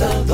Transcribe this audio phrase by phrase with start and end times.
[0.00, 0.29] comienza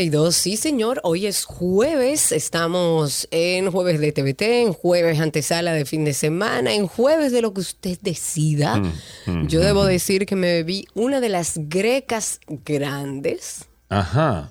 [0.00, 0.34] 12 y 2.
[0.34, 2.32] Sí, señor, hoy es jueves.
[2.32, 7.42] Estamos en jueves de TVT, en jueves antesala de fin de semana, en jueves de
[7.42, 8.76] lo que usted decida.
[9.26, 14.50] Mm, Yo debo decir que me bebí una de las grecas grandes, Ajá.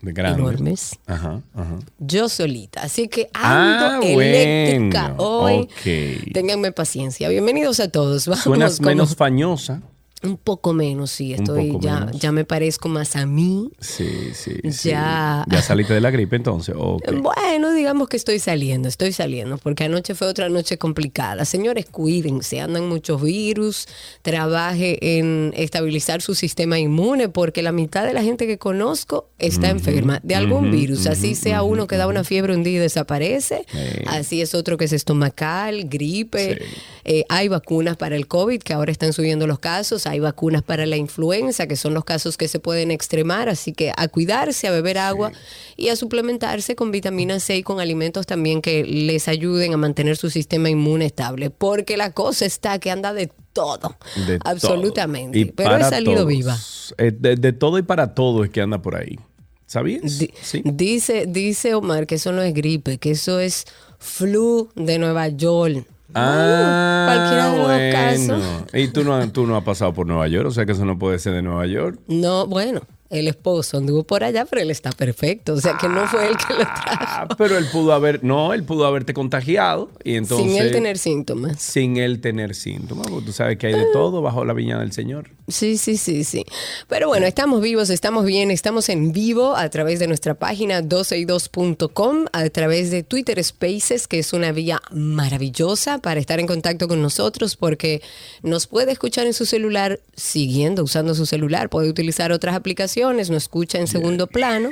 [0.00, 0.42] De grande.
[0.42, 1.78] enormes, Ajá, ajá.
[1.98, 2.82] yo solita.
[2.82, 5.56] Así que ando Ah, eléctrica bueno, hoy.
[5.62, 6.32] ok.
[6.34, 7.28] Ténganme paciencia.
[7.30, 8.26] Bienvenidos a todos.
[8.26, 9.80] Vamos Suenas menos fañosa.
[10.24, 11.34] Un poco menos, sí.
[11.34, 12.18] Estoy ya, menos.
[12.18, 13.70] ya me parezco más a mí.
[13.78, 14.88] Sí, sí, sí.
[14.90, 15.44] Ya.
[15.50, 16.74] ¿Ya saliste de la gripe entonces?
[16.78, 17.02] Ok.
[17.22, 21.44] Bueno, digamos que estoy saliendo, estoy saliendo, porque anoche fue otra noche complicada.
[21.44, 23.86] Señores, cuídense, andan muchos virus,
[24.22, 29.68] trabaje en estabilizar su sistema inmune, porque la mitad de la gente que conozco está
[29.70, 31.06] enferma de algún virus.
[31.06, 33.78] Así sea uno que da una fiebre un día y desaparece, Sí.
[34.06, 36.54] así es otro que es estomacal, gripe.
[36.54, 36.60] Sí.
[37.06, 40.86] Eh, hay vacunas para el COVID, que ahora están subiendo los casos, hay vacunas para
[40.86, 44.70] la influenza, que son los casos que se pueden extremar, así que a cuidarse, a
[44.70, 45.32] beber agua
[45.76, 50.16] y a suplementarse con vitamina C y con alimentos también que les ayuden a mantener
[50.16, 55.50] su sistema inmune estable, porque la cosa está que anda de todo, De absolutamente, todo.
[55.50, 56.28] Y pero he salido todos.
[56.28, 56.58] viva.
[56.98, 59.18] Eh, De, de todo y para todo es que anda por ahí.
[59.66, 60.20] ¿Sabías?
[60.42, 60.62] Sí.
[60.64, 63.64] dice, dice Omar que eso no es gripe, que eso es
[63.98, 65.86] flu de Nueva York.
[66.14, 68.38] Ah, cualquiera de los bueno.
[68.38, 68.74] casos.
[68.74, 70.98] Y tú no, tú no has pasado por Nueva York, o sea que eso no
[70.98, 71.98] puede ser de Nueva York.
[72.08, 75.54] No, bueno, el esposo anduvo por allá, pero él está perfecto.
[75.54, 77.04] O sea que no fue él que lo trajo.
[77.06, 80.98] Ah, pero él pudo haber, no, él pudo haberte contagiado y entonces sin él tener
[80.98, 81.60] síntomas.
[81.60, 84.92] sin él tener síntomas, porque tú sabes que hay de todo bajo la viña del
[84.92, 85.30] Señor.
[85.48, 86.44] Sí, sí, sí, sí.
[86.88, 92.26] Pero bueno, estamos vivos, estamos bien, estamos en vivo a través de nuestra página 12y2.com,
[92.32, 97.02] a través de Twitter Spaces, que es una vía maravillosa para estar en contacto con
[97.02, 98.02] nosotros, porque
[98.42, 103.30] nos puede escuchar en su celular siguiendo, usando su celular, puede utilizar otras aplicaciones, nos
[103.30, 104.70] escucha en segundo plano,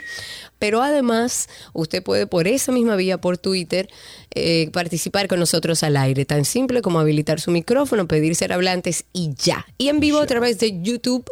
[0.59, 3.89] pero además usted puede por esa misma vía, por Twitter,
[4.35, 9.05] eh, participar con nosotros al aire, tan simple como habilitar su micrófono, pedir ser hablantes
[9.13, 9.67] y ya.
[9.77, 11.25] Y en vivo a través de YouTube,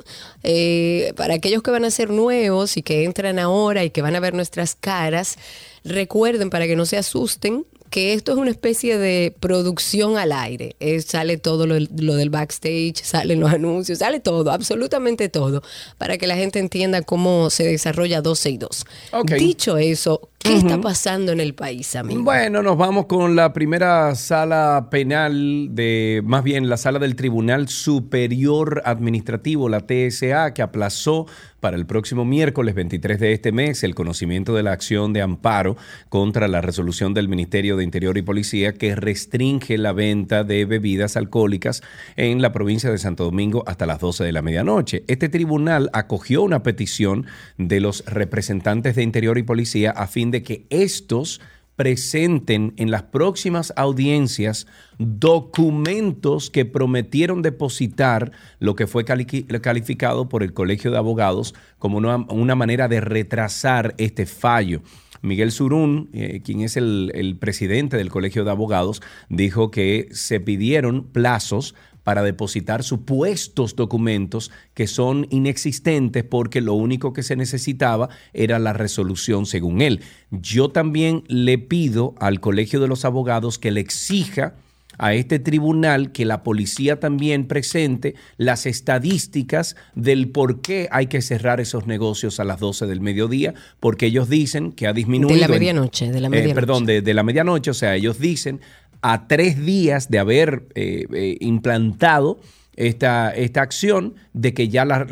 [0.43, 4.17] eh, para aquellos que van a ser nuevos y que entran ahora y que van
[4.17, 5.37] a ver nuestras caras,
[5.85, 10.77] recuerden para que no se asusten que esto es una especie de producción al aire.
[10.81, 15.63] Eh, sale todo lo, lo del backstage, salen los anuncios, sale todo, absolutamente todo,
[15.99, 18.87] para que la gente entienda cómo se desarrolla 12 y 2.
[19.13, 19.33] Ok.
[19.33, 22.23] Dicho eso, ¿qué está pasando en el país, amigo?
[22.23, 27.69] Bueno, nos vamos con la primera sala penal de, más bien la sala del Tribunal
[27.69, 31.27] Superior Administrativo, la TSA, que aplazó
[31.61, 35.77] para el próximo miércoles 23 de este mes el conocimiento de la acción de amparo
[36.09, 41.17] contra la resolución del Ministerio de Interior y Policía que restringe la venta de bebidas
[41.17, 41.83] alcohólicas
[42.17, 45.05] en la provincia de Santo Domingo hasta las 12 de la medianoche.
[45.07, 47.27] Este tribunal acogió una petición
[47.59, 51.41] de los representantes de Interior y Policía a fin de que estos
[51.81, 54.67] presenten en las próximas audiencias
[54.99, 61.97] documentos que prometieron depositar lo que fue cali- calificado por el Colegio de Abogados como
[61.97, 64.83] una, manera de retrasar este fallo.
[65.23, 69.01] Miguel Surún, eh, quien es el presidente del Colegio de Abogados,
[69.31, 71.75] dijo que se pidieron plazos
[72.05, 78.73] para depositar supuestos documentos que son inexistentes porque lo único que se necesitaba era la
[78.73, 80.01] resolución según él.
[80.31, 84.55] Yo también le pido al Colegio de los Abogados que le exija
[85.01, 91.23] a este tribunal que la policía también presente las estadísticas del por qué hay que
[91.23, 95.35] cerrar esos negocios a las 12 del mediodía, porque ellos dicen que ha disminuido.
[95.35, 96.55] De la medianoche, de la eh, medianoche.
[96.55, 98.61] perdón, de, de la medianoche, o sea, ellos dicen
[99.03, 102.41] a tres días de haber eh, eh, implantado
[102.77, 105.07] esta, esta acción de que ya la,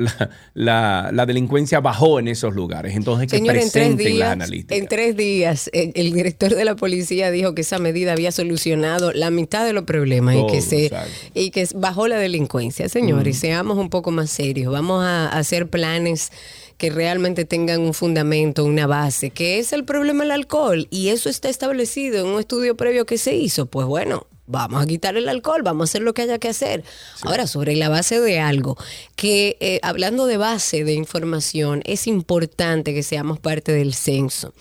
[0.55, 2.97] la, la, delincuencia bajó en esos lugares.
[2.97, 4.79] Entonces, que en tres presenten días, las analíticas.
[4.79, 9.13] en tres días el, el director de la policía dijo que esa medida había solucionado
[9.13, 11.11] la mitad de los problemas y que se exacto.
[11.35, 12.89] y que bajó la delincuencia.
[12.89, 14.73] Señores, seamos un poco más serios.
[14.73, 16.33] Vamos a hacer planes
[16.79, 21.29] que realmente tengan un fundamento, una base, que es el problema del alcohol y eso
[21.29, 23.67] está establecido en un estudio previo que se hizo.
[23.67, 26.83] Pues bueno, Vamos a quitar el alcohol, vamos a hacer lo que haya que hacer.
[27.21, 28.79] Ahora, sobre la base de algo,
[29.15, 34.55] que eh, hablando de base de información, es importante que seamos parte del censo.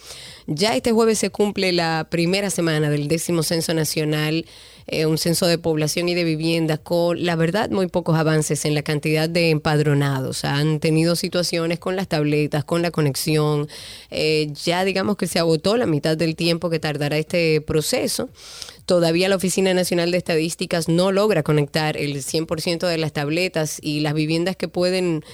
[0.45, 4.45] Ya este jueves se cumple la primera semana del décimo censo nacional,
[4.89, 8.73] eh, un censo de población y de vivienda, con la verdad muy pocos avances en
[8.73, 10.45] la cantidad de empadronados.
[10.45, 13.67] Han tenido situaciones con las tabletas, con la conexión.
[14.11, 18.29] Eh, ya digamos que se agotó la mitad del tiempo que tardará este proceso.
[18.85, 23.99] Todavía la Oficina Nacional de Estadísticas no logra conectar el 100% de las tabletas y
[23.99, 25.25] las viviendas que pueden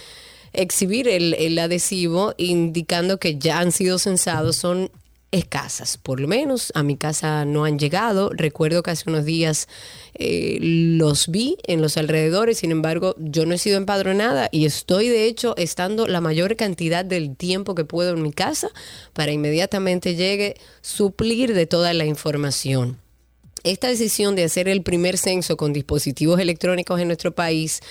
[0.53, 4.89] exhibir el, el adhesivo indicando que ya han sido censados son
[5.33, 8.29] escasas, por lo menos a mi casa no han llegado.
[8.31, 9.67] Recuerdo que hace unos días
[10.13, 15.09] eh, los vi en los alrededores, sin embargo yo no he sido empadronada y estoy
[15.09, 18.69] de hecho estando la mayor cantidad del tiempo que puedo en mi casa
[19.13, 22.99] para inmediatamente llegue suplir de toda la información.
[23.63, 27.81] Esta decisión de hacer el primer censo con dispositivos electrónicos en nuestro país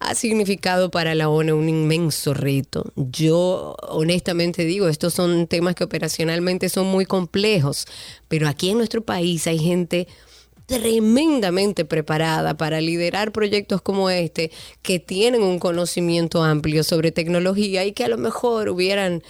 [0.00, 2.92] ha significado para la ONU un inmenso reto.
[2.96, 7.86] Yo honestamente digo, estos son temas que operacionalmente son muy complejos,
[8.28, 10.06] pero aquí en nuestro país hay gente
[10.66, 14.50] tremendamente preparada para liderar proyectos como este,
[14.82, 19.22] que tienen un conocimiento amplio sobre tecnología y que a lo mejor hubieran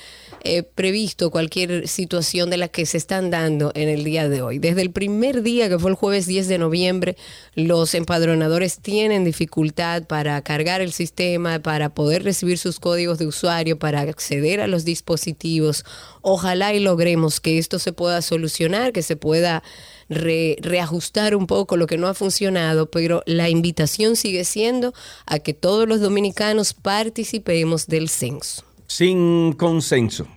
[0.75, 4.58] previsto cualquier situación de la que se están dando en el día de hoy.
[4.58, 7.16] Desde el primer día, que fue el jueves 10 de noviembre,
[7.54, 13.78] los empadronadores tienen dificultad para cargar el sistema, para poder recibir sus códigos de usuario,
[13.78, 15.84] para acceder a los dispositivos.
[16.22, 19.62] Ojalá y logremos que esto se pueda solucionar, que se pueda
[20.08, 24.92] re, reajustar un poco lo que no ha funcionado, pero la invitación sigue siendo
[25.26, 28.64] a que todos los dominicanos participemos del censo.
[28.87, 30.28] Sin consenso.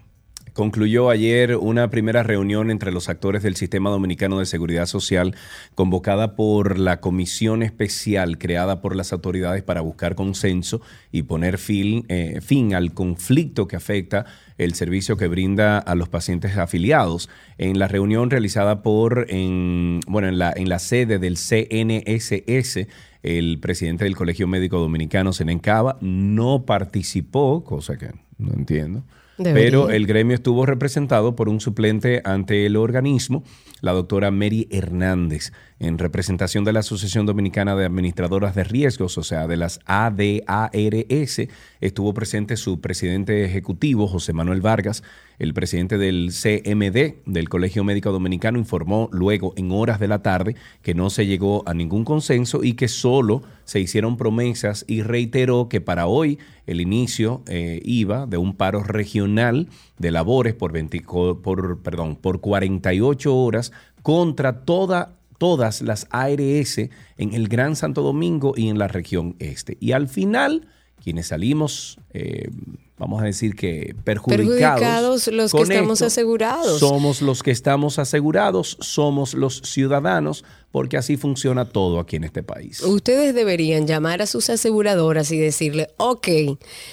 [0.59, 5.33] Concluyó ayer una primera reunión entre los actores del Sistema Dominicano de Seguridad Social
[5.73, 10.81] convocada por la comisión especial creada por las autoridades para buscar consenso
[11.13, 14.25] y poner fin, eh, fin al conflicto que afecta
[14.57, 17.29] el servicio que brinda a los pacientes afiliados.
[17.57, 22.85] En la reunión realizada por en, bueno, en, la, en la sede del CNSS,
[23.23, 29.05] el presidente del Colegio Médico Dominicano, Senencaba, no participó, cosa que no entiendo.
[29.43, 33.43] Pero el gremio estuvo representado por un suplente ante el organismo,
[33.81, 39.23] la doctora Mary Hernández, en representación de la Asociación Dominicana de Administradoras de Riesgos, o
[39.23, 41.41] sea, de las ADARS.
[41.81, 45.03] Estuvo presente su presidente ejecutivo, José Manuel Vargas.
[45.39, 50.57] El presidente del CMD, del Colegio Médico Dominicano, informó luego en horas de la tarde
[50.81, 55.69] que no se llegó a ningún consenso y que solo se hicieron promesas y reiteró
[55.69, 61.01] que para hoy el inicio eh, iba de un paro regional de labores por, 20
[61.41, 63.71] por, perdón, por 48 horas
[64.01, 69.77] contra toda, todas las ARS en el Gran Santo Domingo y en la región este.
[69.79, 70.67] Y al final,
[71.03, 72.51] quienes salimos, eh,
[72.99, 76.79] vamos a decir que perjudicados, Perjudicados los que estamos asegurados.
[76.79, 82.43] Somos los que estamos asegurados, somos los ciudadanos, porque así funciona todo aquí en este
[82.43, 82.81] país.
[82.81, 86.27] Ustedes deberían llamar a sus aseguradoras y decirle, ok,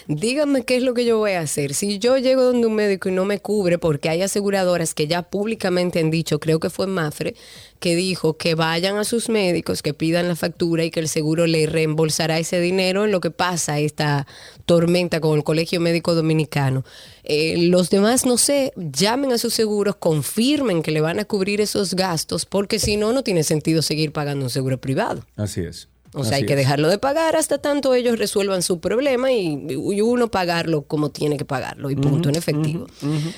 [0.09, 1.75] díganme qué es lo que yo voy a hacer.
[1.75, 5.23] Si yo llego donde un médico y no me cubre, porque hay aseguradoras que ya
[5.23, 7.35] públicamente han dicho, creo que fue Mafre,
[7.79, 11.47] que dijo que vayan a sus médicos, que pidan la factura y que el seguro
[11.47, 14.27] le reembolsará ese dinero en lo que pasa esta
[14.65, 16.85] tormenta con el Colegio Médico Dominicano.
[17.29, 21.61] Eh, los demás, no sé, llamen a sus seguros, confirmen que le van a cubrir
[21.61, 25.27] esos gastos, porque si no, no tiene sentido seguir pagando un seguro privado.
[25.35, 25.89] Así es.
[26.13, 29.67] O sea, Así hay que dejarlo de pagar hasta tanto ellos resuelvan su problema y,
[29.69, 32.87] y uno pagarlo como tiene que pagarlo y punto en efectivo.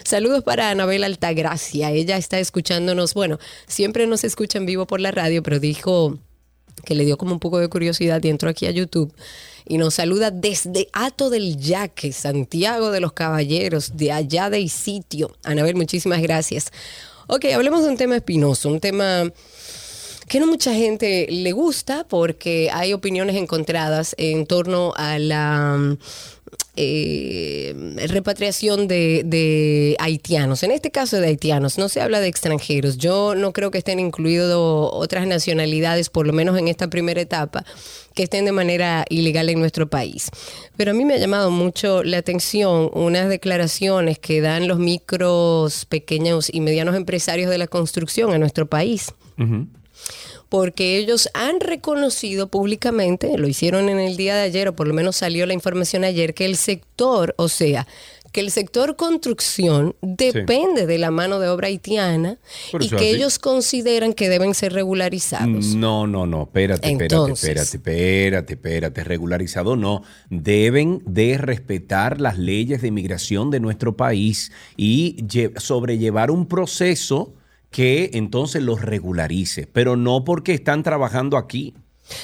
[0.05, 1.91] Saludos para Anabel Altagracia.
[1.91, 3.15] Ella está escuchándonos.
[3.15, 6.19] Bueno, siempre nos escucha en vivo por la radio, pero dijo
[6.85, 9.13] que le dio como un poco de curiosidad y entró aquí a YouTube
[9.67, 15.37] y nos saluda desde Ato del Yaque, Santiago de los Caballeros, de allá del sitio.
[15.45, 16.73] Anabel, muchísimas gracias.
[17.27, 19.31] Ok, hablemos de un tema espinoso, un tema
[20.29, 25.97] que no mucha gente le gusta porque hay opiniones encontradas en torno a la
[26.77, 27.75] eh,
[28.09, 30.63] repatriación de, haitianos.
[30.63, 32.99] En este caso de haitianos, no se habla de extranjeros.
[32.99, 37.65] Yo no creo que estén incluidos otras nacionalidades, por lo menos en esta primera etapa,
[38.15, 40.31] que estén de manera ilegal en nuestro país.
[40.77, 45.85] Pero a mí me ha llamado mucho la atención unas declaraciones que dan los micros,
[45.87, 49.13] pequeños y medianos empresarios de la construcción en nuestro país.
[50.49, 54.95] Porque ellos han reconocido públicamente, lo hicieron en el día de ayer, o por lo
[54.95, 57.87] menos salió la información ayer, que el sector, o sea,
[58.33, 62.39] que el sector construcción depende de la mano de obra haitiana
[62.79, 65.75] y que ellos consideran que deben ser regularizados.
[65.75, 70.03] No, no, no, espérate, espérate, espérate, espérate, espérate, regularizado no.
[70.29, 75.25] Deben de respetar las leyes de inmigración de nuestro país y
[75.57, 77.35] sobrellevar un proceso
[77.71, 81.75] que entonces los regularice, pero no porque están trabajando aquí.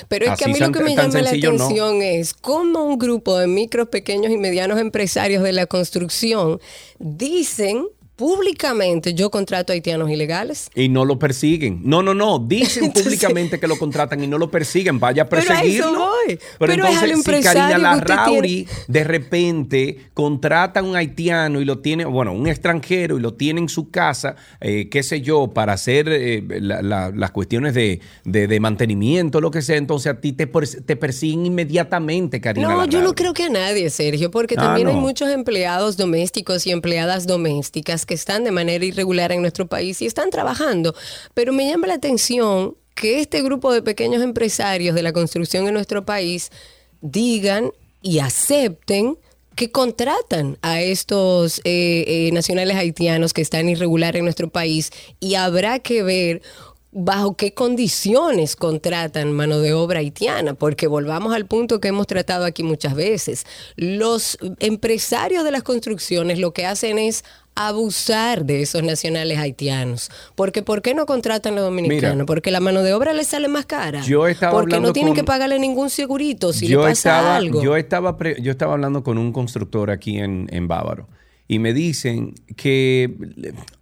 [0.09, 3.37] Pero es que a mí lo que me llama la atención es cómo un grupo
[3.37, 6.59] de micros, pequeños y medianos empresarios de la construcción
[6.99, 10.71] dicen públicamente yo contrato haitianos ilegales.
[10.75, 11.81] Y no lo persiguen.
[11.85, 12.39] No, no, no.
[12.39, 15.01] Dicen públicamente que lo contratan y no lo persiguen.
[15.01, 16.11] Vaya a perseguirlo.
[16.27, 22.05] Pero, pero, entonces, si Karina Larrauri de repente contrata a un haitiano y lo tiene,
[22.05, 26.09] bueno, un extranjero y lo tiene en su casa, eh, qué sé yo, para hacer
[26.09, 31.47] eh, las cuestiones de, de, mantenimiento, lo que sea, entonces a ti te, te persiguen
[31.47, 32.69] inmediatamente, Karina.
[32.69, 36.67] No, yo no creo que a nadie, Sergio, porque ah, también hay muchos empleados domésticos
[36.67, 40.95] y empleadas domésticas que están de manera irregular en nuestro país y están trabajando.
[41.35, 45.75] Pero me llama la atención que este grupo de pequeños empresarios de la construcción en
[45.75, 46.51] nuestro país
[47.01, 49.19] digan y acepten
[49.57, 55.37] que contratan a estos eh, eh, nacionales haitianos que están irregular en nuestro país y
[55.37, 56.43] habrá que ver
[56.95, 62.45] bajo qué condiciones contratan mano de obra haitiana, porque volvamos al punto que hemos tratado
[62.45, 63.47] aquí muchas veces.
[63.77, 70.11] Los empresarios de las construcciones lo que hacen es abusar de esos nacionales haitianos.
[70.35, 72.27] Porque ¿por qué no contratan a los dominicanos?
[72.27, 74.03] porque la mano de obra les sale más cara.
[74.03, 77.63] Yo estaba porque no tienen que pagarle ningún segurito si le pasa algo.
[77.63, 81.09] Yo estaba, yo estaba hablando con un constructor aquí en, en Bávaro
[81.47, 83.15] y me dicen que,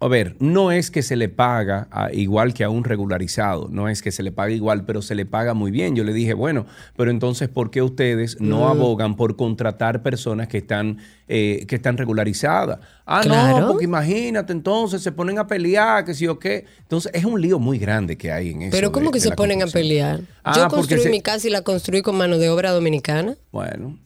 [0.01, 4.01] a ver, no es que se le paga igual que a un regularizado, no es
[4.01, 5.95] que se le paga igual, pero se le paga muy bien.
[5.95, 6.65] Yo le dije, bueno,
[6.97, 10.97] pero entonces, ¿por qué ustedes no abogan por contratar personas que están,
[11.29, 12.79] eh, que están regularizadas?
[13.05, 16.65] Ah, no, porque imagínate, entonces se ponen a pelear, que sí o qué.
[16.79, 18.71] Entonces, es un lío muy grande que hay en eso.
[18.71, 20.19] Pero ¿cómo que se ponen a pelear?
[20.43, 23.37] Ah, Yo construí mi casa y la construí con mano de obra dominicana.
[23.53, 23.97] Bueno,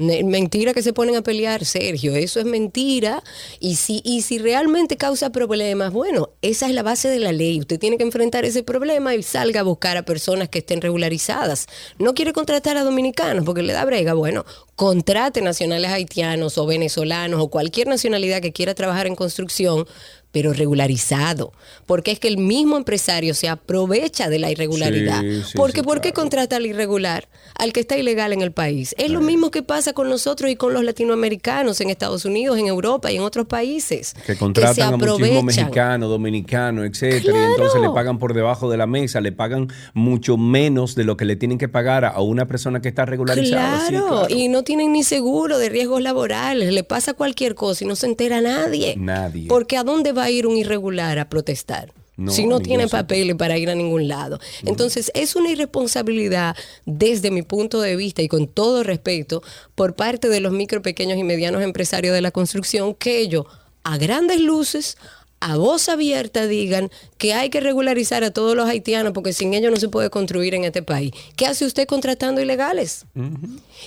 [0.00, 2.14] Mentira que se ponen a pelear, Sergio.
[2.14, 3.22] Eso es mentira.
[3.58, 7.60] Y si, y si realmente causa problemas, bueno, esa es la base de la ley.
[7.60, 11.66] Usted tiene que enfrentar ese problema y salga a buscar a personas que estén regularizadas.
[11.98, 14.14] No quiere contratar a dominicanos porque le da brega.
[14.14, 14.46] Bueno,
[14.80, 19.86] contrate nacionales haitianos o venezolanos o cualquier nacionalidad que quiera trabajar en construcción
[20.32, 21.52] pero regularizado.
[21.86, 25.22] Porque es que el mismo empresario se aprovecha de la irregularidad.
[25.54, 27.28] porque ¿por qué contrata al irregular?
[27.56, 28.94] Al que está ilegal en el país.
[28.98, 32.66] Es lo mismo que pasa con nosotros y con los latinoamericanos en Estados Unidos, en
[32.66, 34.14] Europa y en otros países.
[34.26, 38.86] Que contratan a muchísimos mexicanos, dominicanos, etcétera, y entonces le pagan por debajo de la
[38.86, 42.80] mesa, le pagan mucho menos de lo que le tienen que pagar a una persona
[42.80, 43.88] que está regularizada.
[43.88, 44.26] claro.
[44.28, 48.06] y no tienen ni seguro de riesgos laborales, le pasa cualquier cosa y no se
[48.06, 48.94] entera nadie.
[48.96, 49.48] Nadie.
[49.48, 51.92] Porque ¿a dónde va a ir un irregular a protestar?
[52.28, 54.38] si no tiene papeles para ir a ningún lado.
[54.64, 59.42] Entonces, es una irresponsabilidad desde mi punto de vista y con todo respeto
[59.74, 63.46] por parte de los micro, pequeños y medianos empresarios de la construcción que ellos,
[63.82, 64.98] a grandes luces,
[65.40, 69.70] a voz abierta digan que hay que regularizar a todos los haitianos porque sin ellos
[69.70, 71.12] no se puede construir en este país.
[71.36, 73.06] ¿Qué hace usted contratando ilegales?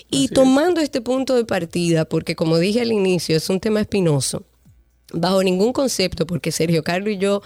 [0.10, 4.44] Y tomando este punto de partida, porque como dije al inicio, es un tema espinoso
[5.14, 7.42] bajo ningún concepto, porque Sergio Carlos y yo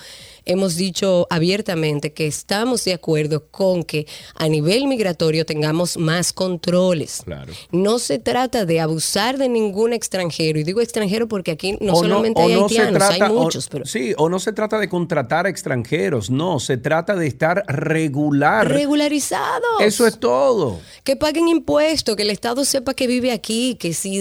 [0.47, 7.23] hemos dicho abiertamente que estamos de acuerdo con que a nivel migratorio tengamos más controles.
[7.71, 12.41] No se trata de abusar de ningún extranjero, y digo extranjero porque aquí no solamente
[12.41, 13.67] hay haitianos, hay muchos.
[13.67, 13.85] pero...
[13.85, 18.67] Sí, o no se trata de contratar extranjeros, no, se trata de estar regular.
[18.67, 19.81] Regularizados.
[19.81, 20.79] Eso es todo.
[21.03, 24.17] Que paguen impuestos, que el Estado sepa que vive aquí, que si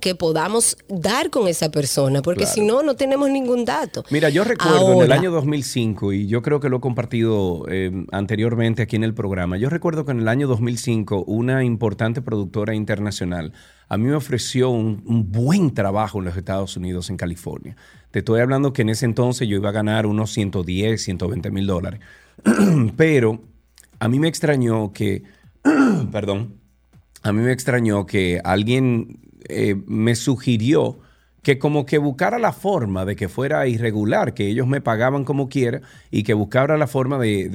[0.00, 4.04] que podamos dar con esa persona, porque si no, no tenemos ningún dato.
[4.10, 8.06] Mira, yo recuerdo en el año 2005, y yo creo que lo he compartido eh,
[8.12, 12.74] anteriormente aquí en el programa, yo recuerdo que en el año 2005 una importante productora
[12.74, 13.52] internacional
[13.88, 17.76] a mí me ofreció un, buen trabajo en los Estados Unidos, en California.
[18.10, 21.66] Te estoy hablando que en ese entonces yo iba a ganar unos 110, 120 mil
[21.66, 22.00] dólares.
[22.96, 23.42] Pero
[23.98, 25.24] a mí me extrañó que,
[26.12, 26.54] perdón,
[27.22, 31.00] a mí me extrañó que alguien eh, me sugirió
[31.42, 35.48] que como que buscara la forma de que fuera irregular, que ellos me pagaban como
[35.48, 35.80] quiera
[36.10, 37.48] y que buscara la forma de,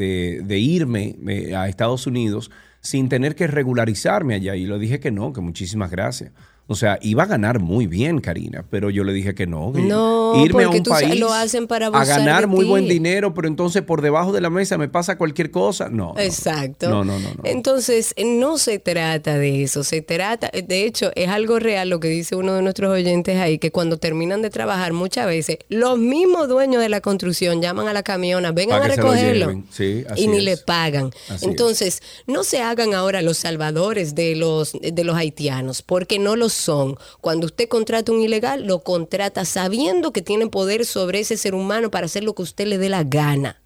[0.43, 2.51] de irme eh, a Estados Unidos
[2.81, 4.55] sin tener que regularizarme allá.
[4.55, 6.31] Y le dije que no, que muchísimas gracias.
[6.67, 9.71] O sea, iba a ganar muy bien, Karina, pero yo le dije que no.
[9.71, 13.83] no, irme a un país lo hacen para a ganar muy buen dinero, pero entonces
[13.83, 15.89] por debajo de la mesa me pasa cualquier cosa.
[15.89, 16.15] No.
[16.17, 16.89] Exacto.
[16.89, 17.43] No, no, no, no.
[17.43, 19.83] Entonces, no se trata de eso.
[19.83, 23.59] Se trata, de hecho, es algo real lo que dice uno de nuestros oyentes ahí,
[23.59, 27.93] que cuando terminan de trabajar, muchas veces los mismos dueños de la construcción llaman a
[27.93, 29.63] la camiona, vengan a recogerlo.
[29.69, 31.11] Sí, y ni le pagan.
[31.41, 36.54] entonces, no se hagan ahora los salvadores de los, de los haitianos, porque no los
[36.55, 36.97] son.
[37.21, 41.91] Cuando usted contrata un ilegal, lo contrata sabiendo que tiene poder sobre ese ser humano
[41.91, 43.61] para hacer lo que usted le dé la gana.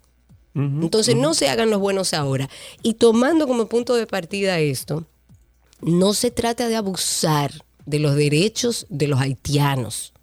[0.55, 2.49] Entonces no se hagan los buenos ahora.
[2.83, 5.05] Y tomando como punto de partida esto,
[5.81, 10.13] no se trata de abusar de los derechos de los haitianos.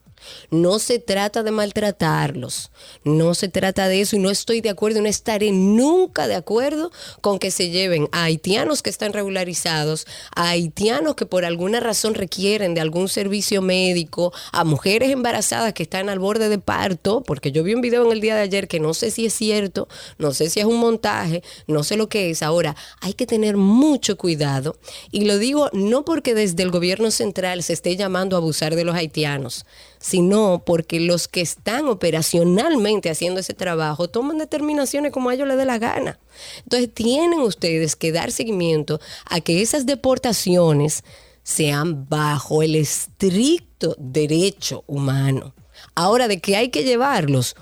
[0.51, 2.71] No se trata de maltratarlos,
[3.05, 6.91] no se trata de eso y no estoy de acuerdo, no estaré nunca de acuerdo
[7.21, 12.15] con que se lleven a haitianos que están regularizados, a haitianos que por alguna razón
[12.15, 17.53] requieren de algún servicio médico, a mujeres embarazadas que están al borde de parto, porque
[17.53, 19.89] yo vi un video en el día de ayer que no sé si es cierto,
[20.19, 22.43] no sé si es un montaje, no sé lo que es.
[22.43, 24.77] Ahora, hay que tener mucho cuidado
[25.11, 28.85] y lo digo no porque desde el gobierno central se esté llamando a abusar de
[28.85, 29.65] los haitianos,
[30.65, 35.65] porque los que están operacionalmente haciendo ese trabajo toman determinaciones como a ellos les dé
[35.65, 36.19] la gana.
[36.63, 41.05] Entonces tienen ustedes que dar seguimiento a que esas deportaciones
[41.43, 45.55] sean bajo el estricto derecho humano.
[45.95, 47.55] Ahora, de que hay que llevarlos,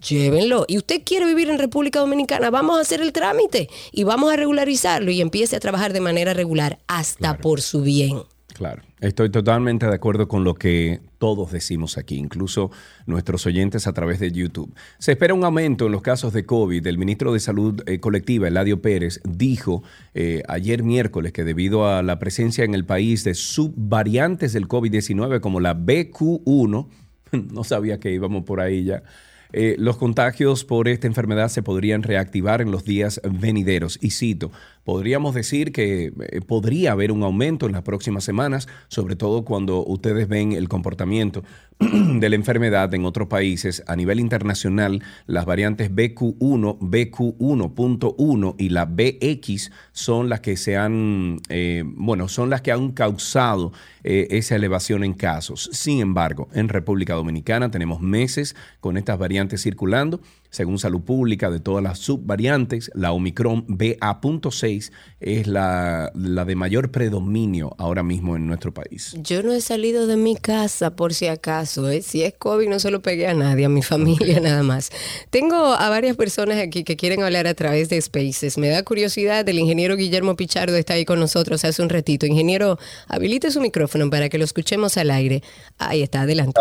[0.00, 0.64] llévenlo.
[0.68, 4.36] Y usted quiere vivir en República Dominicana, vamos a hacer el trámite y vamos a
[4.36, 8.22] regularizarlo y empiece a trabajar de manera regular hasta por su bien.
[8.58, 12.72] Claro, estoy totalmente de acuerdo con lo que todos decimos aquí, incluso
[13.06, 14.74] nuestros oyentes a través de YouTube.
[14.98, 16.84] Se espera un aumento en los casos de COVID.
[16.84, 22.02] El ministro de Salud eh, Colectiva, Eladio Pérez, dijo eh, ayer miércoles que debido a
[22.02, 26.88] la presencia en el país de subvariantes del COVID-19 como la BQ1,
[27.52, 29.04] no sabía que íbamos por ahí ya,
[29.52, 33.98] eh, los contagios por esta enfermedad se podrían reactivar en los días venideros.
[34.02, 34.50] Y cito,
[34.88, 39.84] podríamos decir que eh, podría haber un aumento en las próximas semanas, sobre todo cuando
[39.84, 41.44] ustedes ven el comportamiento
[41.78, 43.84] de la enfermedad en otros países.
[43.86, 51.36] A nivel internacional, las variantes BQ1, BQ1.1 y la BX son las que se han,
[51.50, 53.74] eh, bueno, son las que han causado
[54.04, 55.68] eh, esa elevación en casos.
[55.70, 61.60] Sin embargo, en República Dominicana tenemos meses con estas variantes circulando según Salud Pública, de
[61.60, 68.72] todas las subvariantes, la Omicron BA.6 es la, de mayor predominio ahora mismo en nuestro
[68.72, 69.14] país.
[69.22, 71.90] Yo no he salido de mi casa por si acaso.
[71.90, 72.02] ¿eh?
[72.02, 74.90] Si es COVID no se lo pegué a nadie, a mi familia nada más.
[75.30, 78.56] Tengo a varias personas aquí que quieren hablar a través de Spaces.
[78.56, 82.26] Me da curiosidad, el ingeniero Guillermo Pichardo está ahí con nosotros hace un ratito.
[82.26, 85.42] Ingeniero, habilite su micrófono para que lo escuchemos al aire.
[85.78, 86.58] Ahí está, adelante.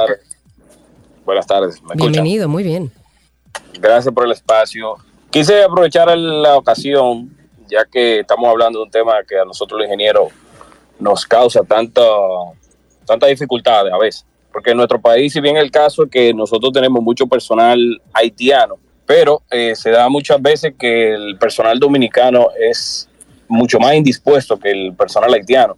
[1.26, 1.82] Buenas tardes.
[1.96, 2.92] Bienvenido, muy bien.
[3.80, 4.96] Gracias por el espacio.
[5.30, 7.36] Quise aprovechar la ocasión,
[7.68, 10.32] ya que estamos hablando de un tema que a nosotros los ingenieros
[11.00, 12.02] nos causa tanta,
[13.06, 14.26] tanta dificultades a veces.
[14.52, 18.76] Porque en nuestro país, si bien el caso es que nosotros tenemos mucho personal haitiano,
[19.06, 23.08] pero eh, se da muchas veces que el personal dominicano es
[23.48, 25.78] mucho más indispuesto que el personal haitiano.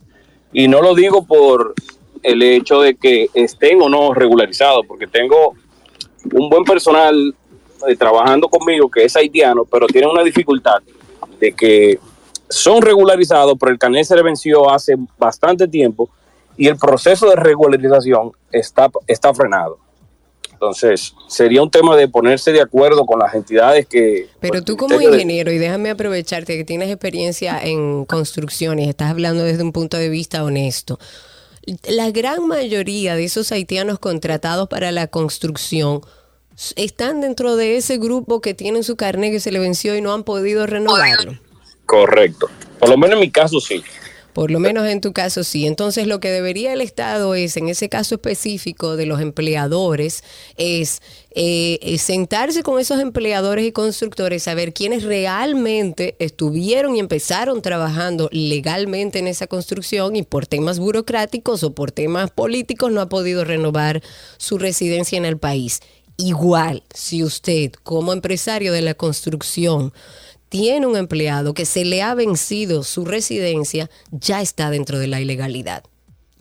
[0.51, 1.75] Y no lo digo por
[2.23, 5.53] el hecho de que estén o no regularizados, porque tengo
[6.33, 7.35] un buen personal
[7.97, 10.79] trabajando conmigo que es haitiano, pero tiene una dificultad
[11.39, 11.99] de que
[12.49, 16.09] son regularizados, pero el carnet se le venció hace bastante tiempo
[16.57, 19.77] y el proceso de regularización está, está frenado.
[20.51, 24.27] Entonces, sería un tema de ponerse de acuerdo con las entidades que...
[24.41, 29.43] Pero pues, tú como ingeniero, y déjame aprovecharte que tienes experiencia en construcciones, estás hablando
[29.43, 30.99] desde un punto de vista honesto.
[31.87, 36.01] La gran mayoría de esos haitianos contratados para la construcción
[36.75, 40.13] están dentro de ese grupo que tienen su carnet que se le venció y no
[40.13, 41.39] han podido renovarlo.
[41.85, 42.49] Correcto.
[42.79, 43.83] Por lo menos en mi caso sí.
[44.33, 45.65] Por lo menos en tu caso sí.
[45.65, 50.23] Entonces lo que debería el Estado es, en ese caso específico de los empleadores,
[50.55, 58.29] es eh, sentarse con esos empleadores y constructores, saber quiénes realmente estuvieron y empezaron trabajando
[58.31, 63.43] legalmente en esa construcción y por temas burocráticos o por temas políticos no ha podido
[63.43, 64.01] renovar
[64.37, 65.81] su residencia en el país
[66.21, 69.93] Igual, si usted como empresario de la construcción
[70.49, 75.21] tiene un empleado que se le ha vencido su residencia, ya está dentro de la
[75.21, 75.85] ilegalidad.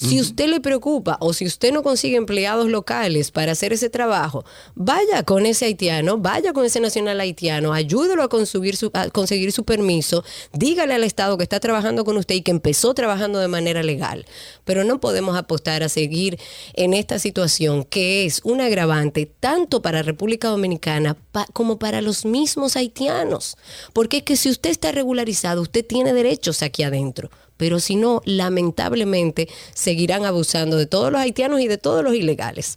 [0.01, 4.45] Si usted le preocupa o si usted no consigue empleados locales para hacer ese trabajo,
[4.77, 9.51] vaya con ese haitiano, vaya con ese nacional haitiano, ayúdelo a conseguir su, a conseguir
[9.51, 13.49] su permiso, dígale al Estado que está trabajando con usted y que empezó trabajando de
[13.49, 14.25] manera legal.
[14.65, 16.39] Pero no podemos apostar a seguir
[16.75, 21.17] en esta situación que es un agravante tanto para República Dominicana
[21.53, 23.57] como para los mismos haitianos.
[23.93, 28.23] Porque es que si usted está regularizado, usted tiene derechos aquí adentro pero si no,
[28.25, 32.77] lamentablemente seguirán abusando de todos los haitianos y de todos los ilegales.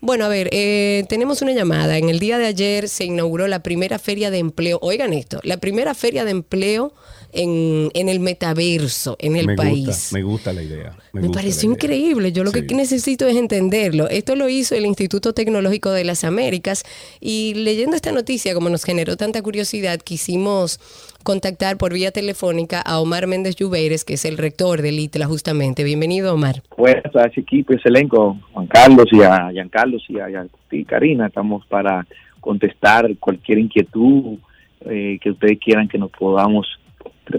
[0.00, 1.98] Bueno, a ver, eh, tenemos una llamada.
[1.98, 4.78] En el día de ayer se inauguró la primera feria de empleo.
[4.82, 6.94] Oigan esto, la primera feria de empleo
[7.32, 10.10] en, el metaverso, en el país.
[10.12, 10.92] me gusta la idea.
[11.12, 12.32] Me, pareció increíble.
[12.32, 14.08] Yo lo que necesito es entenderlo.
[14.08, 16.84] Esto lo hizo el Instituto Tecnológico de las Américas
[17.20, 20.78] y leyendo esta noticia, como nos generó tanta curiosidad, quisimos
[21.22, 25.84] contactar por vía telefónica a Omar Méndez Lluveres, que es el rector del ITLA justamente.
[25.84, 26.62] Bienvenido, Omar.
[26.76, 31.28] Pues a ese equipo, ese elenco, Juan Carlos y a Giancarlos y a, y Karina,
[31.28, 32.06] estamos para
[32.40, 34.38] contestar cualquier inquietud
[34.84, 36.66] eh, que ustedes quieran que nos podamos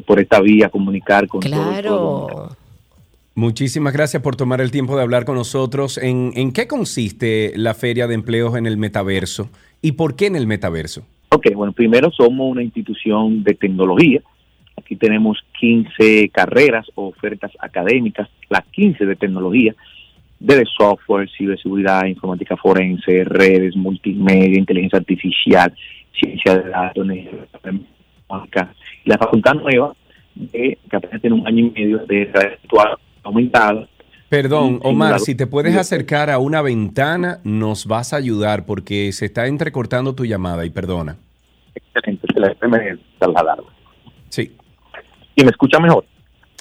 [0.06, 2.56] por esta vía comunicar con claro.
[3.36, 5.98] Muchísimas gracias por tomar el tiempo de hablar con nosotros.
[5.98, 9.50] ¿En, ¿En qué consiste la Feria de Empleos en el Metaverso
[9.82, 11.04] y por qué en el Metaverso?
[11.30, 14.22] Ok, bueno, primero somos una institución de tecnología.
[14.78, 19.74] Aquí tenemos 15 carreras o ofertas académicas, las 15 de tecnología,
[20.40, 25.74] de software, ciberseguridad, informática forense, redes, multimedia, inteligencia artificial,
[26.12, 27.08] ciencia de datos,
[29.06, 29.96] la facultad nueva,
[30.36, 33.88] de, que apenas tiene un año y medio de realidad aumentada,
[34.34, 39.26] Perdón, Omar, si te puedes acercar a una ventana, nos vas a ayudar porque se
[39.26, 41.18] está entrecortando tu llamada y perdona.
[41.76, 43.68] Excelente, excelente, trasladarlo.
[44.30, 44.52] Sí.
[45.36, 46.06] ¿Y me escucha mejor?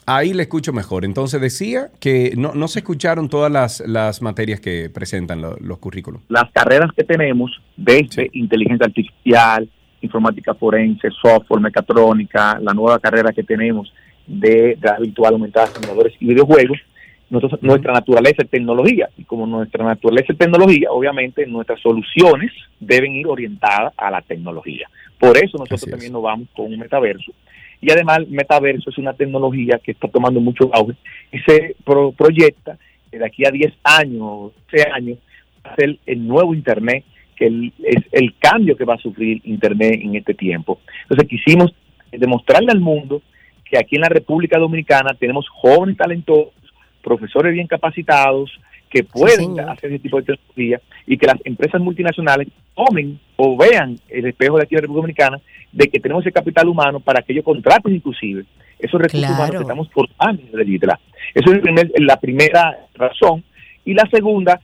[0.05, 1.07] Ahí le escucho mejor.
[1.07, 6.21] Entonces decía que no, no se escucharon todas las, las materias que presentan los currículos.
[6.29, 9.67] Las carreras que tenemos, desde inteligencia artificial,
[10.03, 13.93] informática forense, software, mecatrónica, la nueva carrera que tenemos
[14.27, 16.79] de realidad virtual aumentada, simuladores y videojuegos,
[17.63, 23.27] nuestra naturaleza es tecnología y como nuestra naturaleza es tecnología, obviamente nuestras soluciones deben ir
[23.27, 24.87] orientadas a la tecnología.
[25.19, 27.33] Por eso nosotros también nos vamos con un metaverso.
[27.81, 30.95] Y además el metaverso es una tecnología que está tomando mucho auge
[31.33, 31.75] y se
[32.17, 32.77] proyecta
[33.11, 35.19] que de aquí a 10 años, 12 años,
[35.77, 37.05] ser el nuevo Internet,
[37.43, 40.81] que es el cambio que va a sufrir Internet en este tiempo.
[41.03, 41.75] Entonces quisimos
[42.11, 43.23] demostrarle al mundo
[43.65, 46.53] que aquí en la República Dominicana tenemos jóvenes talentosos
[47.03, 48.51] profesores bien capacitados
[48.89, 53.97] que pueden hacer ese tipo de tecnología y que las empresas multinacionales tomen o vean
[54.09, 55.41] el espejo de aquí de la República Dominicana
[55.73, 58.45] de que tenemos ese capital humano para que ellos contraten inclusive
[58.79, 61.01] esos recursos humanos que estamos formando de ITLA.
[61.35, 63.43] Esa es la primera razón.
[63.85, 64.61] Y la segunda,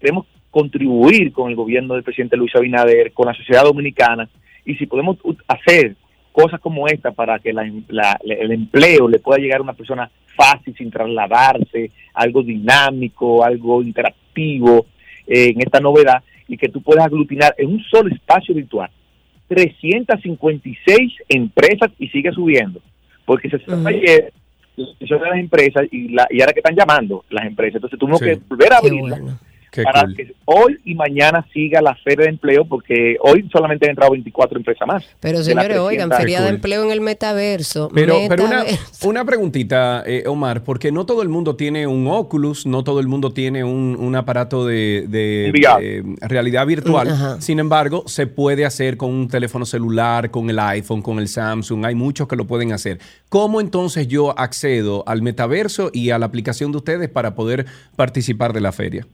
[0.00, 4.28] queremos contribuir con el gobierno del presidente Luis Abinader, con la sociedad dominicana,
[4.64, 5.16] y si podemos
[5.48, 5.94] hacer
[6.32, 10.90] cosas como esta para que el empleo le pueda llegar a una persona fácil, sin
[10.90, 14.86] trasladarse, algo dinámico, algo interactivo
[15.26, 18.90] eh, en esta novedad y que tú puedas aglutinar en un solo espacio virtual
[19.48, 22.80] 356 empresas y sigue subiendo,
[23.24, 24.32] porque se uh ayer
[24.76, 28.38] de las empresas y, la, y ahora que están llamando las empresas, entonces tuvimos que
[28.48, 28.80] volver a
[29.84, 34.12] para que hoy y mañana siga la feria de empleo, porque hoy solamente han entrado
[34.12, 35.04] 24 empresas más.
[35.20, 37.88] Pero señores, oigan, feria de empleo en el metaverso.
[37.94, 38.64] Pero, pero una,
[39.04, 43.08] una, preguntita, eh, Omar, porque no todo el mundo tiene un Oculus, no todo el
[43.08, 47.36] mundo tiene un, un aparato de, de, realidad virtual.
[47.40, 51.84] Sin embargo, se puede hacer con un teléfono celular, con el iPhone, con el Samsung.
[51.84, 52.98] Hay muchos que lo pueden hacer.
[53.28, 58.52] ¿Cómo entonces yo accedo al metaverso y a la aplicación de ustedes para poder participar
[58.52, 59.06] de la feria?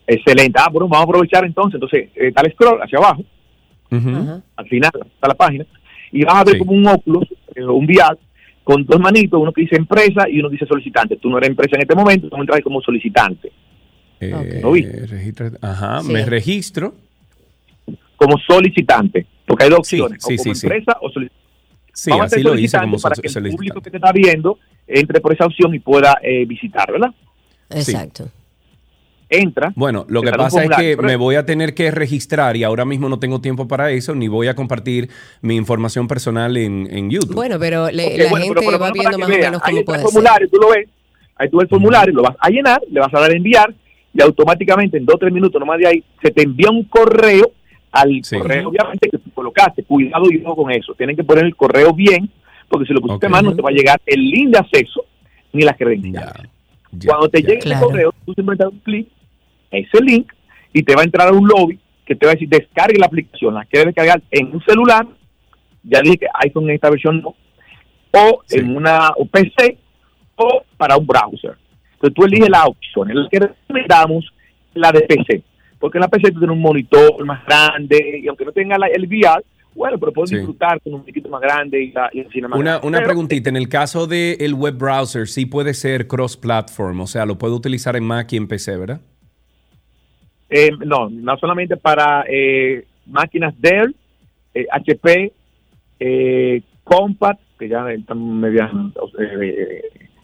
[0.08, 0.60] Excelente.
[0.62, 1.76] Ah, bueno, vamos a aprovechar entonces.
[1.76, 3.24] Entonces, eh, dale scroll hacia abajo.
[4.56, 5.66] Al final está la página.
[6.12, 8.18] Y vas a ver como un óculos, eh, un VR,
[8.64, 11.18] con dos manitos, uno que dice empresa y uno dice solicitante.
[11.18, 13.52] Tú no eres empresa en este momento, tú entras como solicitante.
[14.20, 14.62] Eh,
[15.62, 16.94] Ajá, me registro.
[18.26, 21.42] Como solicitante, porque hay dos opciones, o como empresa o solicitante.
[21.94, 24.58] Sí, así lo hice como para que el público que te está viendo
[24.88, 27.14] entre por esa opción y pueda eh, visitar, ¿verdad?
[27.70, 28.30] Exacto
[29.32, 29.72] entra.
[29.76, 33.10] Bueno, lo que pasa es que me voy a tener que registrar y ahora mismo
[33.10, 35.10] no tengo tiempo para eso, ni voy a compartir
[35.42, 37.34] mi información personal en, YouTube.
[37.34, 40.70] Bueno, pero la gente va viendo más o menos cómo puede el formulario, tú lo
[40.70, 40.88] ves,
[41.38, 43.74] ahí tú ves el formulario, lo vas a llenar, le vas a dar a enviar
[44.14, 47.52] y automáticamente en dos o tres minutos nomás de ahí se te envía un correo
[47.92, 51.56] al correo, obviamente que tú colocaste, cuidado y no con eso, tienen que poner el
[51.56, 52.30] correo bien,
[52.70, 55.06] porque si lo pusiste mal no te va a llegar el link de acceso
[55.52, 56.50] ni las credenciales.
[57.06, 59.08] Cuando te llegue el correo, tú simplemente das un clic
[59.72, 60.32] ese link
[60.74, 63.06] y te va a entrar a un lobby que te va a decir descargue la
[63.06, 65.08] aplicación, la quieres descargar en un celular,
[65.84, 67.36] ya dije que iPhone en esta versión no,
[68.12, 69.78] o en una PC
[70.36, 71.58] o para un browser.
[71.94, 73.10] Entonces tú eliges la opción.
[73.10, 74.34] En la que recomendamos
[74.74, 75.44] la de PC,
[75.82, 79.08] porque en la PC tú tienes un monitor más grande y aunque no tenga el
[79.08, 83.02] VR, bueno, pero puedes disfrutar con un poquito más grande y la, y Una, una
[83.02, 87.56] preguntita, en el caso del web browser, sí puede ser cross-platform, o sea, lo puedo
[87.56, 89.02] utilizar en Mac y en PC, ¿verdad?
[90.50, 93.96] Eh, no, no solamente para eh, máquinas Dell,
[94.72, 95.32] HP,
[96.00, 98.70] eh, Compact, que ya están medias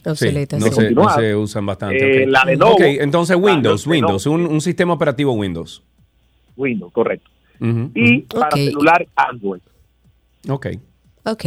[0.08, 0.60] obsoletas.
[0.60, 2.26] no, se, no, se, usan bastante.
[2.26, 5.84] La de Lenovo, entonces Windows, Windows, un, sistema operativo Windows.
[6.56, 7.30] Windows, correcto.
[7.60, 9.62] Y para celular Android.
[10.50, 10.68] Ok.
[11.28, 11.44] Ok.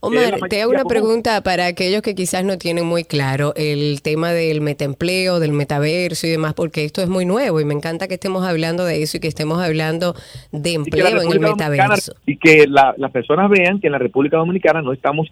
[0.00, 4.30] Omar, te hago una pregunta para aquellos que quizás no tienen muy claro el tema
[4.30, 8.14] del metaempleo, del metaverso y demás, porque esto es muy nuevo y me encanta que
[8.14, 10.14] estemos hablando de eso y que estemos hablando
[10.52, 12.14] de empleo en el metaverso.
[12.26, 15.26] Y que las personas vean que en la República Dominicana no estamos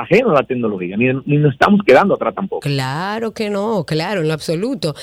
[0.00, 2.60] ajeno a la tecnología, ni, nos estamos quedando atrás tampoco.
[2.60, 4.94] Claro que no, claro, en lo absoluto.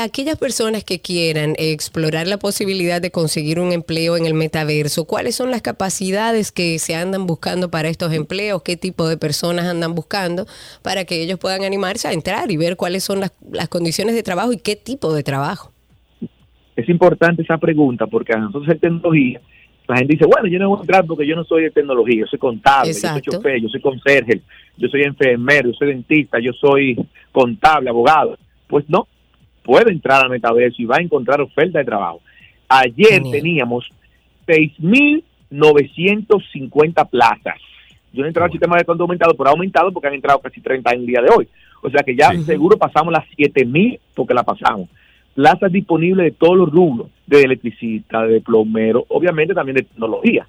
[0.00, 5.34] aquellas personas que quieran explorar la posibilidad de conseguir un empleo en el metaverso, ¿cuáles
[5.36, 8.62] son las capacidades que se andan buscando para estos empleos?
[8.62, 10.46] ¿Qué tipo de personas andan buscando
[10.82, 14.22] para que ellos puedan animarse a entrar y ver cuáles son las, las condiciones de
[14.22, 15.72] trabajo y qué tipo de trabajo?
[16.76, 19.40] Es importante esa pregunta porque a nosotros en tecnología
[19.90, 22.20] la gente dice, bueno, yo no voy a entrar porque yo no soy de tecnología,
[22.20, 24.40] yo soy contable, yo soy chofer, yo soy conserje,
[24.76, 26.96] yo soy enfermero, yo soy dentista, yo soy
[27.32, 28.38] contable, abogado.
[28.68, 29.08] Pues no,
[29.64, 32.20] puede entrar al metaverso y va a encontrar oferta de trabajo.
[32.68, 33.90] Ayer teníamos
[34.46, 37.56] 6.950 plazas.
[38.12, 40.38] Yo no he entrado al sistema de conto aumentado, pero ha aumentado porque han entrado
[40.38, 41.48] casi 30 en el día de hoy.
[41.82, 44.88] O sea que ya seguro pasamos las 7.000 porque la pasamos
[45.40, 50.46] plazas disponibles de todos los rubros, de electricista, de plomero, obviamente también de tecnología,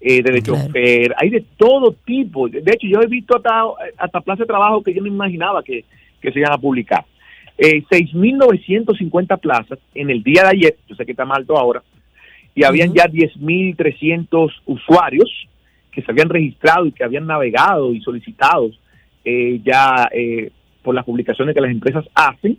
[0.00, 2.48] eh, de chofer, hay de todo tipo.
[2.48, 3.62] De hecho, yo he visto hasta,
[3.98, 5.84] hasta plazas de trabajo que yo no imaginaba que,
[6.20, 7.04] se iban a publicar.
[7.56, 11.80] Eh, 6.950 plazas en el día de ayer, yo sé que está mal alto ahora,
[12.52, 15.30] y habían ya 10.300 usuarios
[15.92, 18.72] que se habían registrado y que habían navegado y solicitado
[19.24, 20.50] eh, ya eh,
[20.82, 22.58] por las publicaciones que las empresas hacen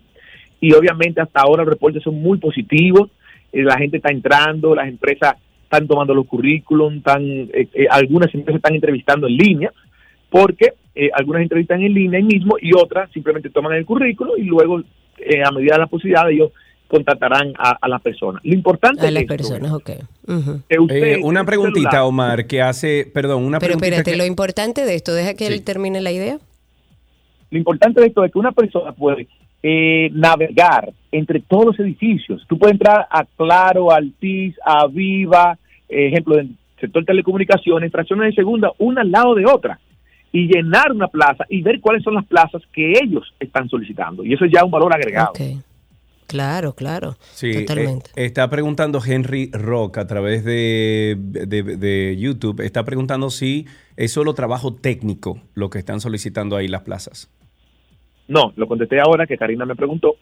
[0.63, 3.10] y obviamente hasta ahora los reportes son muy positivos,
[3.52, 8.34] eh, la gente está entrando, las empresas están tomando los currículums, están, eh, eh, algunas
[8.34, 9.73] empresas están entrevistando en línea,
[10.30, 10.73] porque
[11.15, 15.52] algunas entrevistan en línea ahí mismo y otras simplemente toman el currículo y luego a
[15.52, 16.52] medida de la posibilidad ellos
[16.88, 18.41] contratarán a, las personas.
[18.45, 19.89] Lo importante a las personas, ok.
[21.23, 25.47] una preguntita, Omar, que hace, perdón, una Pero espérate, lo importante de esto, deja que
[25.47, 26.38] él termine la idea.
[27.49, 29.28] Lo importante de esto es que una persona puede
[29.63, 32.45] eh, navegar entre todos los edificios.
[32.47, 38.36] Tú puedes entrar a Claro, a Altis, a Viva, ejemplo, del sector telecomunicaciones, fracciones de
[38.36, 39.80] segunda, una al lado de otra,
[40.34, 44.26] y llenar una plaza y ver cuáles son las plazas que ellos están solicitando.
[44.26, 45.32] Y eso es ya un valor agregado.
[46.28, 47.15] Claro, claro.
[47.32, 48.10] Sí, totalmente.
[48.15, 54.12] eh, está preguntando Henry Rock a través de, de- de YouTube, está preguntando si es
[54.12, 57.30] solo trabajo técnico lo que están solicitando ahí las plazas.
[58.27, 60.15] No, lo contesté ahora que Karina me preguntó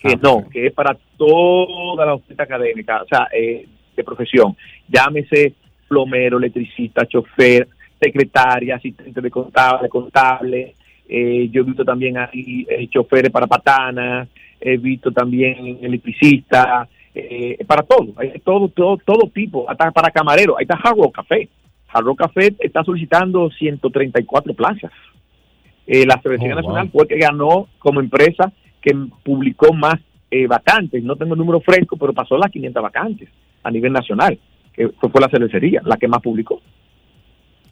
[0.00, 0.50] que Ah, no, perfecto.
[0.50, 4.56] que es para toda la oferta académica, o sea, eh, de profesión.
[4.88, 5.54] Llámese
[5.88, 7.66] plomero, electricista, chofer,
[7.98, 10.74] secretaria, asistente de contable, contable.
[11.08, 14.28] Eh, yo he visto también ahí eh, choferes para patanas,
[14.60, 20.58] he visto también electricista, eh, para todo, hay todo, todo, todo tipo, hasta para camarero.
[20.58, 21.48] Ahí está Hard Rock Café.
[21.88, 24.90] Hard Rock Café está solicitando 134 plazas.
[25.86, 26.92] Eh, la Cervecería Oh, Nacional wow.
[26.92, 28.92] fue que ganó como empresa que
[29.24, 29.96] publicó más
[30.30, 31.02] eh, vacantes.
[31.02, 33.28] No tengo el número fresco, pero pasó las 500 vacantes
[33.62, 34.38] a nivel nacional,
[34.72, 36.60] que fue, fue la cervecería la que más publicó.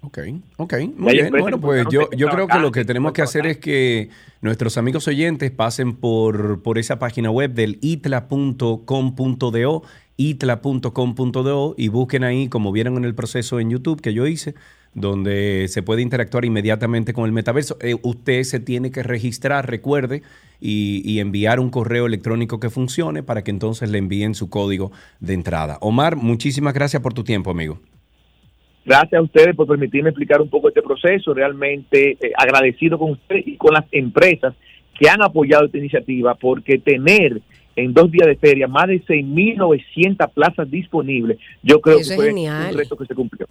[0.07, 0.19] Ok,
[0.59, 1.31] ok, muy bien.
[1.31, 4.11] Bueno, pues yo, yo creo que lo que tenemos que hacer es que
[4.43, 9.83] nuestros amigos oyentes pasen por, por esa página web del itla.com.do,
[10.19, 14.55] itla.com.do y busquen ahí, como vieron en el proceso en YouTube que yo hice,
[14.95, 17.77] donde se puede interactuar inmediatamente con el metaverso.
[17.81, 20.23] Eh, usted se tiene que registrar, recuerde,
[20.61, 24.93] y, y enviar un correo electrónico que funcione para que entonces le envíen su código
[25.21, 25.79] de entrada.
[25.81, 27.81] Omar, muchísimas gracias por tu tiempo, amigo.
[28.87, 31.33] Gracias a ustedes por permitirme explicar un poco este proceso.
[31.33, 34.55] Realmente eh, agradecido con ustedes y con las empresas
[34.99, 37.41] que han apoyado esta iniciativa, porque tener
[37.77, 42.17] en dos días de feria más de 6.900 plazas disponibles, yo creo Eso que es
[42.17, 42.73] fue genial.
[42.73, 43.47] un reto que se cumplió.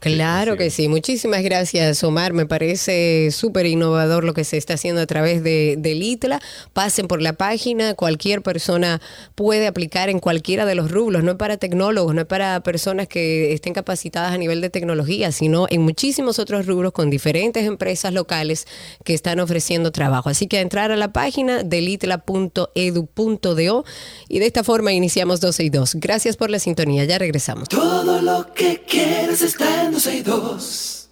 [0.00, 0.88] Claro que sí.
[0.88, 2.32] Muchísimas gracias, Omar.
[2.32, 6.40] Me parece súper innovador lo que se está haciendo a través de, del ITLA.
[6.72, 7.94] Pasen por la página.
[7.94, 9.00] Cualquier persona
[9.34, 11.22] puede aplicar en cualquiera de los rublos.
[11.22, 15.32] No es para tecnólogos, no es para personas que estén capacitadas a nivel de tecnología,
[15.32, 18.66] sino en muchísimos otros rubros con diferentes empresas locales
[19.04, 20.30] que están ofreciendo trabajo.
[20.30, 23.84] Así que entrar a la página del itla.edu.do
[24.28, 25.96] y de esta forma iniciamos 12 y 2.
[25.96, 27.04] Gracias por la sintonía.
[27.04, 27.68] Ya regresamos.
[27.68, 31.08] Todo lo que quieres está en 12 y 2.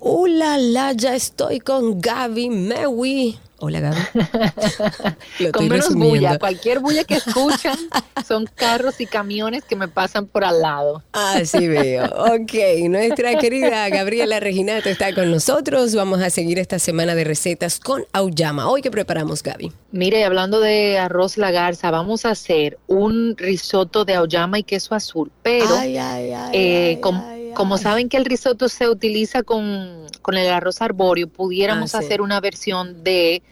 [0.00, 3.38] Hola, la, ya estoy con Gaby Mewi.
[3.60, 3.96] Hola, Gaby.
[5.40, 6.14] Lo Con menos resumiendo.
[6.16, 7.76] bulla, cualquier bulla que escuchan
[8.26, 11.02] son carros y camiones que me pasan por al lado.
[11.12, 12.04] Así veo.
[12.04, 12.54] Ok,
[12.88, 15.94] nuestra querida Gabriela Reginato está con nosotros.
[15.96, 18.68] Vamos a seguir esta semana de recetas con Auyama.
[18.70, 19.72] Hoy, ¿qué preparamos, Gaby?
[19.90, 24.94] Mire, hablando de arroz la garza, vamos a hacer un risotto de auyama y queso
[24.94, 30.06] azul, pero Ay, ay, ay, eh, ay, como saben que el risotto se utiliza con,
[30.22, 32.04] con el arroz arbóreo, pudiéramos Ah, sí.
[32.06, 33.42] hacer una versión de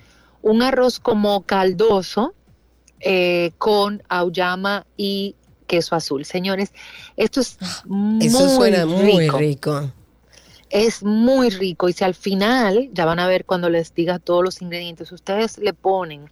[0.43, 2.33] un arroz como caldoso
[3.01, 5.35] eh, con auyama y
[5.67, 6.25] queso azul.
[6.25, 6.73] Señores,
[7.17, 9.39] esto es muy Eso suena muy rico.
[9.39, 9.93] rico.
[10.71, 14.43] Es muy rico y si al final, ya van a ver cuando les diga todos
[14.43, 16.31] los ingredientes, ustedes le ponen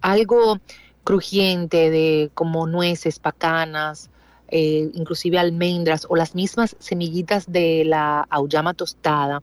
[0.00, 0.58] algo
[1.04, 4.10] crujiente de como nueces, pacanas,
[4.48, 9.42] eh, inclusive almendras o las mismas semillitas de la auyama tostada.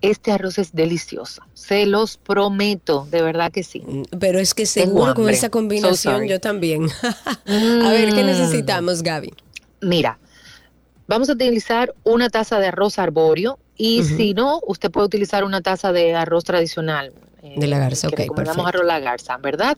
[0.00, 3.82] Este arroz es delicioso, se los prometo, de verdad que sí.
[4.20, 6.86] Pero es que seguro con esa combinación yo también.
[7.82, 8.26] a ver, ¿qué Mm.
[8.26, 9.32] necesitamos, Gaby?
[9.80, 10.20] Mira,
[11.08, 15.62] vamos a utilizar una taza de arroz arbóreo y si no, usted puede utilizar una
[15.62, 17.12] taza de arroz tradicional.
[17.42, 18.78] eh, De la garza, que ok, recomendamos perfecto.
[18.78, 19.76] arroz la garza, ¿verdad?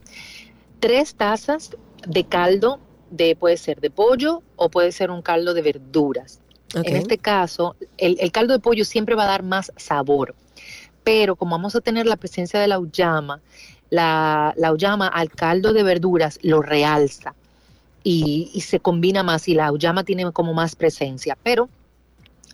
[0.81, 1.71] Tres tazas
[2.07, 2.79] de caldo
[3.11, 6.41] de puede ser de pollo o puede ser un caldo de verduras.
[6.73, 10.37] En este caso, el, el caldo de pollo siempre va a dar más sabor,
[11.03, 13.41] pero como vamos a tener la presencia de la auyama,
[13.91, 14.69] la, la
[15.09, 17.35] al caldo de verduras lo realza
[18.05, 21.69] y, y se combina más y la auyama tiene como más presencia, pero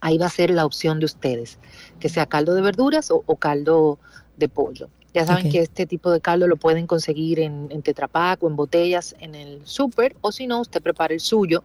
[0.00, 1.58] ahí va a ser la opción de ustedes,
[2.00, 3.98] que sea caldo de verduras o, o caldo
[4.36, 4.88] de pollo.
[5.16, 8.48] Ya saben que este tipo de caldo lo pueden conseguir en, en Tetra Pak o
[8.48, 11.62] en botellas en el súper, o si no, usted prepara el suyo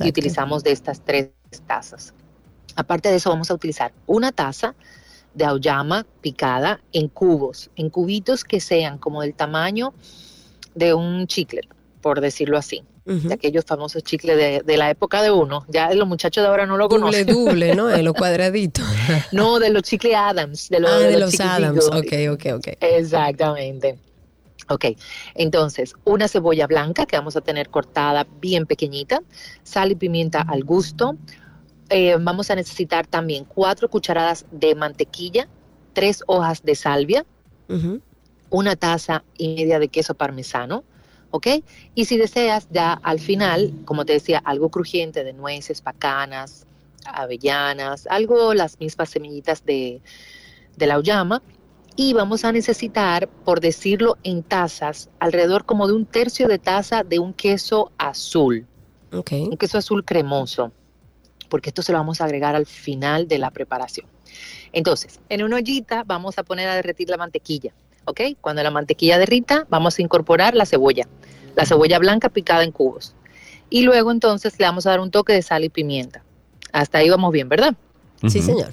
[0.00, 1.28] y utilizamos de estas tres
[1.66, 2.14] tazas.
[2.74, 4.74] Aparte de eso, vamos a utilizar una taza
[5.34, 9.92] de auyama picada en cubos, en cubitos que sean como del tamaño
[10.74, 11.68] de un chicle,
[12.00, 15.64] por decirlo así, de aquellos famosos chicles de, de la época de uno.
[15.68, 17.26] Ya los muchachos de ahora no lo conocen.
[17.26, 17.90] doble, ¿no?
[17.90, 18.84] En los cuadraditos.
[19.32, 21.56] No, de los chicles Adams, de los, ah, de los chiquititos.
[21.56, 21.86] Adams.
[21.86, 22.68] Ok, ok, ok.
[22.80, 23.98] Exactamente.
[24.68, 24.86] Ok,
[25.36, 29.20] entonces una cebolla blanca que vamos a tener cortada bien pequeñita,
[29.62, 31.16] sal y pimienta al gusto.
[31.88, 35.48] Eh, vamos a necesitar también cuatro cucharadas de mantequilla,
[35.92, 37.24] tres hojas de salvia,
[38.50, 40.82] una taza y media de queso parmesano,
[41.36, 41.46] ¿ok?
[41.94, 46.66] Y si deseas ya al final, como te decía, algo crujiente de nueces, pacanas,
[47.04, 50.00] avellanas, algo, las mismas semillitas de,
[50.76, 51.42] de la uyama.
[51.94, 57.02] Y vamos a necesitar, por decirlo en tazas, alrededor como de un tercio de taza
[57.02, 58.66] de un queso azul.
[59.12, 59.32] Ok.
[59.32, 60.72] Un queso azul cremoso,
[61.48, 64.06] porque esto se lo vamos a agregar al final de la preparación.
[64.72, 67.72] Entonces, en una ollita vamos a poner a derretir la mantequilla,
[68.06, 68.20] ¿ok?
[68.40, 71.06] Cuando la mantequilla derrita, vamos a incorporar la cebolla,
[71.54, 73.14] la cebolla blanca picada en cubos.
[73.68, 76.22] Y luego entonces le vamos a dar un toque de sal y pimienta.
[76.72, 77.74] Hasta ahí vamos bien, ¿verdad?
[78.28, 78.72] Sí, señor.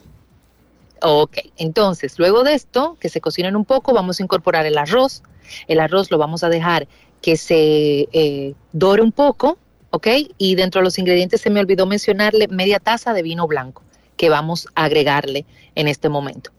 [1.01, 5.21] Ok, entonces luego de esto, que se cocinen un poco, vamos a incorporar el arroz.
[5.67, 6.87] El arroz lo vamos a dejar
[7.21, 9.57] que se eh, dore un poco,
[9.89, 10.07] ¿ok?
[10.37, 13.81] Y dentro de los ingredientes se me olvidó mencionarle media taza de vino blanco
[14.15, 16.51] que vamos a agregarle en este momento.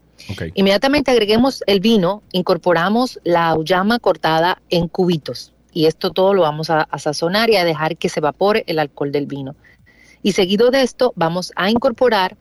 [0.53, 6.69] Inmediatamente agreguemos el vino, incorporamos la auyama cortada en cubitos y esto todo lo vamos
[6.69, 9.55] a, sazonar y a dejar que se evapore el alcohol del vino.
[10.23, 12.37] Y seguido de esto vamos a incorporar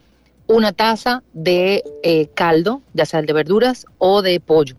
[0.47, 4.77] una taza de eh, caldo, ya sea de verduras o de pollo.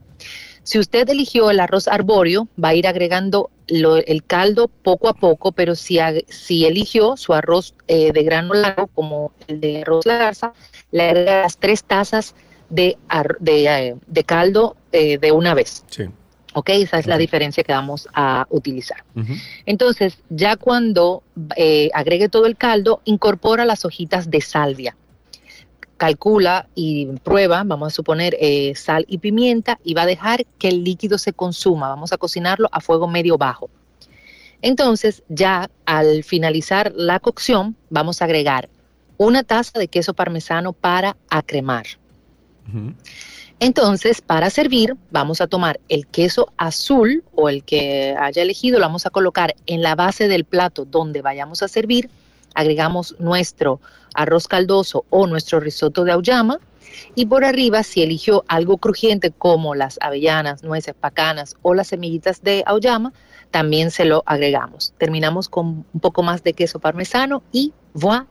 [0.64, 5.52] Si usted eligió el arroz arbóreo, va a ir agregando el caldo poco a poco,
[5.52, 10.18] pero si, si eligió su arroz eh, de grano largo, como el de arroz la
[10.18, 10.54] garza,
[10.92, 12.36] le agrega las tres tazas
[12.70, 12.98] de,
[13.46, 15.84] eh, de caldo eh, de una vez.
[15.90, 16.06] Sí.
[16.54, 16.70] ¿Ok?
[16.70, 19.04] Esa es la diferencia que vamos a utilizar.
[19.66, 21.22] Entonces, ya cuando
[21.58, 24.96] eh, agregue todo el caldo, incorpora las hojitas de salvia.
[25.98, 30.70] Calcula y prueba, vamos a suponer eh, sal y pimienta, y va a dejar que
[30.70, 31.90] el líquido se consuma.
[31.90, 33.70] Vamos a cocinarlo a fuego medio bajo.
[34.62, 38.70] Entonces, ya al finalizar la cocción, vamos a agregar
[39.18, 41.86] una taza de queso parmesano para acremar.
[43.60, 48.86] Entonces, para servir, vamos a tomar el queso azul o el que haya elegido, lo
[48.86, 52.10] vamos a colocar en la base del plato donde vayamos a servir.
[52.54, 53.80] Agregamos nuestro
[54.14, 56.60] arroz caldoso o nuestro risotto de auyama.
[57.16, 62.42] Y por arriba, si eligió algo crujiente como las avellanas, nueces, pacanas o las semillitas
[62.42, 63.14] de auyama,
[63.56, 64.94] también se lo agregamos.
[64.98, 68.28] Terminamos con un poco más de queso parmesano y voilà.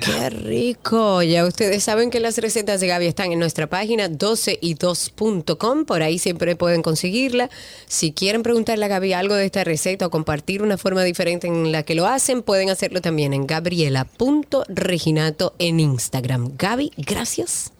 [0.00, 1.22] Qué rico.
[1.22, 5.84] Ya ustedes saben que las recetas de Gaby están en nuestra página 12y2.com.
[5.84, 7.50] Por ahí siempre pueden conseguirla.
[7.88, 11.70] Si quieren preguntarle a Gaby algo de esta receta o compartir una forma diferente en
[11.70, 16.52] la que lo hacen, pueden hacerlo también en gabriela.reginato en Instagram.
[16.56, 17.74] Gaby, gracias.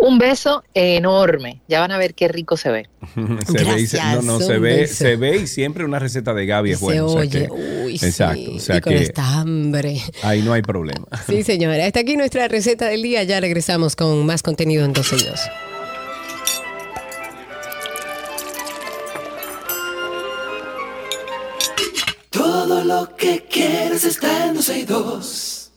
[0.00, 1.62] Un beso enorme.
[1.68, 2.88] Ya van a ver qué rico se ve.
[3.46, 4.94] se ve y se, no, no, Gracias, se ve, beso.
[4.94, 7.04] se ve y siempre una receta de Gaby es Se buena.
[7.04, 7.46] o sea oye.
[7.46, 8.52] que- Uy, exacto, sí.
[8.56, 10.00] o sea y con que esta hambre.
[10.22, 11.06] ahí no hay problema.
[11.26, 11.84] Sí, señora.
[11.86, 13.22] Hasta aquí nuestra receta del día.
[13.24, 15.40] Ya regresamos con más contenido en 12 y 2.
[22.30, 25.70] Todo lo que quieres está en 12 y 2.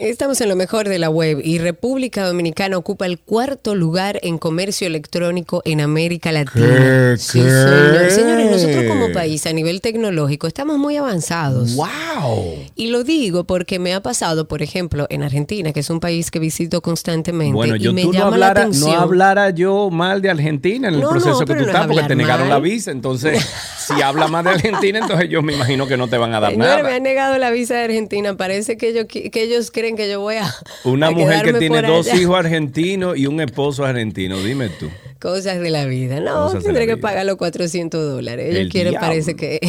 [0.00, 4.38] Estamos en lo mejor de la web y República Dominicana ocupa el cuarto lugar en
[4.38, 6.66] comercio electrónico en América Latina.
[6.66, 7.14] ¿Qué?
[7.18, 7.50] Sí, ¿Qué?
[7.50, 8.10] señor.
[8.10, 11.74] Señores, nosotros como país a nivel tecnológico estamos muy avanzados.
[11.74, 12.54] ¡Wow!
[12.76, 16.30] Y lo digo porque me ha pasado, por ejemplo, en Argentina, que es un país
[16.30, 18.92] que visito constantemente Bueno, y yo me tú no llama la hablara, atención.
[18.94, 21.66] no hablara yo mal de Argentina en el No, no, proceso que tú no es
[21.66, 22.56] estás, porque te negaron mal.
[22.56, 22.90] la visa.
[22.90, 23.38] Entonces,
[23.78, 26.52] si habla más de Argentina, entonces yo me imagino que no te van a dar
[26.52, 26.96] Señores, me nada.
[26.96, 28.34] han negado la visa de Argentina.
[28.38, 30.54] Parece que qui- que ellos creen que yo voy a.
[30.84, 32.20] Una a mujer que tiene dos allá.
[32.20, 34.88] hijos argentinos y un esposo argentino, dime tú.
[35.20, 36.18] Cosas de la vida.
[36.20, 37.02] No, Cosas tendré que vida.
[37.02, 38.46] pagar los 400 dólares.
[38.46, 39.08] Ellos El quieren, diablo.
[39.08, 39.60] parece que.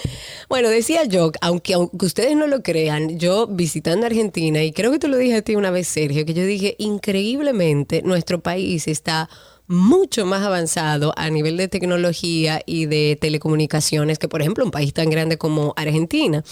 [0.48, 5.00] bueno, decía yo, aunque, aunque ustedes no lo crean, yo visitando Argentina, y creo que
[5.00, 9.28] te lo dije a ti una vez, Sergio, que yo dije, increíblemente, nuestro país está
[9.70, 14.92] mucho más avanzado a nivel de tecnología y de telecomunicaciones que, por ejemplo, un país
[14.92, 16.42] tan grande como Argentina.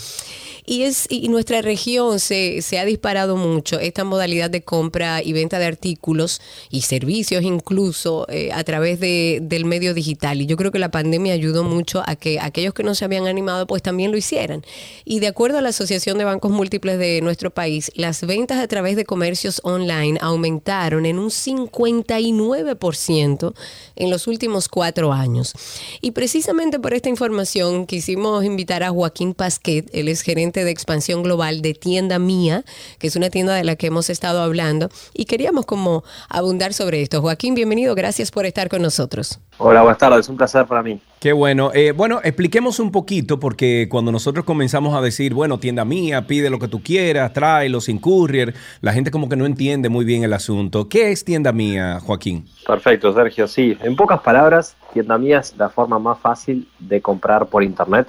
[0.65, 5.33] Y, es, y nuestra región se, se ha disparado mucho esta modalidad de compra y
[5.33, 6.41] venta de artículos
[6.71, 10.41] y servicios incluso eh, a través de, del medio digital.
[10.41, 13.27] Y yo creo que la pandemia ayudó mucho a que aquellos que no se habían
[13.27, 14.65] animado pues también lo hicieran.
[15.05, 18.69] Y de acuerdo a la Asociación de Bancos Múltiples de nuestro país, las ventas a
[18.69, 25.53] través de comercios online aumentaron en un 59% en los últimos cuatro años.
[26.01, 31.23] Y precisamente por esta información quisimos invitar a Joaquín Pasquet, él es gerente de expansión
[31.23, 32.65] global de Tienda Mía,
[32.99, 37.03] que es una tienda de la que hemos estado hablando, y queríamos como abundar sobre
[37.03, 37.21] esto.
[37.21, 39.41] Joaquín, bienvenido, gracias por estar con nosotros.
[39.61, 41.01] Hola, buenas tardes, un placer para mí.
[41.19, 41.73] Qué bueno.
[41.75, 46.49] Eh, bueno, expliquemos un poquito, porque cuando nosotros comenzamos a decir, bueno, tienda mía, pide
[46.49, 50.23] lo que tú quieras, tráelo sin courier, la gente como que no entiende muy bien
[50.23, 50.89] el asunto.
[50.89, 52.47] ¿Qué es tienda mía, Joaquín?
[52.65, 53.49] Perfecto, Sergio.
[53.49, 58.07] Sí, en pocas palabras, tienda mía es la forma más fácil de comprar por internet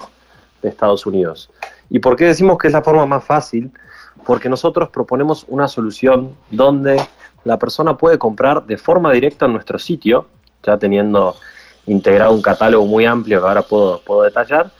[0.62, 1.50] de Estados Unidos.
[1.88, 3.72] ¿Y por qué decimos que es la forma más fácil?
[4.24, 7.00] Porque nosotros proponemos una solución donde
[7.42, 10.28] la persona puede comprar de forma directa en nuestro sitio,
[10.64, 11.36] ya teniendo
[11.86, 14.70] integrado un catálogo muy amplio que ahora puedo, puedo detallar,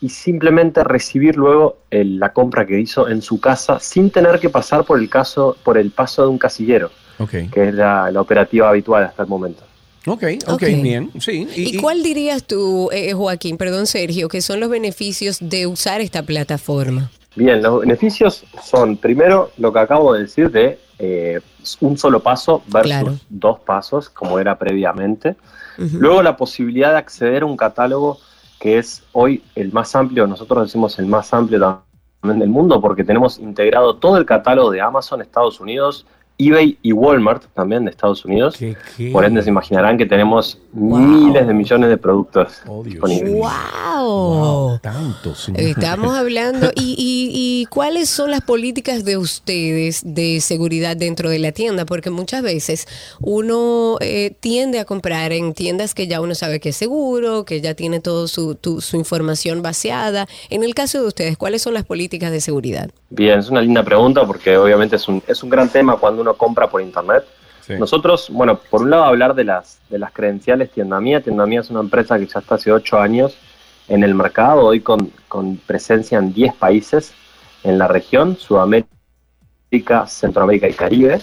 [0.00, 4.50] y simplemente recibir luego el- la compra que hizo en su casa sin tener que
[4.50, 7.30] pasar por el, caso, por el paso de un casillero, Ok.
[7.52, 9.62] que es la, la operativa habitual hasta el momento.
[10.06, 10.62] Ok, ok, Ok.
[10.82, 11.10] bien.
[11.18, 11.48] Sí.
[11.56, 16.22] ¿Y, cuál dirías tú, eh, Joaquín, perdón Sergio, que son los beneficios de usar esta
[16.22, 17.10] plataforma?
[17.36, 21.40] Bien, los beneficios son, primero, lo que acabo de decir de eh,
[21.80, 23.12] un solo paso versus Claro.
[23.28, 25.36] dos pasos, como era previamente.
[25.76, 28.18] Luego, la posibilidad de acceder a un catálogo
[28.60, 31.82] que es hoy el más amplio, nosotros decimos el más amplio
[32.22, 36.06] también del mundo, porque tenemos integrado todo el catálogo de Amazon Estados Unidos,
[36.36, 38.56] eBay y Walmart también de Estados Unidos.
[38.58, 39.10] ¿Qué, qué?
[39.12, 40.98] Por ende, se imaginarán que tenemos Wow.
[40.98, 43.32] miles de millones de productos Oh, disponibles.
[43.32, 44.04] ¡Wow!
[44.04, 44.80] Wow.
[45.54, 47.30] Estamos hablando, y, y-
[47.62, 51.86] y cuáles son las políticas de ustedes de seguridad dentro de la tienda?
[51.86, 52.88] Porque muchas veces
[53.20, 57.60] uno eh, tiende a comprar en tiendas que ya uno sabe que es seguro, que
[57.60, 60.26] ya tiene toda su, su información vaciada.
[60.50, 62.90] En el caso de ustedes, ¿cuáles son las políticas de seguridad?
[63.10, 66.34] Bien, es una linda pregunta porque obviamente es un, es un gran tema cuando uno
[66.34, 67.24] compra por internet.
[67.60, 67.74] Sí.
[67.78, 71.22] Nosotros, bueno, por un lado hablar de las, de las credenciales Tienda Mía.
[71.22, 73.36] Tienda Mía es una empresa que ya está hace ocho años
[73.88, 77.14] en el mercado, hoy con, con presencia en 10 países
[77.62, 81.20] en la región, Sudamérica, Centroamérica y Caribe,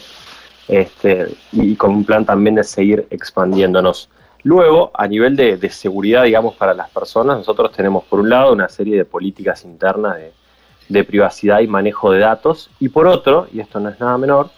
[0.68, 4.10] este, y con un plan también de seguir expandiéndonos.
[4.44, 8.54] Luego, a nivel de, de seguridad, digamos, para las personas, nosotros tenemos por un lado
[8.54, 10.34] una serie de políticas internas de,
[10.90, 14.50] de privacidad y manejo de datos, y por otro, y esto no es nada menor,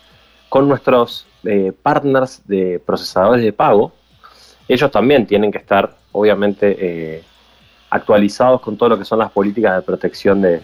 [0.53, 3.91] con nuestros eh, partners de procesadores de pago,
[4.67, 7.23] ellos también tienen que estar, obviamente, eh,
[7.89, 10.61] actualizados con todo lo que son las políticas de protección de,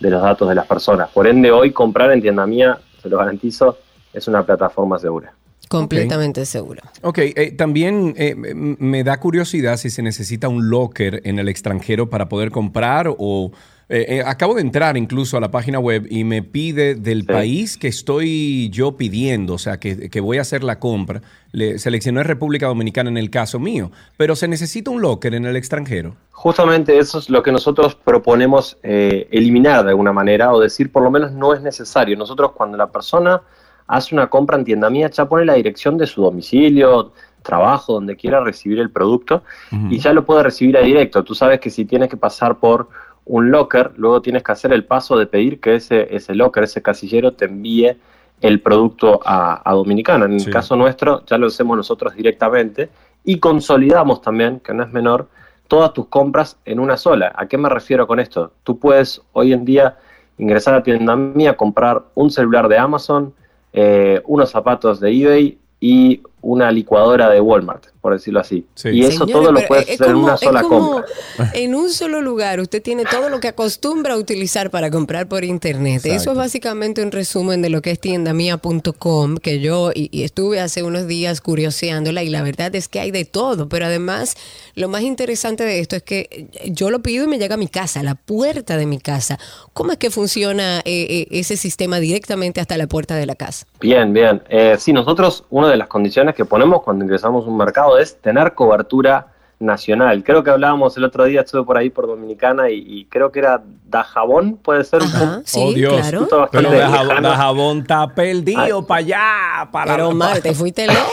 [0.00, 1.08] de los datos de las personas.
[1.10, 3.78] Por ende, hoy comprar en tienda mía, se lo garantizo,
[4.12, 5.32] es una plataforma segura.
[5.68, 6.82] Completamente seguro.
[7.02, 12.10] Ok, eh, también eh, me da curiosidad si se necesita un locker en el extranjero
[12.10, 13.52] para poder comprar o...
[13.90, 17.26] eh, eh, acabo de entrar incluso a la página web y me pide del Sí.
[17.26, 21.22] país que estoy yo pidiendo, o sea, que, que voy a hacer la compra.
[21.52, 25.56] Le seleccioné República Dominicana en el caso mío, pero se necesita un locker en el
[25.56, 26.16] extranjero.
[26.32, 31.02] Justamente eso es lo que nosotros proponemos eh, eliminar de alguna manera o decir por
[31.02, 32.16] lo menos no es necesario.
[32.16, 33.40] Nosotros cuando la persona
[33.86, 37.12] hace una compra en tienda mía ya pone la dirección de su domicilio,
[37.42, 39.42] trabajo, donde quiera recibir el producto
[39.88, 41.24] y ya lo puede recibir a directo.
[41.24, 42.88] Tú sabes que si tienes que pasar por
[43.28, 46.82] un locker, luego tienes que hacer el paso de pedir que ese, ese locker, ese
[46.82, 47.96] casillero te envíe
[48.40, 50.24] el producto a, a Dominicana.
[50.26, 50.46] En Sí.
[50.46, 52.88] el caso nuestro ya lo hacemos nosotros directamente
[53.24, 55.28] y consolidamos también, que no es menor,
[55.68, 57.32] todas tus compras en una sola.
[57.36, 58.52] ¿A qué me refiero con esto?
[58.64, 59.96] Tú puedes hoy en día
[60.38, 63.34] ingresar a tienda mía, comprar un celular de Amazon,
[63.72, 68.64] eh, unos zapatos de eBay y una licuadora de Walmart, por decirlo así.
[68.74, 68.90] Sí.
[68.90, 70.90] Y eso Señores, todo lo pero puedes es hacer en como- una es sola como
[70.92, 71.50] compra.
[71.54, 75.44] En un solo lugar, usted tiene todo lo que acostumbra a utilizar para comprar por
[75.44, 76.06] internet.
[76.06, 80.60] Eso es básicamente un resumen de lo que es tiendamia.com, que yo y, y estuve
[80.60, 84.36] hace unos días curioseándola y la verdad es que hay de todo, pero además
[84.74, 87.68] lo más interesante de esto es que yo lo pido y me llega a mi
[87.68, 89.38] casa, a la puerta de mi casa.
[89.72, 93.66] ¿Cómo es que funciona eh, eh, ese sistema directamente hasta la puerta de la casa?
[93.80, 94.42] Bien, bien.
[94.48, 98.20] Eh, sí, nosotros una de las condiciones que ponemos cuando ingresamos a un mercado es
[98.20, 99.28] tener cobertura
[99.60, 100.22] nacional.
[100.22, 103.40] Creo que hablábamos el otro día, estuve por ahí por Dominicana y, y creo que
[103.40, 106.08] era Dajabón, puede ser un Ajá, sí, Oh, Dios.
[106.08, 106.48] claro.
[106.52, 107.30] Pero de jabón, lejano.
[107.30, 111.08] de jabón está perdido para allá, para Pero Omar, te fuiste lejos.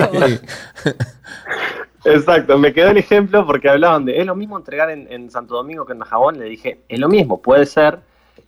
[2.04, 5.54] Exacto, me quedó el ejemplo porque hablaban de, es lo mismo entregar en, en Santo
[5.54, 8.00] Domingo que en Dajabón, le dije, es lo mismo, puede ser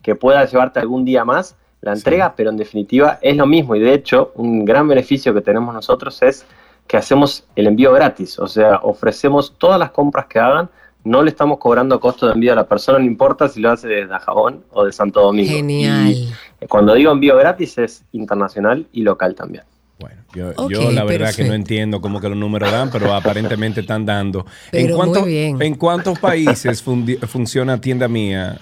[0.03, 3.80] que pueda llevarte algún día más la entrega, pero en definitiva es lo mismo y
[3.80, 6.47] de hecho un gran beneficio que tenemos nosotros es
[6.87, 10.70] que hacemos el envío gratis, o sea, ofrecemos todas las compras que hagan,
[11.05, 13.89] no le estamos cobrando costo de envío a la persona, no importa si lo hace
[13.89, 15.51] desde Dajabón o de Santo Domingo.
[15.53, 16.12] Genial.
[16.12, 19.64] Y cuando digo envío gratis es internacional y local también.
[19.99, 23.80] Bueno, yo, yo la verdad que no entiendo cómo que los números dan, pero aparentemente
[23.80, 24.47] están dando.
[24.70, 25.62] Pero ¿En, cuánto- muy bien.
[25.62, 28.59] ¿En cuántos países funciona tienda mía,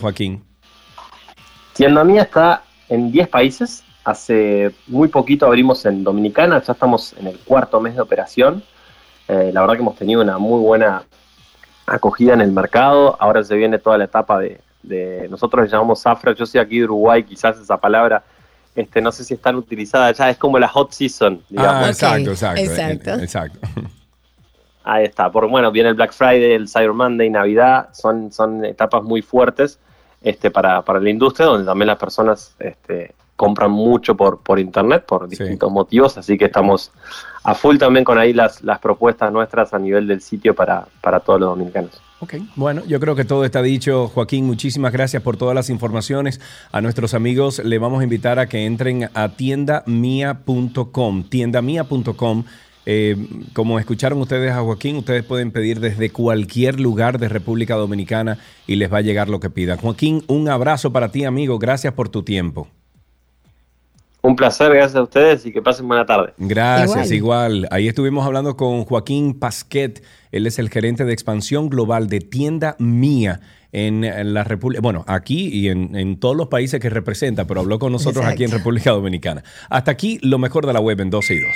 [0.00, 0.42] Joaquín?
[1.80, 3.82] Tienda Mía está en 10 países.
[4.04, 8.62] Hace muy poquito abrimos en Dominicana, ya estamos en el cuarto mes de operación.
[9.26, 11.04] Eh, la verdad que hemos tenido una muy buena
[11.86, 13.16] acogida en el mercado.
[13.18, 16.34] Ahora se viene toda la etapa de, de nosotros le llamamos zafra.
[16.34, 18.24] Yo soy aquí de Uruguay, quizás esa palabra
[18.74, 21.82] este, no sé si están utilizadas ya, es como la hot season, digamos.
[21.82, 22.60] Ah, exacto, exacto.
[22.60, 23.10] exacto.
[23.10, 23.58] eh, exacto.
[24.84, 25.32] Ahí está.
[25.32, 29.78] Por, bueno, viene el Black Friday, el Cyber Monday, Navidad, son, son etapas muy fuertes
[30.22, 35.04] este, para, para la industria, donde también las personas este, compran mucho por, por internet,
[35.06, 35.30] por Sí.
[35.30, 36.92] distintos motivos, así que estamos
[37.42, 41.20] a full también con ahí las, las propuestas nuestras a nivel del sitio para, para
[41.20, 42.02] todos los dominicanos.
[42.22, 44.08] Ok, bueno, yo creo que todo está dicho.
[44.08, 46.38] Joaquín, muchísimas gracias por todas las informaciones.
[46.70, 52.44] A nuestros amigos le vamos a invitar a que entren a tiendamia.com, tiendamia.com.
[52.86, 53.16] Eh,
[53.52, 58.76] como escucharon ustedes a Joaquín, ustedes pueden pedir desde cualquier lugar de República Dominicana y
[58.76, 59.78] les va a llegar lo que pidan.
[59.78, 61.58] Joaquín, un abrazo para ti, amigo.
[61.58, 62.68] Gracias por tu tiempo.
[64.22, 66.34] Un placer, gracias a ustedes y que pasen buena tarde.
[66.36, 67.54] Gracias, Igual.
[67.56, 67.68] igual.
[67.70, 70.02] Ahí estuvimos hablando con Joaquín Pasquet.
[70.30, 73.40] Él es el gerente de expansión global de Tienda Mía
[73.72, 77.78] en, la República, bueno, aquí y en, en todos los países que representa, pero habló
[77.78, 78.50] con nosotros aquí en.
[78.50, 79.44] República Dominicana.
[79.68, 81.50] Hasta aquí lo mejor de la web en 12 y 2.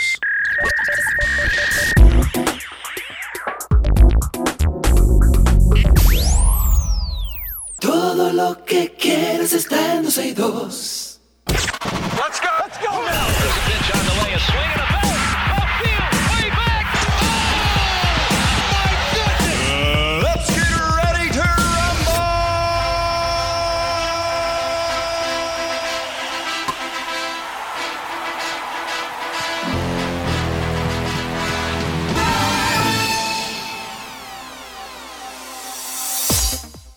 [10.15, 10.94] 106.2.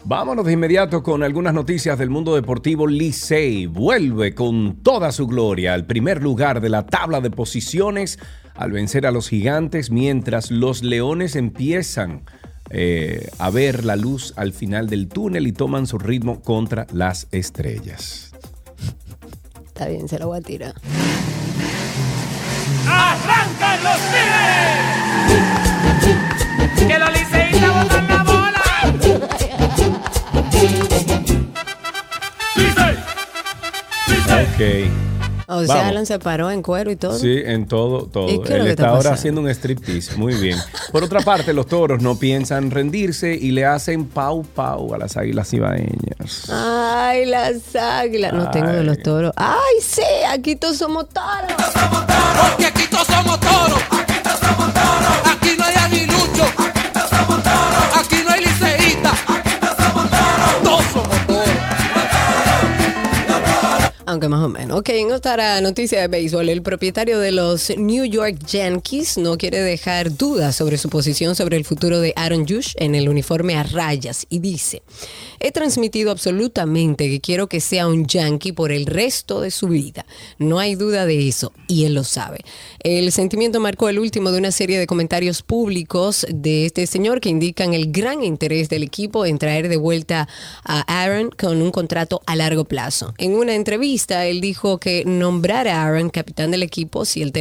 [0.09, 2.87] Vámonos de inmediato con algunas noticias del mundo deportivo.
[2.87, 8.17] Licey vuelve con toda su gloria al primer lugar de la tabla de posiciones
[8.55, 12.23] al vencer a los gigantes mientras los leones empiezan
[12.69, 17.27] eh, a ver la luz al final del túnel y toman su ritmo contra las
[17.33, 18.31] estrellas.
[19.65, 20.73] Está bien, se lo voy a tirar.
[22.87, 24.36] ¡Arrancan los tigres!
[35.49, 35.89] O sea, Vamos.
[35.91, 37.17] Alan se paró en cuero y todo.
[37.17, 38.27] Sí, en todo, todo.
[38.29, 39.13] ¿Y qué es lo Él que está está ahora pasando?
[39.15, 40.15] haciendo un striptease.
[40.17, 40.57] Muy bien.
[40.91, 45.15] Por otra parte, los toros no piensan rendirse y le hacen pau pau a las
[45.15, 46.49] águilas ibaeñas.
[46.51, 48.33] Ay, las águilas.
[48.33, 49.31] No tengo de los toros.
[49.37, 51.53] Ay, sí, aquí todos somos toros.
[52.49, 53.83] Porque aquí todos somos toros.
[64.17, 64.79] Aunque más o menos.
[64.79, 69.61] Ok, en otra noticia de béisbol, el propietario de los New York Yankees no quiere
[69.61, 73.61] dejar dudas sobre su posición sobre el futuro de Aaron Judge en el uniforme a
[73.61, 74.81] rayas y dice,
[75.39, 80.05] he transmitido absolutamente que quiero que sea un Yankee por el resto de su vida.
[80.37, 82.39] No hay duda de eso y él lo sabe.
[82.79, 87.29] El sentimiento marcó el último de una serie de comentarios públicos de este señor que
[87.29, 90.27] indican el gran interés del equipo en traer de vuelta
[90.63, 93.13] a Aaron con un contrato a largo plazo.
[93.17, 97.31] En una entrevista, él dijo que nombrar a Aaron capitán del equipo si el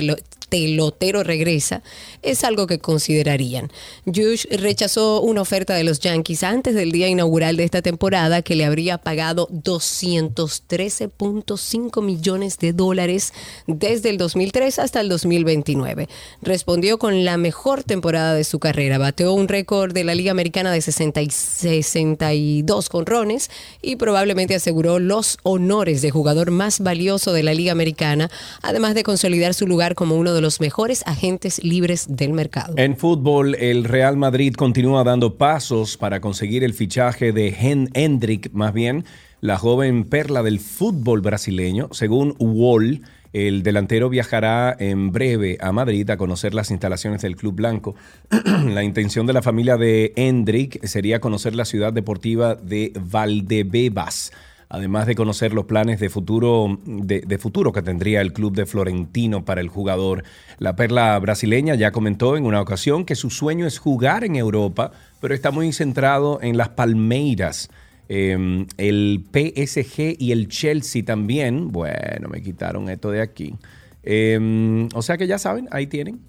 [0.56, 1.82] telotero regresa
[2.22, 3.70] es algo que considerarían.
[4.06, 8.56] Jush rechazó una oferta de los Yankees antes del día inaugural de esta temporada que
[8.56, 13.32] le habría pagado 213.5 millones de dólares
[13.66, 16.08] desde el 2003 hasta el 2029.
[16.42, 18.98] Respondió con la mejor temporada de su carrera.
[18.98, 23.50] Bateó un récord de la Liga Americana de 60 y 62 conrones
[23.82, 28.30] y probablemente aseguró los honores de jugador más valioso de la Liga Americana,
[28.62, 32.74] además de consolidar su lugar como uno de los mejores agentes libres del mercado.
[32.76, 38.52] En fútbol, el Real Madrid continúa dando pasos para conseguir el fichaje de Hen Hendrik,
[38.52, 39.04] más bien,
[39.40, 41.88] la joven perla del fútbol brasileño.
[41.92, 47.54] Según Wall, el delantero viajará en breve a Madrid a conocer las instalaciones del Club
[47.54, 47.94] Blanco.
[48.64, 54.32] la intención de la familia de Hendrik sería conocer la ciudad deportiva de Valdebebas
[54.68, 59.44] además de conocer los planes de futuro, de, futuro que tendría el club de Florentino
[59.44, 60.24] para el jugador.
[60.58, 64.92] La perla brasileña ya comentó en una ocasión que su sueño es jugar en Europa,
[65.20, 67.70] pero está muy centrado en las Palmeiras.
[68.08, 71.72] Eh, el PSG y el Chelsea también.
[71.72, 73.54] Bueno, me quitaron esto de aquí.
[74.02, 76.20] Eh, o sea que ya saben, ahí tienen.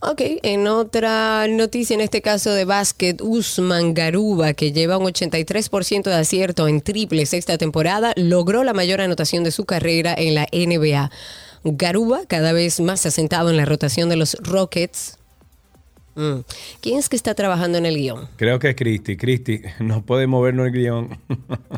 [0.00, 6.04] Ok, en otra noticia, en este caso de básquet, Usman Garuba, que lleva un 83%
[6.04, 10.46] de acierto en triples esta temporada, logró la mayor anotación de su carrera en la
[10.52, 11.10] NBA.
[11.64, 15.18] Garuba, cada vez más asentado en la rotación de los Rockets,
[16.20, 16.44] Mm.
[16.82, 18.28] ¿Quién es que está trabajando en el guion?
[18.36, 19.16] Creo que es Cristi.
[19.16, 21.18] Cristi, no puede movernos el guion.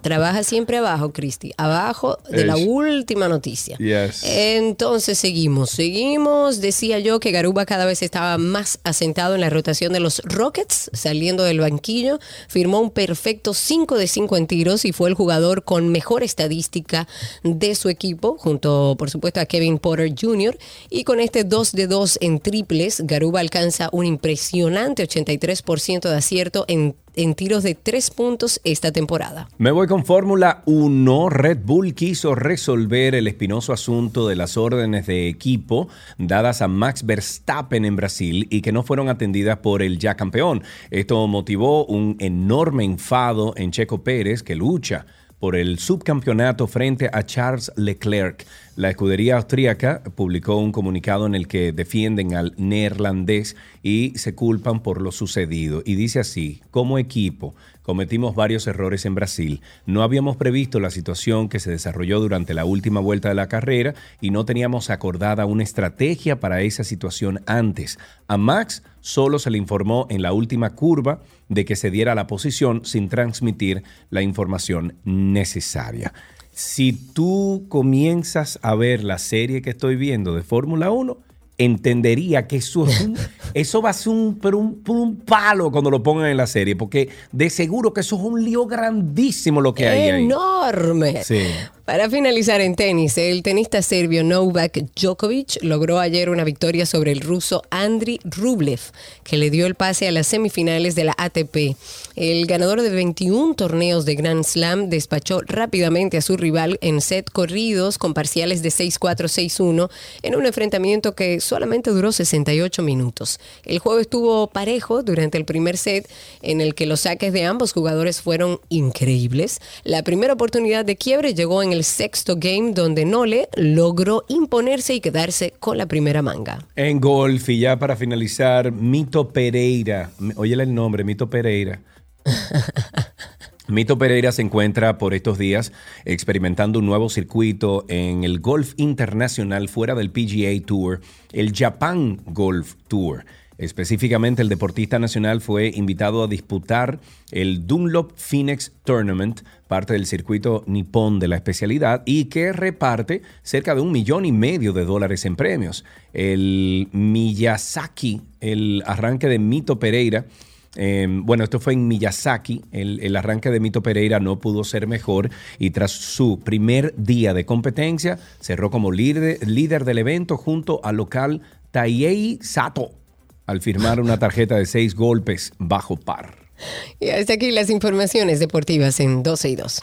[0.02, 1.52] Trabaja siempre abajo, Cristi.
[1.56, 3.76] Abajo de la última noticia.
[3.78, 4.24] Yes.
[4.24, 6.60] Entonces seguimos, seguimos.
[6.60, 10.90] Decía yo que Garuba cada vez estaba más asentado en la rotación de los Rockets,
[10.92, 12.18] saliendo del banquillo.
[12.48, 17.06] Firmó un perfecto 5 de 5 en tiros y fue el jugador con mejor estadística
[17.44, 20.58] de su equipo, junto por supuesto a Kevin Porter Jr.
[20.90, 26.64] Y con este 2 de 2 en triples, Garuba alcanza un impresionante 83% de acierto
[26.68, 29.48] en, en tiros de 3 puntos esta temporada.
[29.58, 31.28] Me voy con Fórmula 1.
[31.28, 37.04] Red Bull quiso resolver el espinoso asunto de las órdenes de equipo dadas a Max
[37.04, 40.62] Verstappen en Brasil y que no fueron atendidas por el ya campeón.
[40.90, 45.06] Esto motivó un enorme enfado en Checo Pérez que lucha
[45.42, 48.46] por el subcampeonato frente a Charles Leclerc.
[48.76, 54.84] La escudería austríaca publicó un comunicado en el que defienden al neerlandés y se culpan
[54.84, 55.82] por lo sucedido.
[55.84, 59.62] Y dice así, como equipo, cometimos varios errores en Brasil.
[59.84, 63.94] No habíamos previsto la situación que se desarrolló durante la última vuelta de la carrera
[64.20, 67.98] y no teníamos acordada una estrategia para esa situación antes.
[68.28, 72.26] A Max solo se le informó en la última curva de que se diera la
[72.26, 76.14] posición sin transmitir la información necesaria.
[76.52, 81.18] Si tú comienzas a ver la serie que estoy viendo de Fórmula 1,
[81.58, 83.16] entendería que eso, es un-
[83.54, 86.46] eso va a ser un, pero un, por un palo cuando lo pongan en la
[86.46, 90.24] serie, porque de seguro que eso es un lío grandísimo lo que hay ahí.
[90.24, 91.22] enorme.
[91.24, 91.42] Sí.
[91.84, 97.20] Para finalizar en tenis, el tenista serbio Novak Djokovic logró ayer una victoria sobre el
[97.20, 98.78] ruso Andriy Rublev,
[99.24, 101.76] que le dio el pase a las semifinales de la ATP.
[102.14, 107.28] El ganador de 21 torneos de Grand Slam despachó rápidamente a su rival en set
[107.28, 109.90] corridos con parciales de 6-4, 6-1
[110.22, 113.40] en un enfrentamiento que solamente duró 68 minutos.
[113.64, 116.08] El juego estuvo parejo durante el primer set,
[116.42, 119.58] en el que los saques de ambos jugadores fueron increíbles.
[119.82, 125.00] La primera oportunidad de quiebre llegó en el sexto game, donde Nole logró imponerse y
[125.00, 126.66] quedarse con la primera manga.
[126.76, 130.10] En golf, y ya para finalizar, Mito Pereira.
[130.36, 131.80] Óyele el nombre, Mito Pereira.
[133.68, 135.72] Mito Pereira se encuentra por estos días
[136.04, 141.00] experimentando un nuevo circuito en el golf internacional fuera del PGA Tour,
[141.32, 143.24] el Japan Golf Tour.
[143.58, 147.00] Específicamente, el deportista nacional fue invitado a disputar
[147.30, 153.74] el Dunlop Phoenix Tournament, parte del circuito nipón de la especialidad, y que reparte cerca
[153.74, 155.84] de un millón y medio de dólares en premios.
[156.12, 160.26] El Miyazaki, el arranque de Mito Pereira,
[160.74, 162.62] eh, bueno, esto fue en Miyazaki.
[162.72, 165.28] El, el arranque de Mito Pereira no pudo ser mejor
[165.58, 170.96] y tras su primer día de competencia cerró como líder, líder del evento junto al
[170.96, 173.01] local Taiei Sato
[173.46, 176.42] al firmar una tarjeta de seis golpes bajo par.
[177.00, 179.82] Y hasta aquí las informaciones deportivas en 12 y 2.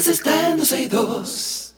[0.00, 1.76] Quieres está en 12 y 2.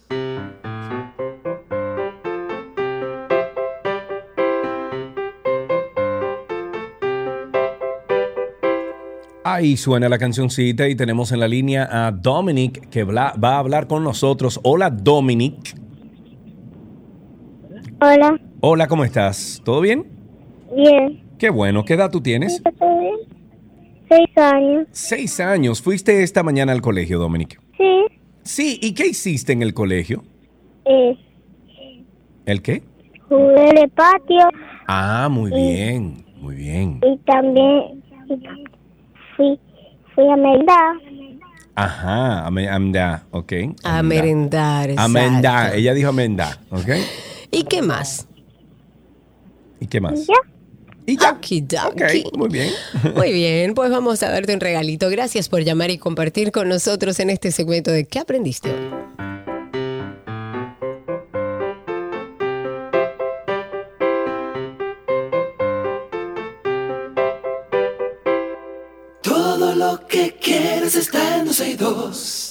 [9.45, 13.87] Ahí suena la cancioncita y tenemos en la línea a Dominic que va a hablar
[13.87, 14.61] con nosotros.
[14.63, 15.75] Hola Dominic.
[18.01, 19.61] Hola, Hola, ¿cómo estás?
[19.65, 20.07] ¿Todo bien?
[20.75, 21.23] bien.
[21.39, 21.85] Qué bueno.
[21.85, 22.63] ¿Qué edad tú tienes?
[22.79, 23.17] ¿Todo bien?
[24.09, 24.87] Seis años.
[24.93, 25.83] Seis años.
[25.83, 27.61] ¿Fuiste esta mañana al colegio, Dominic?
[27.83, 28.19] Sí.
[28.45, 28.79] Sí.
[28.83, 30.23] ¿Y qué hiciste en el colegio?
[30.85, 31.17] Eh,
[32.47, 32.83] ¿El qué?
[33.29, 34.49] jugué en el patio
[34.87, 36.25] Ah, muy bien.
[36.39, 37.01] Muy bien.
[37.03, 38.03] y también
[39.37, 39.59] fui,
[40.15, 40.97] fui a merendar.
[41.75, 43.53] Ajá, ame- amda, ok.
[43.85, 44.91] A merendar.
[44.91, 45.03] exacto.
[45.19, 46.89] Amenda, ella dijo amenda, ok.
[47.51, 48.29] ¿Y qué más?
[49.81, 50.27] ¿Y qué más?
[50.27, 50.35] ¿Ya?
[51.07, 51.33] Y ya.
[51.33, 52.25] Okidoki.
[52.25, 52.73] Ok, muy bien.
[53.17, 55.11] Muy bien, pues vamos a darte un regalito.
[55.11, 58.91] Gracias por llamar y compartir con nosotros en este segmento de ¿Qué aprendiste hoy?
[69.23, 72.42] Todo lo que quieres está en 12 y 2.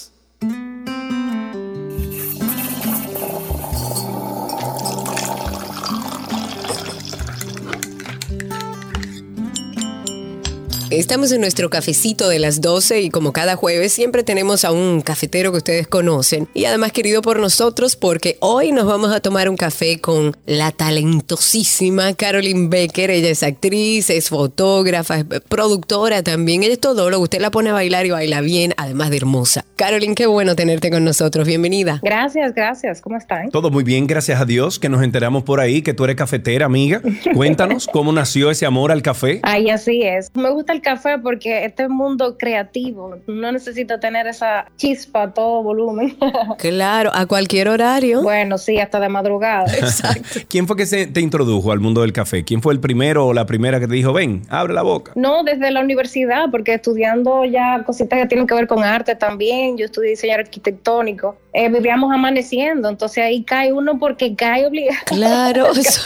[10.92, 15.00] Estamos en nuestro cafecito de las 12 y como cada jueves siempre tenemos a un
[15.00, 19.48] cafetero que ustedes conocen y además querido por nosotros porque hoy nos vamos a tomar
[19.48, 23.10] un café con la talentosísima Carolyn Becker.
[23.10, 26.64] Ella es actriz, es fotógrafa, es productora también.
[26.64, 29.64] Ella es todo lo usted la pone a bailar y baila bien, además de hermosa.
[29.78, 31.48] Carolyn, qué bueno tenerte con nosotros.
[31.48, 32.02] Bienvenida.
[32.04, 33.00] Gracias, gracias.
[33.00, 33.50] ¿Cómo están?
[33.50, 36.66] Todo muy bien, gracias a Dios, que nos enteramos por ahí que tú eres cafetera,
[36.66, 37.02] amiga.
[37.34, 39.40] Cuéntanos cómo nació ese amor al café.
[39.44, 40.30] Ay, así es.
[40.36, 45.64] Me gusta el café porque este mundo creativo no necesita tener esa chispa a todo
[45.64, 46.18] volumen.
[46.58, 48.22] Claro, a cualquier horario.
[48.22, 49.66] bueno, sí, hasta de madrugada.
[50.50, 52.44] ¿Quién fue que se te introdujo al mundo del café?
[52.44, 55.12] ¿Quién fue el primero o la primera que te dijo, ven, abre la boca?
[55.16, 59.78] No, desde la universidad, porque estudiando ya cositas que tienen que ver con arte también.
[59.78, 61.38] Yo estudié diseño arquitectónico.
[61.54, 65.02] Eh, vivíamos amaneciendo, entonces ahí cae uno porque cae obligado.
[65.06, 66.02] Claro, eso,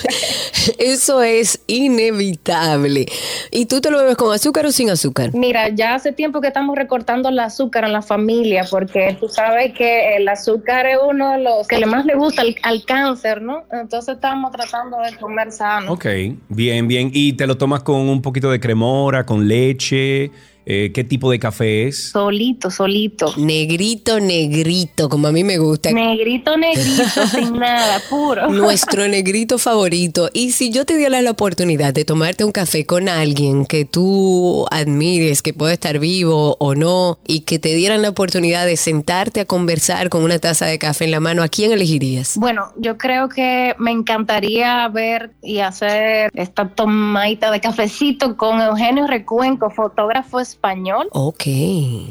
[0.80, 3.06] eso es inevitable.
[3.52, 5.32] ¿Y tú te lo bebes con azúcar o sin azúcar?
[5.34, 9.74] Mira, ya hace tiempo que estamos recortando el azúcar en la familia, porque tú sabes
[9.74, 13.42] que el azúcar es uno de los que le más le gusta al, al cáncer,
[13.42, 13.64] ¿no?
[13.72, 15.92] Entonces estamos tratando de comer sano.
[15.94, 16.06] Ok,
[16.50, 17.10] bien, bien.
[17.14, 20.32] ¿Y te lo tomas con un poquito de cremora, con leche?
[20.66, 22.10] Eh, ¿Qué tipo de café es?
[22.10, 23.34] Solito, solito.
[23.38, 25.92] Negrito, negrito, como a mí me gusta.
[25.92, 28.50] Negrito, negrito, sin nada, puro.
[28.50, 30.30] Nuestro negrito favorito.
[30.34, 34.66] Y si yo te diera la oportunidad de tomarte un café con alguien que tú
[34.72, 39.42] admires, que puede estar vivo o no, y que te dieran la oportunidad de sentarte
[39.42, 42.38] a conversar con una taza de café en la mano, ¿a quién elegirías?
[42.38, 49.06] Bueno, yo creo que me encantaría ver y hacer esta tomadita de cafecito con Eugenio
[49.06, 51.08] Recuenco, fotógrafo español.
[51.12, 51.44] Ok.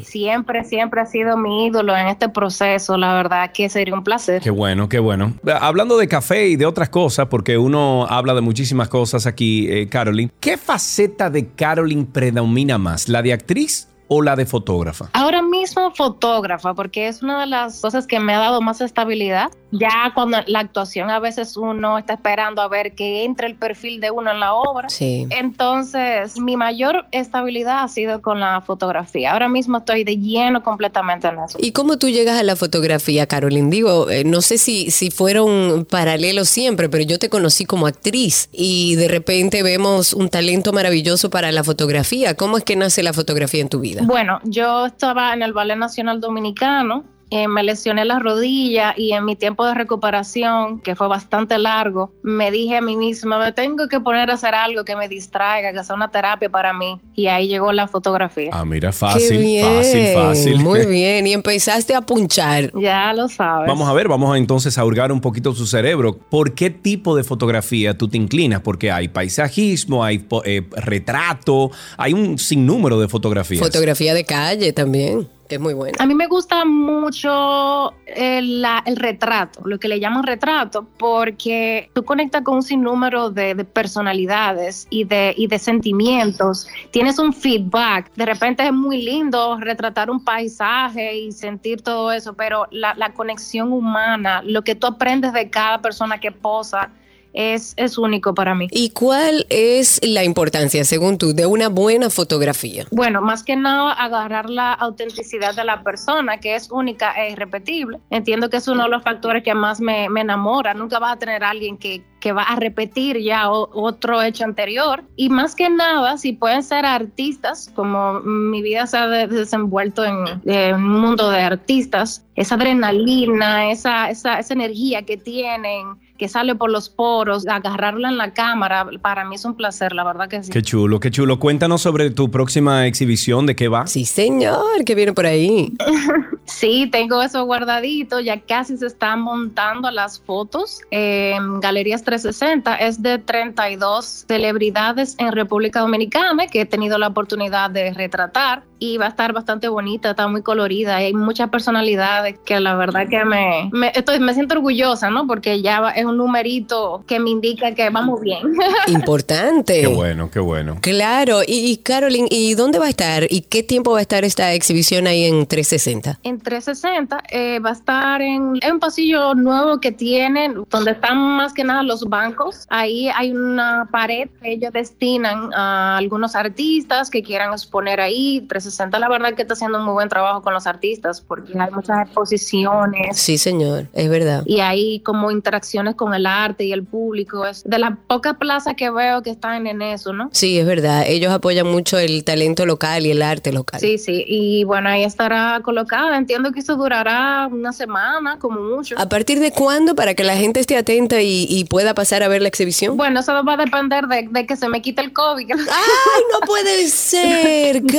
[0.03, 2.97] Siempre, siempre ha sido mi ídolo en este proceso.
[2.97, 4.41] La verdad que sería un placer.
[4.41, 5.33] Qué bueno, qué bueno.
[5.59, 9.89] Hablando de café y de otras cosas, porque uno habla de muchísimas cosas aquí, eh,
[9.89, 13.09] Carolyn, ¿qué faceta de Carolyn predomina más?
[13.09, 15.09] ¿La de actriz o la de fotógrafa?
[15.13, 19.51] Ahora mismo fotógrafa, porque es una de las cosas que me ha dado más estabilidad.
[19.71, 23.99] Ya cuando la actuación a veces uno está esperando a ver que entre el perfil
[23.99, 24.87] de uno en la obra.
[24.89, 25.27] Sí.
[25.31, 29.33] Entonces, mi mayor estabilidad ha sido con la fotografía.
[29.33, 31.57] Ahora mismo estoy de lleno completamente en eso.
[31.59, 33.69] ¿Y cómo tú llegas a la fotografía, Carolyn?
[33.69, 38.49] Digo, eh, no sé si, si fueron paralelos siempre, pero yo te conocí como actriz
[38.51, 42.35] y de repente vemos un talento maravilloso para la fotografía.
[42.35, 43.94] ¿Cómo es que nace la fotografía en tu vida?
[44.03, 47.03] Bueno, yo estaba en el Ballet Nacional Dominicano.
[47.31, 52.11] Eh, me lesioné la rodilla y en mi tiempo de recuperación, que fue bastante largo,
[52.23, 55.73] me dije a mí misma, me tengo que poner a hacer algo que me distraiga,
[55.73, 56.99] que sea una terapia para mí.
[57.15, 58.49] Y ahí llegó la fotografía.
[58.53, 60.59] Ah, mira, fácil, bien, fácil, fácil.
[60.59, 61.25] Muy bien.
[61.27, 62.71] Y empezaste a punchar.
[62.79, 63.67] Ya lo sabes.
[63.67, 66.17] Vamos a ver, vamos a entonces a hurgar un poquito su cerebro.
[66.17, 68.61] ¿Por qué tipo de fotografía tú te inclinas?
[68.61, 73.61] Porque hay paisajismo, hay po- eh, retrato, hay un sinnúmero de fotografías.
[73.61, 75.97] Fotografía de calle también, es muy buena.
[75.99, 81.89] A mí me gusta mucho el, la- el retrato, lo que le llaman retrato, porque
[81.93, 86.67] tú conectas con un sinnúmero de, de personalidades y de, y de sentimientos.
[86.91, 88.11] Tienes un feedback.
[88.15, 93.13] De repente es muy lindo retratar un paisaje y sentir todo eso, pero la, la
[93.13, 96.89] conexión humana, lo que tú aprendes de cada persona que posa,
[97.35, 98.67] es, es único para mí.
[98.71, 102.85] ¿Y cuál es la importancia, según tú, de una buena fotografía?
[102.91, 107.99] Bueno, más que nada agarrar la autenticidad de la persona, que es única e irrepetible.
[108.09, 110.73] Entiendo que es uno de los factores que más me, me enamora.
[110.73, 115.03] Nunca vas a tener a alguien que, que va a repetir ya otro hecho anterior.
[115.15, 120.03] Y más que nada, si pueden ser artistas, como mi vida se ha de- desenvuelto
[120.05, 126.27] en, en un mundo de artistas, esa adrenalina, esa, esa, esa energía que tienen, que
[126.27, 130.27] sale por los poros, agarrarla en la cámara, para mí es un placer, la verdad
[130.29, 130.51] que sí.
[130.51, 131.39] Qué chulo, qué chulo.
[131.39, 133.87] Cuéntanos sobre tu próxima exhibición, ¿de qué va?
[133.87, 135.73] Sí, señor, que viene por ahí.
[136.45, 142.75] Sí, tengo eso guardadito, ya casi se están montando las fotos en Galerías 360.
[142.75, 148.97] Es de 32 celebridades en República Dominicana que he tenido la oportunidad de retratar y
[148.97, 150.97] va a estar bastante bonita, está muy colorida.
[150.97, 155.27] Hay muchas personalidades que la verdad que me, me, estoy, me siento orgullosa, ¿no?
[155.27, 158.41] Porque ya es un numerito que me indica que vamos bien.
[158.87, 159.81] Importante.
[159.81, 160.77] Qué bueno, qué bueno.
[160.81, 163.27] Claro, y, y Carolyn, ¿y dónde va a estar?
[163.29, 166.19] ¿Y qué tiempo va a estar esta exhibición ahí en 360?
[166.23, 171.17] En 360 eh, va a estar en, en un pasillo nuevo que tienen, donde están
[171.17, 172.65] más que nada los bancos.
[172.69, 178.41] Ahí hay una pared que ellos destinan a algunos artistas que quieran exponer ahí.
[178.41, 181.53] 360 360 la verdad que está haciendo un muy buen trabajo con los artistas porque
[181.57, 184.43] hay muchas exposiciones Sí, señor, es verdad.
[184.45, 187.45] y hay como interacciones con el arte y el público.
[187.45, 190.29] Es de las pocas plazas que veo que están en eso, ¿no?
[190.33, 191.03] Sí, es verdad.
[191.07, 193.79] Ellos apoyan mucho el talento local y el arte local.
[193.79, 196.17] Sí, sí, y bueno, ahí estará colocada.
[196.17, 198.95] Entiendo que eso durará una semana, como mucho.
[198.97, 202.27] ¿A partir de cuándo para que la gente esté atenta y, y pueda pasar a
[202.27, 202.97] ver la exhibición?
[202.97, 205.51] Bueno, eso va a depender de, de que se me quite el COVID.
[205.51, 207.81] ¡Ay, no puede ser!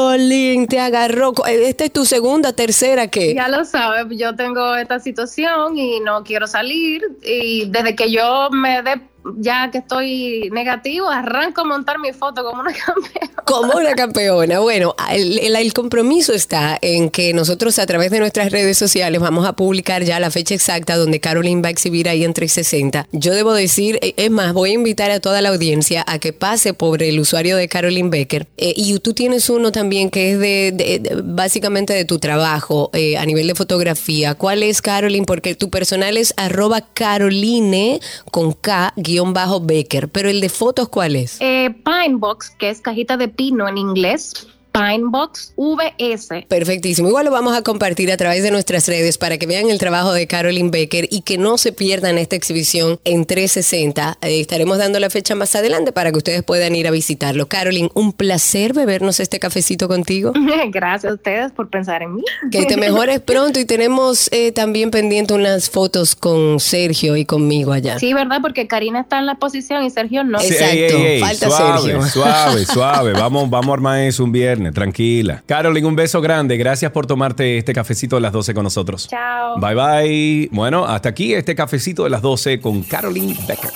[0.00, 1.32] Caroline, te agarró.
[1.46, 3.34] ¿Esta es tu segunda, tercera qué?
[3.34, 7.02] Ya lo sabes, yo tengo esta situación y no quiero salir.
[7.22, 9.00] Y desde que yo me dé,
[9.36, 13.30] ya que estoy negativo, arranco a montar mi foto como una campeona.
[13.44, 14.60] Como una campeona.
[14.60, 19.46] Bueno, el, el- compromiso está en que nosotros a través de nuestras redes sociales vamos
[19.46, 23.06] a publicar ya la fecha exacta donde Caroline va a exhibir ahí en 360.
[23.12, 26.32] Yo debo decir, eh, es más, voy a invitar a toda la audiencia a que
[26.32, 28.46] pase por el usuario de Caroline Becker.
[28.56, 33.24] Eh, y tú tienes uno también que es de- básicamente de tu trabajo eh, a
[33.26, 34.34] nivel de fotografía.
[34.34, 35.26] ¿Cuál es Caroline?
[35.26, 38.00] Porque tu personal es arroba Caroline
[38.30, 40.08] con K guion bajo Becker.
[40.08, 41.38] Pero el de fotos, ¿cuál es?
[41.40, 44.46] Eh, Pinebox, que es cajita de pino en inglés.
[44.72, 46.46] Pinebox VS.
[46.48, 47.08] Perfectísimo.
[47.08, 50.12] Igual lo vamos a compartir a través de nuestras redes para que vean el trabajo
[50.12, 54.18] de Caroline Becker y que no se pierdan esta exhibición en 360.
[54.22, 57.48] Eh, estaremos dando la fecha más adelante para que ustedes puedan ir a visitarlo.
[57.48, 60.32] Caroline, un placer bebernos este cafecito contigo.
[60.70, 62.24] Gracias a ustedes por pensar en mí.
[62.50, 67.72] Que te mejores pronto y tenemos eh, también pendiente unas fotos con Sergio y conmigo
[67.72, 67.98] allá.
[67.98, 68.38] Sí, ¿verdad?
[68.40, 70.38] Porque Karina está en la exposición y Sergio no.
[70.40, 73.12] Sí, ey, ey, ey, suave, Suave, suave.
[73.20, 75.42] Vamos, vamos a armar eso un viernes, tranquila.
[75.46, 76.56] Caroline, un beso grande.
[76.56, 79.08] Gracias por tomarte este cafecito de las 12 con nosotros.
[79.08, 79.58] Chao.
[79.58, 80.48] Bye bye.
[80.52, 83.70] Bueno, hasta aquí este cafecito de las 12 con Caroline Becker.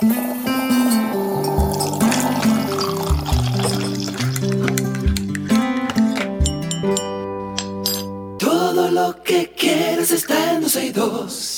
[8.38, 11.53] Todo lo que quieres está en 262.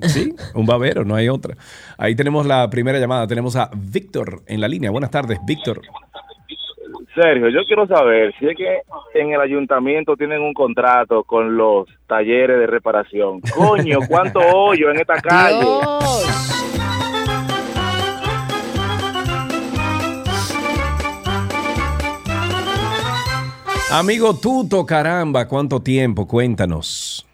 [0.00, 1.56] sí, un babero, no hay otra.
[1.98, 3.26] Ahí tenemos la primera llamada.
[3.26, 4.90] Tenemos a Víctor en la línea.
[4.90, 5.82] Buenas tardes, Víctor.
[7.14, 8.80] Sergio, yo quiero saber si es que
[9.14, 13.40] en el ayuntamiento tienen un contrato con los talleres de reparación.
[13.40, 15.66] Coño, ¿cuánto hoyo en esta calle?
[23.90, 26.26] Amigo Tuto, caramba, ¿cuánto tiempo?
[26.26, 27.24] Cuéntanos.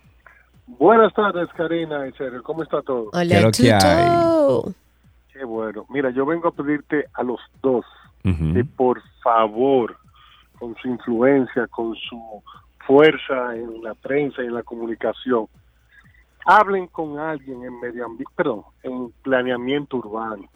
[0.67, 2.43] Buenas tardes, Karina y Sergio.
[2.43, 3.11] ¿Cómo está todo?
[3.11, 4.75] ¿Qué que hay?
[5.33, 5.87] Qué bueno.
[5.89, 7.87] Mira, yo vengo a pedirte a los dos
[8.23, 9.97] que por favor,
[10.59, 12.21] con su influencia, con su
[12.87, 15.47] fuerza en la prensa y en la comunicación,
[16.45, 20.49] hablen con alguien en medio ambiente, perdón, en planeamiento urbano.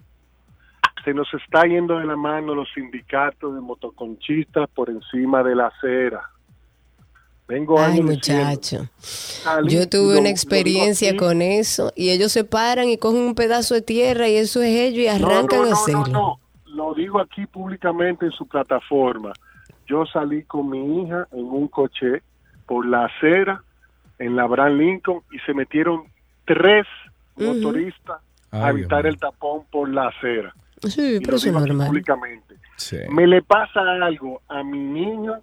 [1.04, 5.66] Se nos está yendo de la mano los sindicatos de motoconchistas por encima de la
[5.68, 6.30] acera.
[7.48, 8.88] Vengo Ay, años diciendo, muchacho.
[9.68, 13.34] Yo tuve lo una experiencia aquí, con eso y ellos se paran y cogen un
[13.36, 16.02] pedazo de tierra y eso es ellos y No, arrancan no, a no, hacerlo.
[16.06, 16.40] no, no.
[16.66, 19.32] Lo digo aquí públicamente en su plataforma.
[19.86, 22.22] Yo salí con mi hija en un coche
[22.66, 23.62] por la acera
[24.18, 26.02] en la Abraham Lincoln y se metieron
[26.46, 26.84] tres
[27.36, 28.20] motoristas
[28.50, 30.52] Ay, a evitar el tapón por la acera.
[30.82, 31.88] Sí, Y pero eso es normal.
[31.88, 32.56] públicamente.
[32.76, 32.98] Sí.
[33.10, 35.34] Me le pasa algo a mi niño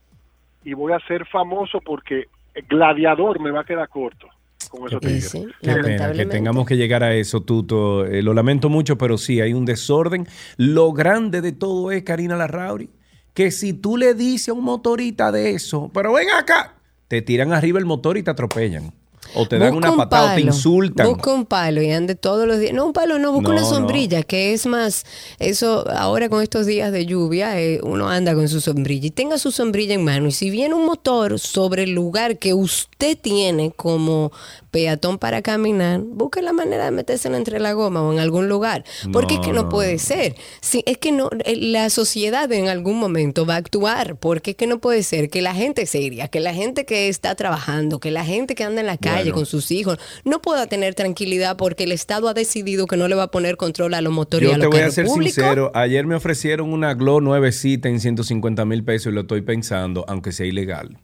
[0.64, 2.28] y voy a ser famoso porque
[2.70, 4.28] Gladiador me va a quedar corto
[4.70, 5.32] con esos tigres.
[5.62, 8.06] Qué pena que tengamos que llegar a eso, Tuto.
[8.06, 10.28] Eh, lo lamento mucho, pero sí, hay un desorden.
[10.58, 12.90] Lo grande de todo es, Karina Larrauri,
[13.34, 16.76] que si tú le dices a un motorista de eso, pero ven acá,
[17.08, 18.94] te tiran arriba el motor y te atropellan.
[19.36, 21.08] O te dan Busca una un patada o te insultan.
[21.08, 22.74] Busca un palo y ande todos los días.
[22.74, 23.70] No, un palo no, busca No, una no.
[23.70, 25.06] sombrilla, que es más,
[25.40, 29.38] eso ahora con estos días de lluvia, eh, uno anda con su sombrilla y tenga
[29.38, 30.28] su sombrilla en mano.
[30.28, 34.32] Y si viene un motor sobre el lugar que usted tiene como
[34.72, 38.84] peatón para caminar, busque la manera de metérsela entre la goma o en algún lugar.
[39.12, 40.36] Porque es que no puede ser.
[40.62, 44.58] Sí, es que no, eh, la sociedad en algún momento va a actuar, porque es
[44.58, 48.12] que no puede ser que la gente seria, que la gente que está trabajando, que
[48.12, 51.86] la gente que anda en la calle Con sus hijos, no pueda tener tranquilidad porque
[51.86, 54.52] el Estado ha decidido que no le va a poner control a los motores y
[54.52, 55.36] Yo a te voy a ser públicos.
[55.36, 55.72] sincero.
[55.74, 60.32] Ayer me ofrecieron una Glow nuevecita en 150 mil pesos y lo estoy pensando, aunque
[60.32, 60.98] sea ilegal.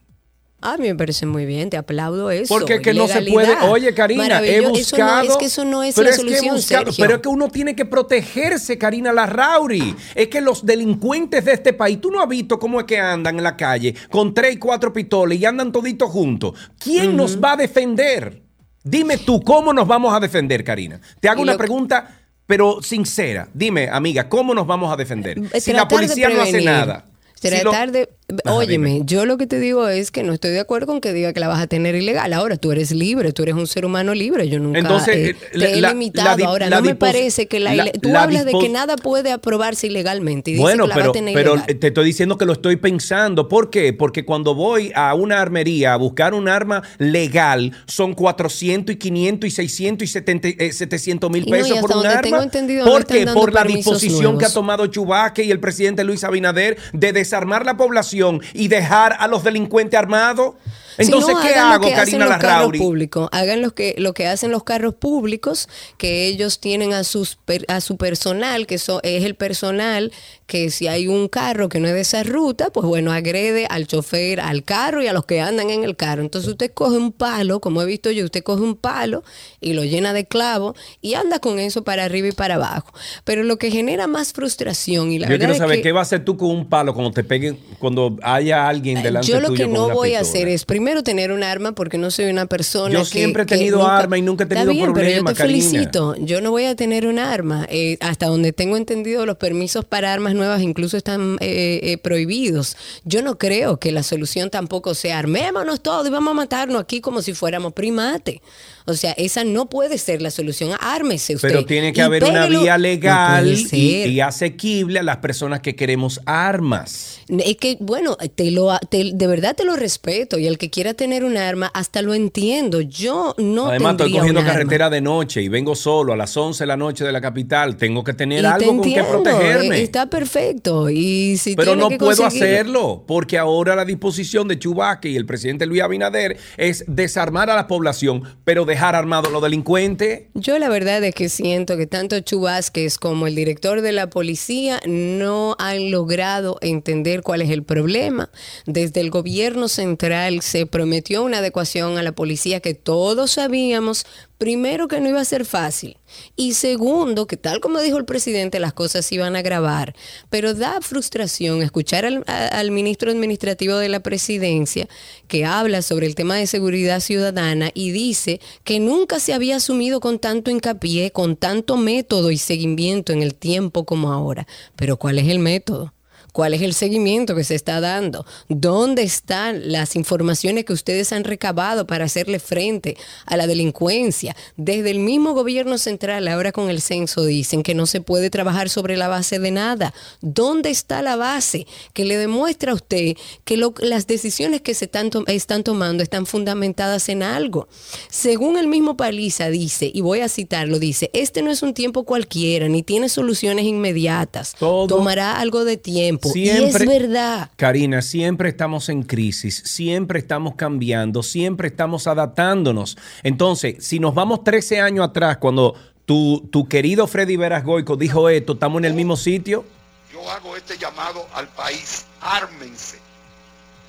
[0.61, 2.53] A mí me parece muy bien, te aplaudo eso.
[2.53, 3.55] Porque es que no se puede.
[3.69, 4.75] Oye, Karina, he Maravilloso.
[4.75, 5.23] Eso no- buscado.
[5.31, 7.03] es que eso no es pero la que he solución, buscado- Sergio.
[7.05, 9.95] Pero es que uno tiene que protegerse, Karina Larrauri.
[10.15, 13.37] Es que los delincuentes de este país, tú no has visto cómo es que andan
[13.37, 16.53] en la calle con tres y cuatro pistolas y andan toditos juntos.
[16.77, 18.41] ¿Quién nos va a defender?
[18.83, 20.99] Dime tú, ¿cómo nos vamos a defender, Karina?
[21.21, 23.47] Te hago Y una pregunta, pero sincera.
[23.53, 25.39] Dime, amiga, ¿cómo nos vamos a defender?
[25.59, 27.03] Si la policía no hace prevenir.
[27.47, 27.59] Nada.
[27.59, 28.09] Si lo- Tratar de...
[28.45, 29.01] Ajá, Óyeme, dime.
[29.07, 31.39] yo lo que te digo es que no estoy de acuerdo con que diga que
[31.39, 32.31] la vas a tener ilegal.
[32.33, 34.47] Ahora, tú eres libre, tú eres un ser humano libre.
[34.49, 36.37] Yo nunca Entonces, eh, eh, te la- he limitado.
[36.37, 37.73] la Ahora, no me parece que la...
[37.73, 40.99] la- tú la hablas de que nada puede aprobarse ilegalmente y Bueno, que la va
[41.01, 41.79] pero, a tener pero ilegal.
[41.79, 43.47] te estoy diciendo que lo estoy pensando.
[43.47, 43.93] ¿Por qué?
[43.93, 49.47] Porque cuando voy a una armería a buscar un arma legal, son 400 y 500
[49.47, 52.21] y 600 y 70, eh, 700 mil no, pesos por un arma.
[52.21, 53.25] tengo entendido, ¿Por qué?
[53.25, 57.77] Por la disposición que ha tomado Chubaque y el presidente Luis Abinader de desarmar la
[57.77, 60.55] población y dejar a los delincuentes armados.
[60.99, 62.79] Entonces, Si no, ¿qué hagan lo hago, que Karina los carros Larrauri?
[62.79, 63.29] públicos.
[63.31, 67.65] Hagan lo que, lo que hacen los carros públicos, que ellos tienen a, sus, per-
[67.67, 70.11] a su personal, que eso es el personal
[70.45, 73.85] que si hay un carro que no es de esa ruta, pues bueno, agrede al
[73.85, 76.23] chofer, al carro y a los que andan en el carro.
[76.23, 79.23] Entonces usted coge un palo, como he visto yo, usted coge un palo
[79.61, 82.91] y lo llena de clavo y anda con eso para arriba y para abajo.
[83.25, 85.91] Pero lo que genera más frustración y la Yo verdad quiero es saber que- qué
[85.91, 89.39] va a hacer tú con un palo cuando te peguen, cuando haya alguien delante yo
[89.39, 92.25] lo tuyo que no voy a hacer es primero tener un arma porque no soy
[92.25, 94.83] una persona Yo que- siempre he tenido nunca- arma y nunca he Está tenido bien,
[94.85, 95.69] problema, pero yo te Karina.
[95.69, 96.15] felicito.
[96.19, 97.65] Yo no voy a tener un arma.
[97.69, 102.75] Eh, hasta donde tengo entendido, los permisos para armas nuevas incluso están eh, eh, prohibidos.
[103.05, 107.01] Yo no creo que la solución tampoco sea armémonos todos y vamos a matarnos aquí
[107.01, 108.39] como si fuéramos primates.
[108.85, 110.71] O sea, esa no puede ser la solución.
[110.79, 111.47] Ármese usted.
[111.49, 116.21] Pero tiene que y haber una vía legal y, asequible a las personas que queremos
[116.25, 117.19] armas.
[117.27, 120.93] Es que, bueno, te lo, te- de verdad te lo respeto y el que quiera
[120.93, 122.81] tener un arma, hasta lo entiendo.
[122.81, 124.51] Yo no Además, estoy cogiendo arma.
[124.53, 127.77] carretera de noche y vengo solo a las 11 de la noche de la capital.
[127.77, 129.77] Tengo que tener Y te algo con que protegerme.
[129.77, 130.89] eh, Está perfecto.
[130.89, 135.15] Y si Pero no que puedo conseguir- hacerlo, porque ahora la disposición de Chubaque y
[135.15, 140.23] el presidente Luis Abinader es desarmar a la población, pero dejar armados los delincuentes.
[140.33, 144.79] Yo la verdad es que siento que tanto Chubásquez como el director de la policía
[144.87, 148.29] no han logrado entender cuál es el problema.
[148.65, 154.05] Desde el gobierno central se prometió una adecuación a la policía que todos sabíamos,
[154.39, 155.97] primero que no iba a ser fácil
[156.35, 159.93] y segundo que tal como dijo el presidente las cosas iban a agravar.
[160.31, 164.87] Pero da frustración escuchar al, al ministro administrativo de la presidencia
[165.27, 169.99] que habla sobre el tema de seguridad ciudadana y dice que nunca se había asumido
[169.99, 174.47] con tanto hincapié, con tanto método y seguimiento en el tiempo como ahora.
[174.77, 175.93] Pero ¿cuál es el método?
[176.31, 178.25] ¿Cuál es el seguimiento que se está dando?
[178.47, 184.35] ¿Dónde están las informaciones que ustedes han recabado para hacerle frente a la delincuencia?
[184.55, 188.69] Desde el mismo gobierno central, ahora con el censo, dicen que no se puede trabajar
[188.69, 189.93] sobre la base de nada.
[190.21, 194.85] ¿Dónde está la base que le demuestra a usted que lo- las decisiones que se
[194.85, 197.67] están, to- están tomando están fundamentadas en algo?
[198.09, 202.03] Según el mismo Paliza dice, y voy a citarlo, dice, este no es un tiempo
[202.03, 204.53] cualquiera, ni tiene soluciones inmediatas.
[204.59, 206.18] Todo- Tomará algo de tiempo.
[206.27, 207.51] Y Siempre- es verdad.
[207.55, 212.97] Karina, siempre estamos en crisis, siempre estamos cambiando, siempre estamos adaptándonos.
[213.23, 218.29] Entonces, si nos vamos 13 años atrás, cuando tu, tu querido Freddy Veras Goico dijo
[218.29, 219.65] esto, ¿estamos en el mismo sitio?
[220.11, 222.97] Yo hago este llamado al país, ármense.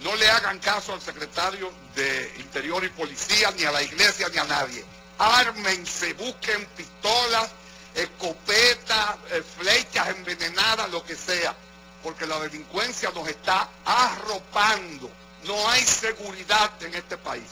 [0.05, 4.39] No le hagan caso al secretario de Interior y Policía, ni a la iglesia, ni
[4.39, 4.83] a nadie.
[5.19, 7.51] Ármense, busquen pistolas,
[7.95, 11.55] escopetas, eh, flechas envenenadas, lo que sea.
[12.03, 15.11] Porque la delincuencia nos está arropando.
[15.47, 17.45] No hay seguridad en este país.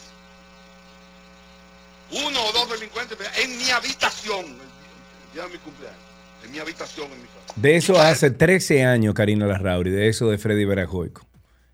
[2.10, 5.98] Uno o dos delincuentes en mi habitación, el día de mi cumpleaños,
[6.44, 7.52] en mi habitación, en mi casa.
[7.56, 11.26] De eso hace 13 años, Karina Larrauri, de eso de Freddy Veras Goico.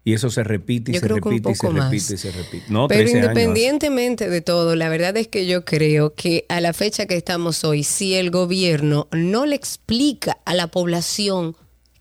[0.06, 1.84] Y eso se repite y Yo se repite y se más.
[1.84, 2.64] repite y se repite.
[2.68, 3.28] No, Pero 13 años.
[3.30, 7.64] independientemente de todo, la verdad es que yo creo que a la fecha que estamos
[7.64, 11.56] hoy, si el gobierno no le explica a la población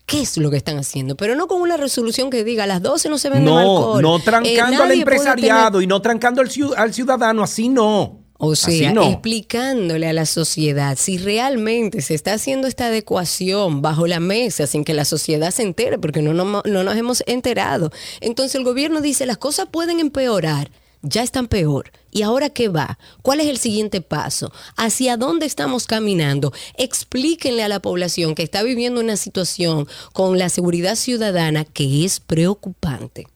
[0.06, 2.82] qué es lo que están haciendo, pero no con una resolución que diga a las
[2.82, 4.02] 12 no se vende No, alcohol.
[4.02, 8.20] no Eh, trancando al empresariado y no trancando al, al ciudadano, así no.
[8.36, 9.04] O sea, no.
[9.10, 14.84] explicándole a la sociedad si realmente se está haciendo esta adecuación bajo la mesa sin
[14.84, 17.90] que la sociedad se entere, porque no, no, no nos hemos enterado.
[18.20, 20.70] Entonces el gobierno dice, las cosas pueden empeorar,
[21.04, 21.90] ya están peor.
[22.10, 22.98] ¿Y ahora qué va?
[23.22, 24.50] ¿Cuál es el siguiente paso?
[24.76, 26.52] ¿Hacia dónde estamos caminando?
[26.76, 32.20] Explíquenle a la población que está viviendo una situación con la seguridad ciudadana que es
[32.20, 33.26] preocupante.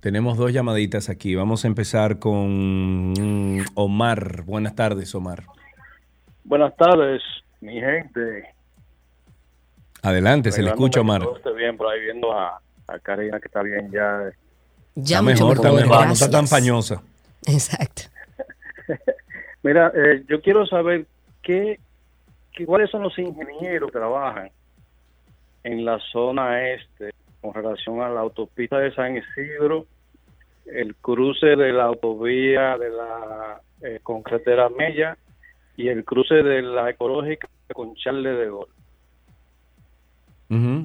[0.00, 1.34] Tenemos dos llamaditas aquí.
[1.34, 4.42] Vamos a empezar con mm, Omar.
[4.42, 5.44] Buenas tardes, Omar.
[6.44, 7.22] Buenas tardes,
[7.60, 8.54] mi gente.
[10.02, 11.20] Adelante, se le escucha, Omar.
[11.20, 14.30] que todo esté bien por ahí viendo a, a Karina que está bien ya.
[14.96, 17.02] Está mejor, está mejor, no está tan pañosa.
[17.46, 18.02] Exacto.
[19.62, 21.06] Mira, eh, yo quiero saber
[21.42, 21.80] qué,
[22.52, 24.50] qué- cuáles son los ingenieros que trabajan
[25.64, 27.10] en la zona este
[27.40, 29.86] con relación a la autopista de San Isidro,
[30.66, 35.16] el cruce de la autovía de la eh, concretera Mella
[35.76, 38.72] y el cruce de la ecológica con Charles de Gaulle.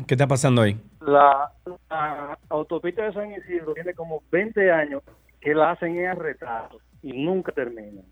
[0.07, 0.77] ¿Qué está pasando ahí?
[1.01, 1.51] La,
[1.89, 5.01] la autopista de San Isidro tiene como 20 años
[5.39, 8.03] que la hacen en retraso y nunca terminan.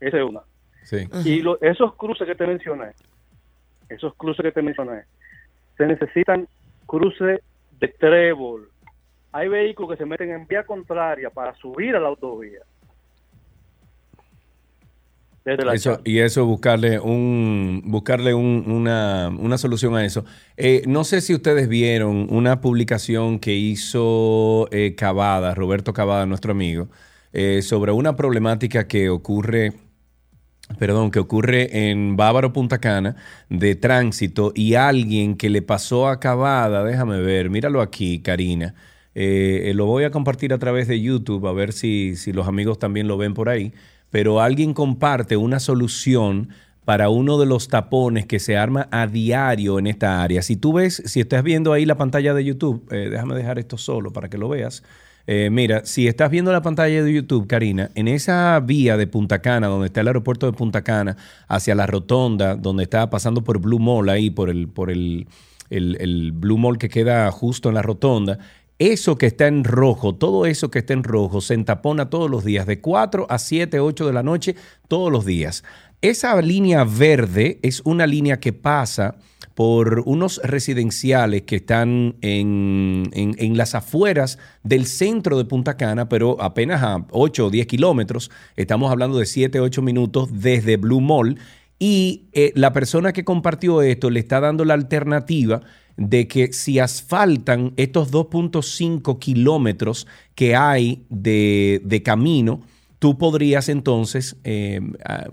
[0.00, 0.42] Esa es una.
[0.84, 1.08] Sí.
[1.24, 2.92] Y lo- esos cruces que te mencioné,
[3.88, 5.02] esos cruces que te mencioné,
[5.76, 6.46] se necesitan
[6.86, 7.40] cruces
[7.80, 8.68] de trébol.
[9.32, 12.60] Hay vehículos que se meten en vía contraria para subir a la autovía.
[15.48, 20.24] Desde la Eso, y eso, buscarle un buscarle un- una, una solución a eso.
[20.56, 26.52] Eh, no sé si ustedes vieron una publicación que hizo eh, Cavada, Roberto Cavada, nuestro
[26.52, 26.88] amigo,
[27.32, 29.72] eh, sobre una problemática que ocurre,
[30.78, 33.16] perdón, que ocurre en Bávaro, Punta Cana,
[33.48, 38.74] de tránsito, y alguien que le pasó a Cavada, déjame ver, míralo aquí, Karina.
[39.14, 42.46] Eh, eh, lo voy a compartir a través de YouTube, a ver si, si los
[42.46, 43.72] amigos también lo ven por ahí.
[44.10, 46.48] Pero alguien comparte una solución
[46.84, 50.40] para uno de los tapones que se arma a diario en esta área.
[50.40, 53.76] Si tú ves, si estás viendo ahí la pantalla de YouTube, eh, déjame dejar esto
[53.76, 54.82] solo para que lo veas.
[55.26, 59.40] Eh, mira, si estás viendo la pantalla de YouTube, Karina, en esa vía de Punta
[59.40, 63.58] Cana, donde está el aeropuerto de Punta Cana, hacia la rotonda, donde está pasando por
[63.58, 65.26] Blue Mall ahí, por el, por el,
[65.68, 68.38] el, el Blue Mall que queda justo en la rotonda,
[68.78, 72.44] eso que está en rojo, todo eso que está en rojo, se entapona todos los
[72.44, 74.54] días, de 4 a 7, 8 de la noche,
[74.86, 75.64] todos los días.
[76.00, 79.16] Esa línea verde es una línea que pasa
[79.56, 86.40] por unos residenciales que están en, en- las afueras del centro de Punta Cana, pero
[86.40, 88.30] apenas a 8 o 10 kilómetros.
[88.54, 91.38] Estamos hablando de 7, 8 minutos desde Blue Mall.
[91.80, 95.62] Y eh, la persona que compartió esto le está dando la alternativa
[95.98, 102.62] de que si asfaltan estos 2.5 kilómetros que hay de, de camino,
[102.98, 105.26] tú podrías entonces eh, a-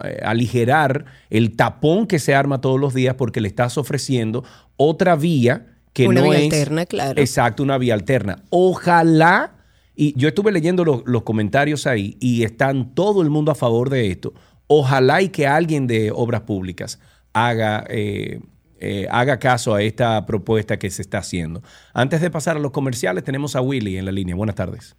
[0.00, 4.44] a- aligerar el tapón que se arma todos los días porque le estás ofreciendo
[4.76, 7.20] otra vía que Una no vía es alterna, claro.
[7.20, 8.42] exacto una vía alterna.
[8.50, 9.54] Ojalá
[9.96, 13.90] y yo estuve leyendo lo- los comentarios ahí y están todo el mundo a favor
[13.90, 14.32] de esto.
[14.66, 16.98] Ojalá y que alguien de obras públicas
[17.32, 18.40] haga eh,
[18.80, 21.62] eh, haga caso a esta propuesta que se está haciendo.
[21.94, 24.34] Antes de pasar a los comerciales, tenemos a Willy en la línea.
[24.34, 24.96] Buenas tardes.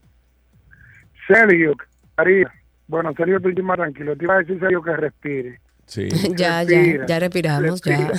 [1.27, 1.73] Sergio,
[2.17, 2.51] María.
[2.87, 4.15] Bueno, Sergio, tú más tranquilo.
[4.15, 5.59] Te iba a decir, Sergio, que respire.
[5.85, 6.07] Sí.
[6.35, 8.11] ya, ya, Respira, ya respiramos, ya.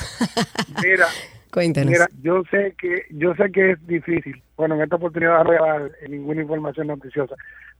[0.82, 1.06] Mira,
[1.52, 1.90] Cuéntanos.
[1.90, 4.42] mira, yo sé que yo sé que es difícil.
[4.56, 7.34] Bueno, en esta oportunidad no voy a dar ninguna información noticiosa.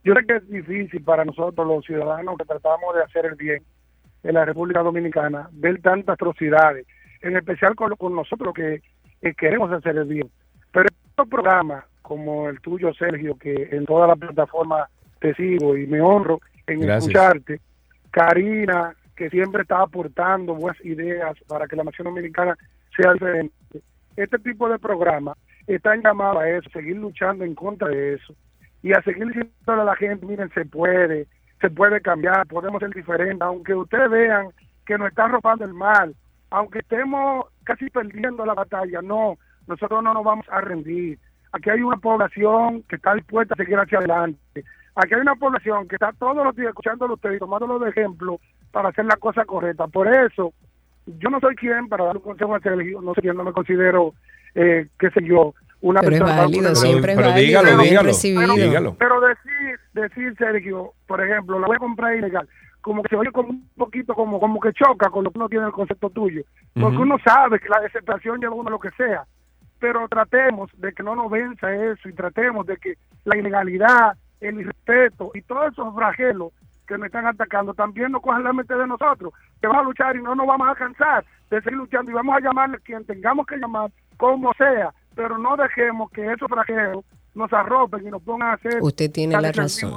[0.04, 3.62] Yo sé que es difícil para nosotros los ciudadanos que tratamos de hacer el bien
[4.24, 6.86] en la República Dominicana ver tantas atrocidades,
[7.22, 8.82] en especial con, con nosotros que,
[9.20, 10.30] que queremos hacer el bien.
[10.72, 14.88] Pero estos programas como el tuyo, Sergio, que en todas las plataformas
[15.20, 17.08] te sigo y me honro en Gracias.
[17.08, 17.60] escucharte,
[18.10, 22.56] Karina, que siempre está aportando buenas ideas para que la nación dominicana
[22.96, 23.54] sea diferente.
[24.16, 28.34] Este tipo de programas están llamados a eso, seguir luchando en contra de eso
[28.82, 31.26] y a seguir diciendo a la gente, miren, se puede,
[31.60, 34.48] se puede cambiar, podemos ser diferentes, aunque ustedes vean
[34.84, 36.14] que nos están robando el mal,
[36.52, 41.18] aunque estemos casi perdiendo la batalla, no, nosotros no nos vamos a rendir.
[41.52, 44.64] Aquí hay una población que está dispuesta a seguir hacia adelante.
[44.94, 47.90] Aquí hay una población que está todos los días escuchándolo a ustedes y tomándolo de
[47.90, 48.38] ejemplo
[48.70, 49.86] para hacer la cosa correcta.
[49.86, 50.52] Por eso,
[51.06, 53.52] yo no soy quien para dar un consejo a Sergio, no sé quién, no me
[53.52, 54.14] considero,
[54.54, 58.54] eh, qué sé yo, una Pero es persona válido, Pero- siempre es pero válido, dígalo,
[58.54, 58.96] dígalo.
[58.98, 62.48] Pero decir, decir, Sergio, por ejemplo, la voy a comprar ilegal,
[62.82, 65.48] como que se oye como un poquito como, como que choca con lo que uno
[65.48, 66.42] tiene en el concepto tuyo.
[66.74, 69.24] Porque uno sabe que la desesperación lleva uno a lo que sea.
[69.78, 72.94] Pero tratemos de que no nos venza eso y tratemos de que
[73.24, 76.52] la ilegalidad, el irrespeto y todos esos fragelos
[76.86, 80.16] que me están atacando también no cojan la mente de nosotros, que vamos a luchar
[80.16, 83.04] y no nos vamos a cansar de seguir luchando y vamos a llamarle a quien
[83.06, 87.04] tengamos que llamar, como sea, pero no dejemos que esos fragelos
[87.34, 89.94] nos arropen y nos pongan a hacer Usted tiene la razón.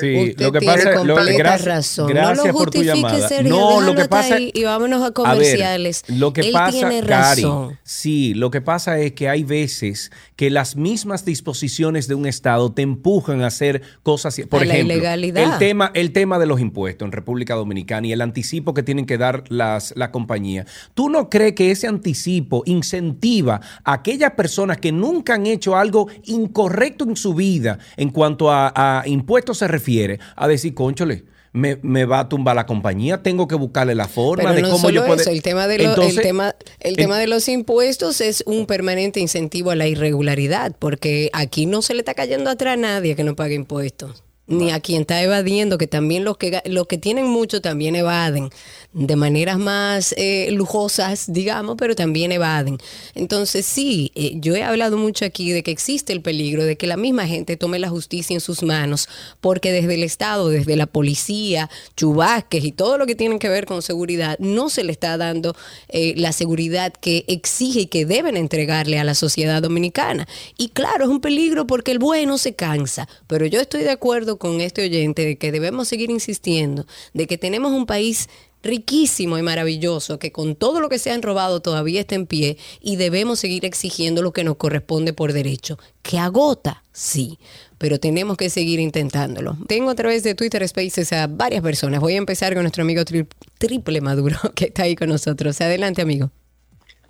[0.00, 2.06] Sí, Usted lo que tiene pasa lo, completa gracias, razón.
[2.08, 3.28] gracias no lo por tu justifique, llamada.
[3.28, 6.04] Sergio, no, lo que pasa ahí y vámonos a A ver, comerciales.
[6.08, 7.78] lo que Él pasa, tiene razón.
[7.84, 12.70] sí, lo que pasa es que hay veces que las mismas disposiciones de un estado
[12.72, 15.42] te empujan a hacer cosas, por A la ejemplo, ilegalidad.
[15.54, 19.06] el tema, el tema de los impuestos en República Dominicana y el anticipo que tienen
[19.06, 20.66] que dar las la compañía.
[20.92, 26.08] ¿Tú no crees que ese anticipo incentiva a aquellas personas que nunca han hecho algo
[26.24, 31.78] incorrecto en su vida en cuanto a, a impuestos se refiere a decir, conchole, me,
[31.82, 34.80] me va a tumbar la compañía, tengo que buscarle la forma Pero de no cómo
[34.88, 35.20] solo yo puedo.
[35.20, 38.42] eso, el tema de lo- Entonces, el tema, el en- tema de los impuestos es
[38.44, 42.76] un permanente incentivo a la irregularidad, porque aquí no se le está cayendo atrás a
[42.76, 44.23] nadie que no pague impuestos.
[44.46, 48.50] Ni a quien está evadiendo, que también los que, los que tienen mucho también evaden
[48.94, 52.78] de maneras más eh, lujosas, digamos, pero también evaden.
[53.14, 56.86] Entonces, sí, eh, yo he hablado mucho aquí de que existe el peligro de que
[56.86, 59.08] la misma gente tome la justicia en sus manos,
[59.40, 63.66] porque desde el Estado, desde la policía, chubasques y todo lo que tiene que ver
[63.66, 65.56] con seguridad, no se le está dando
[65.88, 70.28] eh, la seguridad que exige y que deben entregarle a la sociedad dominicana.
[70.56, 74.33] Y claro, es un peligro porque el bueno se cansa, pero yo estoy de acuerdo
[74.38, 78.28] con este oyente de que debemos seguir insistiendo, de que tenemos un país
[78.62, 82.56] riquísimo y maravilloso que con todo lo que se han robado todavía está en pie
[82.80, 85.78] y debemos seguir exigiendo lo que nos corresponde por derecho.
[86.02, 87.38] Que agota, sí,
[87.76, 89.58] pero tenemos que seguir intentándolo.
[89.68, 92.00] Tengo a través de Twitter Spaces a varias personas.
[92.00, 93.26] Voy a empezar con nuestro amigo tri-
[93.58, 95.60] Triple Maduro que está ahí con nosotros.
[95.60, 96.30] Adelante, amigo.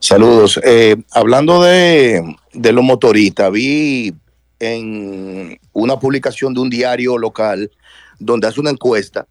[0.00, 0.60] Saludos.
[0.64, 2.20] Eh, hablando de,
[2.52, 4.12] de los motoristas, vi
[4.60, 7.70] en una publicación de un diario local
[8.18, 9.26] donde hace una encuesta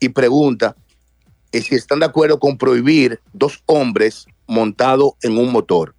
[0.00, 0.76] y pregunta
[1.52, 5.94] si están de acuerdo con prohibir dos hombres montados en un motor.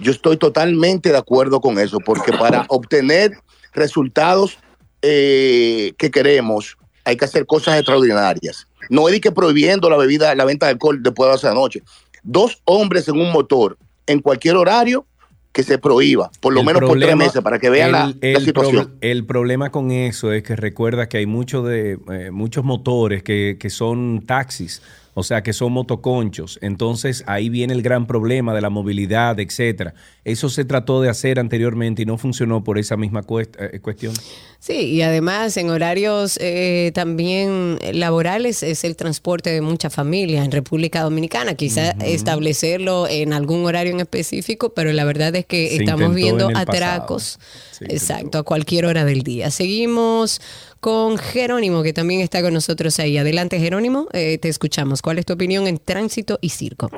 [0.00, 3.32] Yo estoy totalmente de acuerdo con eso, porque para obtener
[3.72, 4.58] resultados
[5.00, 8.68] eh, que queremos hay que hacer cosas extraordinarias.
[8.90, 11.82] No es que prohibiendo la bebida, la venta de alcohol después de la noche.
[12.22, 13.76] Dos hombres en un motor
[14.06, 15.06] en cualquier horario
[15.52, 18.32] que se prohíba, por lo El menos por tres meses, para que vean la, el-
[18.32, 18.94] la el situación.
[19.02, 23.56] el problema con eso es que recuerda que hay mucho de, eh, muchos motores que,
[23.60, 24.82] que son taxis,
[25.14, 26.58] o sea, que son motoconchos.
[26.62, 29.94] Entonces ahí viene el gran problema de la movilidad, etcétera.
[30.24, 34.14] Eso se trató de hacer anteriormente y no funcionó por esa misma cuest- eh, cuestión.
[34.58, 40.52] Sí, y además en horarios eh, también laborales es el transporte de muchas familias en
[40.52, 41.54] República Dominicana.
[41.54, 46.48] Quizás establecerlo en algún horario en específico, pero la verdad es que Se estamos viendo
[46.54, 47.38] atracos.
[47.80, 49.50] Exacto, a cualquier hora del día.
[49.50, 50.40] Seguimos
[50.82, 53.16] con Jerónimo, que también está con nosotros ahí.
[53.16, 55.00] Adelante, Jerónimo, eh, te escuchamos.
[55.00, 56.90] ¿Cuál es tu opinión en tránsito y circo?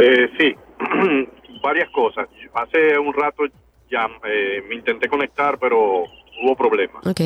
[0.00, 0.54] Eh, sí,
[1.62, 2.26] varias cosas.
[2.54, 3.42] Hace un rato
[3.90, 6.04] ya eh, me intenté conectar, pero
[6.42, 7.06] hubo problemas.
[7.06, 7.20] Ok.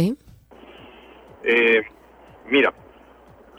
[1.44, 1.82] Eh,
[2.50, 2.74] mira,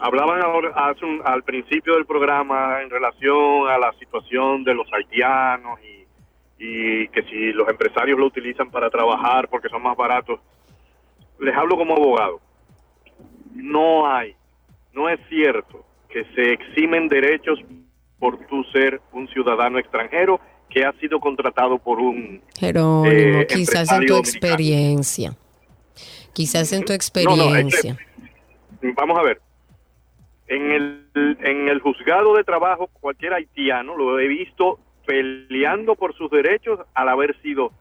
[0.01, 4.87] hablaban ahora hace un- al principio del programa en relación a la situación de los
[4.91, 6.03] haitianos y,
[6.65, 10.41] y que si los empresarios lo utilizan para trabajar porque son más baratos.
[11.43, 12.39] Les hablo como abogado.
[13.53, 14.35] No hay,
[14.93, 17.59] no es cierto que se eximen derechos
[18.19, 20.39] por tú ser un ciudadano extranjero
[20.69, 24.19] que ha sido contratado por un Jerónimo, Eh, quizás en tu dominicano.
[24.19, 25.35] experiencia.
[26.33, 27.11] Quizás en tu No, no, es
[27.81, 27.97] que- experiencia.
[28.95, 29.41] Vamos a ver.
[30.47, 31.05] En el,
[31.41, 37.09] en el juzgado de trabajo, cualquier haitiano lo he visto peleando por sus derechos al
[37.09, 37.71] haber sido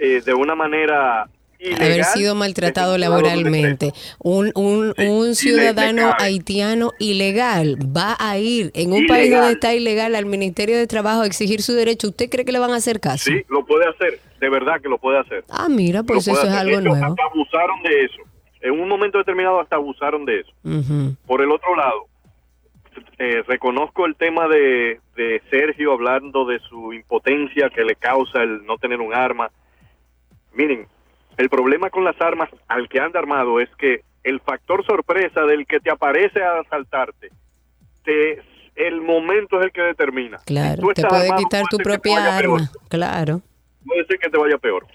[0.00, 1.28] eh, de una manera
[1.58, 1.82] ilegal.
[1.86, 3.92] haber sido maltratado laboralmente.
[4.18, 6.14] Un, un, un ciudadano ilegal.
[6.20, 9.16] haitiano ilegal va a ir en un Ilegal.
[9.16, 12.08] país donde está ilegal al Ministerio de Trabajo a exigir su derecho.
[12.08, 13.24] ¿Usted cree que le van a hacer caso?
[13.30, 15.44] Sí, lo puede hacer, de verdad que lo puede hacer.
[15.48, 17.04] Ah, mira, pues Lo eso es algo hecho, nuevo.
[17.06, 18.22] Hasta abusaron de eso.
[18.60, 20.52] En un momento determinado hasta abusaron de eso.
[21.26, 22.06] Por el otro lado,
[23.20, 28.64] eh, reconozco el tema de, de Sergio hablando de su impotencia que le causa el
[28.66, 29.50] no tener un arma.
[30.54, 30.86] Miren,
[31.38, 35.66] el problema con las armas al que anda armado es que el factor sorpresa del
[35.66, 37.30] que te aparece a asaltarte,
[38.04, 38.42] te,
[38.76, 40.38] el momento es el que determina.
[40.40, 42.60] Si Claro, te puede armado, quitar tu puede ser que te propia vaya peor.
[42.60, 42.70] arma.
[42.88, 43.40] Claro.
[43.86, 44.86] puede ser que te vaya peor.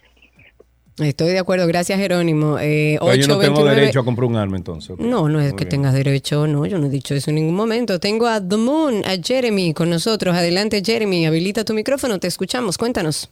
[0.99, 2.59] Estoy de acuerdo, gracias Jerónimo.
[2.59, 4.95] Eh, yo no tengo 829 derecho a comprar un arma entonces.
[4.99, 5.69] No, no es Muy que bien.
[5.69, 7.99] tengas derecho, no, yo no he dicho eso en ningún momento.
[7.99, 10.35] Tengo a The Moon, a Jeremy con nosotros.
[10.35, 13.31] Adelante, Jeremy, habilita tu micrófono, te escuchamos, cuéntanos.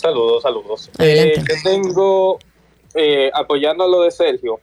[0.00, 0.90] Saludos, saludos.
[0.98, 2.38] Eh, yo tengo,
[2.94, 4.60] eh, apoyando lo de Sergio,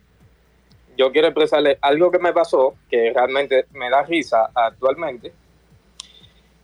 [0.97, 5.31] yo quiero expresarle algo que me pasó, que realmente me da risa actualmente.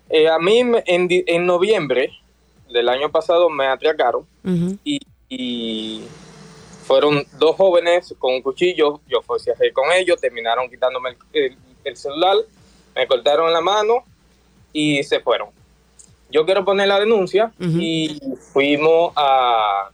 [0.09, 2.11] Eh, a mí en, en noviembre
[2.69, 4.25] del año pasado me atracaron
[4.83, 6.03] y, y
[6.85, 11.97] fueron dos jóvenes con un cuchillo, yo forcejeé con ellos, terminaron quitándome el, el- el
[11.97, 12.37] celular,
[12.95, 14.05] me cortaron la mano
[14.71, 15.49] y se fueron.
[16.33, 18.19] Yo quiero poner la denuncia y
[18.51, 19.91] fuimos a...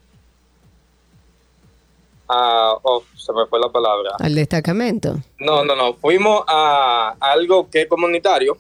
[2.30, 4.11] a oh, se me fue la palabra.
[4.20, 5.20] Al destacamento.
[5.38, 8.57] No, no, no, fuimos a, a algo que es comunitario.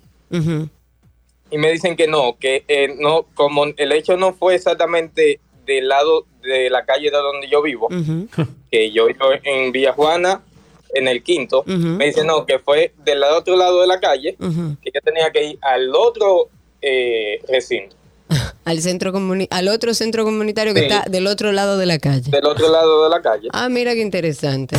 [1.51, 5.87] Y me dicen que no, que eh, no, como el hecho no fue exactamente del
[5.87, 7.87] lado de la calle de donde yo vivo,
[8.71, 10.41] que yo vivo en Villa Juana,
[10.93, 14.35] en el quinto, me dicen no, que fue del otro lado de la calle,
[14.81, 16.49] que yo tenía que ir al otro
[16.81, 17.95] eh, recinto,
[18.65, 20.85] Al centro comuni- al otro centro comunitario que Sí.
[20.87, 22.29] está del otro lado de la calle.
[22.29, 23.47] del otro lado de la calle.
[23.53, 24.75] Ah, mira qué interesante.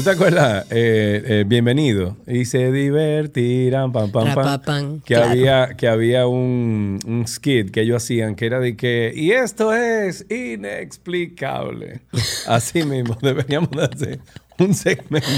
[0.00, 0.64] ¿Tú te acuerdas?
[0.70, 2.16] Eh, eh, bienvenido.
[2.26, 5.00] Y se divertirán, pam, pam, pam.
[5.02, 5.30] Que claro.
[5.32, 9.74] había, que había un, un skit que ellos hacían que era de que, y esto
[9.74, 12.00] es inexplicable.
[12.46, 14.20] Así mismo, deberíamos de hacer
[14.58, 15.28] un segmento.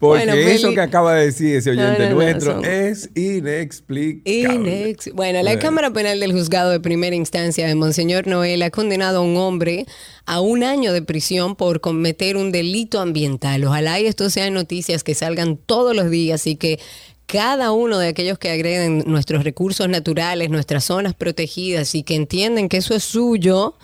[0.00, 3.10] Porque Bueno, eso Feli- que acaba de decir ese oyente no, no, nuestro son- es
[3.14, 4.94] inexplicable.
[4.94, 5.58] Inex- Bueno, la.
[5.58, 9.86] Cámara Penal del Juzgado de Primera Instancia de Monseñor Noel ha condenado a un hombre
[10.26, 13.64] a un año de prisión por cometer un delito ambiental.
[13.64, 16.78] Ojalá y esto sean noticias que salgan todos los días y que
[17.26, 22.68] cada uno de aquellos que agreden nuestros recursos naturales, nuestras zonas protegidas y que entienden
[22.68, 23.74] que eso es suyo,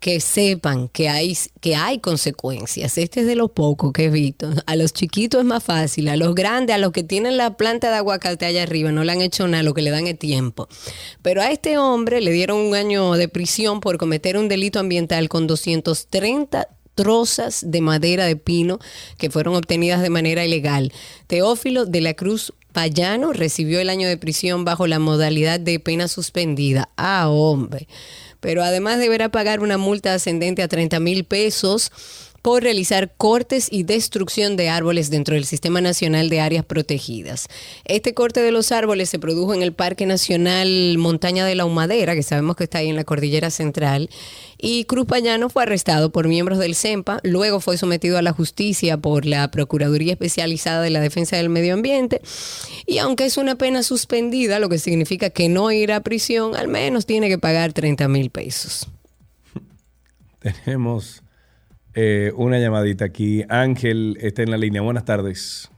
[0.00, 2.98] que sepan que hay, que hay consecuencias.
[2.98, 4.50] Este es de lo poco que he visto.
[4.66, 7.90] A los chiquitos es más fácil, a los grandes, a los que tienen la planta
[7.90, 10.68] de aguacate allá arriba, no le han hecho nada, lo que le dan es tiempo.
[11.22, 15.28] Pero a este hombre le dieron un año de prisión por cometer un delito ambiental
[15.28, 18.80] con 230 trozas de madera de pino
[19.18, 20.92] que fueron obtenidas de manera ilegal.
[21.28, 26.08] Teófilo de la Cruz Payano recibió el año de prisión bajo la modalidad de pena
[26.08, 26.90] suspendida.
[26.96, 27.88] Ah, hombre.
[28.40, 31.90] Pero además deberá pagar una multa ascendente a 30 mil pesos
[32.56, 37.48] realizar cortes y destrucción de árboles dentro del Sistema Nacional de Áreas Protegidas.
[37.84, 42.14] Este corte de los árboles se produjo en el Parque Nacional Montaña de la Humadera,
[42.14, 44.08] que sabemos que está ahí en la Cordillera Central,
[44.56, 48.96] y Cruz Payano fue arrestado por miembros del CEMPA, luego fue sometido a la justicia
[48.96, 52.22] por la Procuraduría Especializada de la Defensa del Medio Ambiente,
[52.86, 56.68] y aunque es una pena suspendida, lo que significa que no irá a prisión, al
[56.68, 58.88] menos tiene que pagar 30 mil pesos.
[60.64, 61.22] Tenemos
[62.00, 63.42] eh, una llamadita aquí.
[63.48, 64.80] Ángel está en la línea.
[64.82, 65.68] Buenas tardes.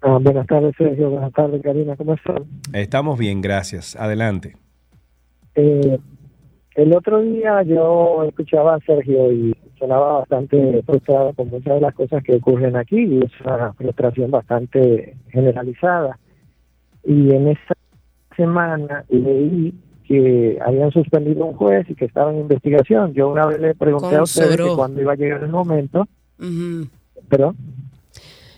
[0.00, 1.10] Ah, buenas tardes, Sergio.
[1.10, 1.94] Buenas tardes, Karina.
[1.94, 2.44] ¿Cómo están?
[2.72, 3.96] Estamos bien, gracias.
[3.96, 4.56] Adelante.
[5.56, 5.98] Eh,
[6.74, 11.94] el otro día yo escuchaba a Sergio y sonaba bastante frustrado con muchas de las
[11.94, 16.18] cosas que ocurren aquí y es una frustración bastante generalizada.
[17.04, 17.74] Y en esa
[18.38, 19.74] semana leí
[20.10, 23.14] que habían suspendido un juez y que estaba en investigación.
[23.14, 26.08] Yo una vez le pregunté a ustedes que cuándo iba a llegar el momento,
[26.40, 26.88] Ujú.
[27.28, 27.54] pero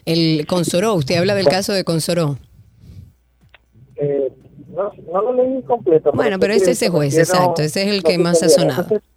[0.07, 2.39] El Consoró, usted habla del caso de Consoró.
[3.97, 4.33] eh,
[4.75, 6.11] no, no lo leí completo.
[6.15, 8.85] Bueno, pero sí es ese juez, exacto, ese es el que más ha sonado.
[8.85, 9.09] Entonces,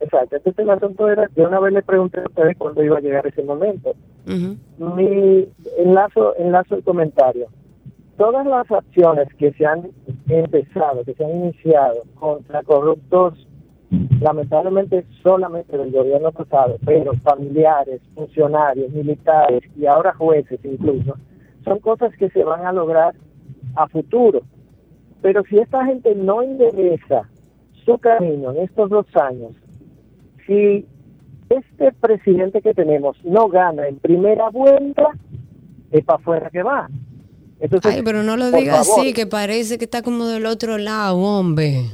[0.00, 3.00] Exacto, entonces el asunto era, yo una vez le pregunté a ustedes cuándo iba a
[3.00, 3.94] llegar ese momento.
[4.26, 5.46] Mi
[5.78, 7.46] enlazo, enlazo el comentario.
[8.20, 9.92] Todas las acciones que se han
[10.28, 13.48] empezado, que se han iniciado contra corruptos,
[14.20, 21.14] lamentablemente solamente del gobierno pasado, pero familiares, funcionarios, militares y ahora jueces incluso,
[21.64, 23.14] son cosas que se van a lograr
[23.74, 24.42] a futuro.
[25.22, 27.26] Pero si esta gente no endereza
[27.86, 29.52] su camino en estos dos años,
[30.46, 30.86] si
[31.48, 35.08] este presidente que tenemos no gana en primera vuelta,
[35.90, 36.86] es para afuera que va.
[37.60, 40.78] Entonces, Ay, pero no lo diga favor, así, que parece que está como del otro
[40.78, 41.84] lado, hombre.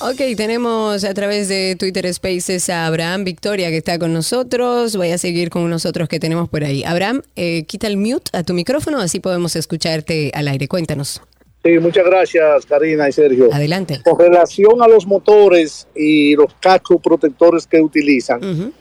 [0.00, 4.96] Ok, tenemos a través de Twitter Spaces a Abraham Victoria que está con nosotros.
[4.96, 6.84] Voy a seguir con unos otros que tenemos por ahí.
[6.84, 10.68] Abraham, eh, quita el mute a tu micrófono, así podemos escucharte al aire.
[10.68, 11.20] Cuéntanos.
[11.66, 13.48] Sí, muchas gracias, Karina y Sergio.
[13.52, 14.00] Adelante.
[14.04, 18.72] Con relación a los motores y los cascos protectores que utilizan,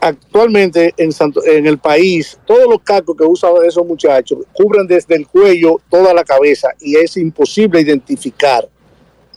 [0.00, 5.16] actualmente en, Santo- en el país, todos los cascos que usan esos muchachos cubren desde
[5.16, 8.66] el cuello toda la cabeza y es imposible identificar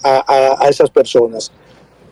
[0.03, 0.17] a,
[0.59, 1.51] a- a esas personas.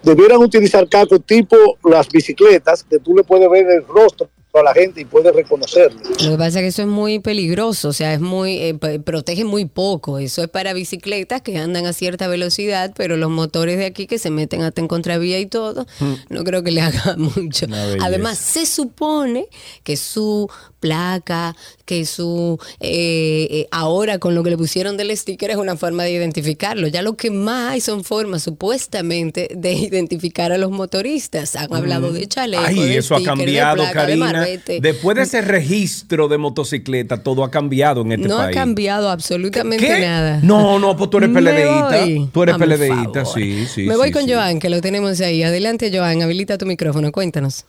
[0.04, 4.30] Debieran utilizar cascos tipo las bicicletas, que tú le puedes ver el rostro
[4.60, 6.00] a la gente y puedes reconocerlo.
[6.24, 9.44] Lo que pasa es que eso es muy peligroso, o sea, es muy eh, protege
[9.44, 10.20] muy poco.
[10.20, 14.20] Eso es para bicicletas que andan a cierta velocidad, pero los motores de aquí que
[14.20, 15.86] se meten hasta en contravía y todo,
[16.30, 17.66] no creo que le haga mucho.
[18.02, 19.48] Además, se supone
[19.84, 21.56] que su placa,
[21.86, 26.04] que su eh, eh, ahora con lo que le pusieron del sticker es una forma
[26.04, 26.88] de identificarlo.
[26.88, 31.56] Ya lo que más hay son formas supuestamente de identificar a los motoristas.
[31.56, 34.47] Han hablado de chaleco, Ay, de eso ha sticker, de cambiado, placa, de Karina.
[34.82, 38.56] Después de ese registro de motocicleta, todo ha cambiado en este no país.
[38.56, 40.00] ha cambiado absolutamente ¿Qué?
[40.02, 40.40] nada.
[40.44, 42.00] No, no, pues tú eres Me peledeíta.
[42.02, 42.30] voy.
[42.34, 43.86] Tú eres Hazme peledeíta, sí, sí.
[43.86, 44.34] Me sí, voy con sí.
[44.34, 45.44] Joan, que lo tenemos ahí.
[45.44, 47.66] Adelante, Joan, habilita tu micrófono, cuéntanos.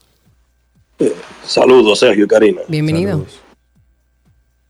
[1.46, 2.60] Saludos, Sergio y Karina.
[2.68, 3.24] Bienvenido.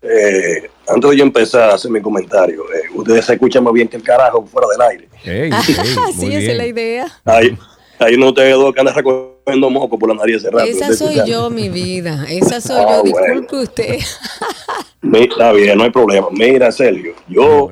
[0.03, 3.89] Eh, antes de yo empezar a hacer mi comentario, eh, ustedes se escuchan más bien
[3.89, 5.09] que el carajo fuera del aire.
[6.15, 7.07] sí, esa es la idea.
[7.25, 7.57] Hay,
[7.99, 10.65] hay uno de ustedes dos que andan recogiendo moco por la nariz rato.
[10.65, 12.27] Esa ¿ustedes soy yo, mi vida.
[12.29, 13.11] Esa soy Ah, yo.
[13.11, 13.41] bueno.
[13.41, 13.99] Disculpe usted.
[15.13, 16.29] Está bien, no hay problema.
[16.31, 17.71] Mira, Sergio, yo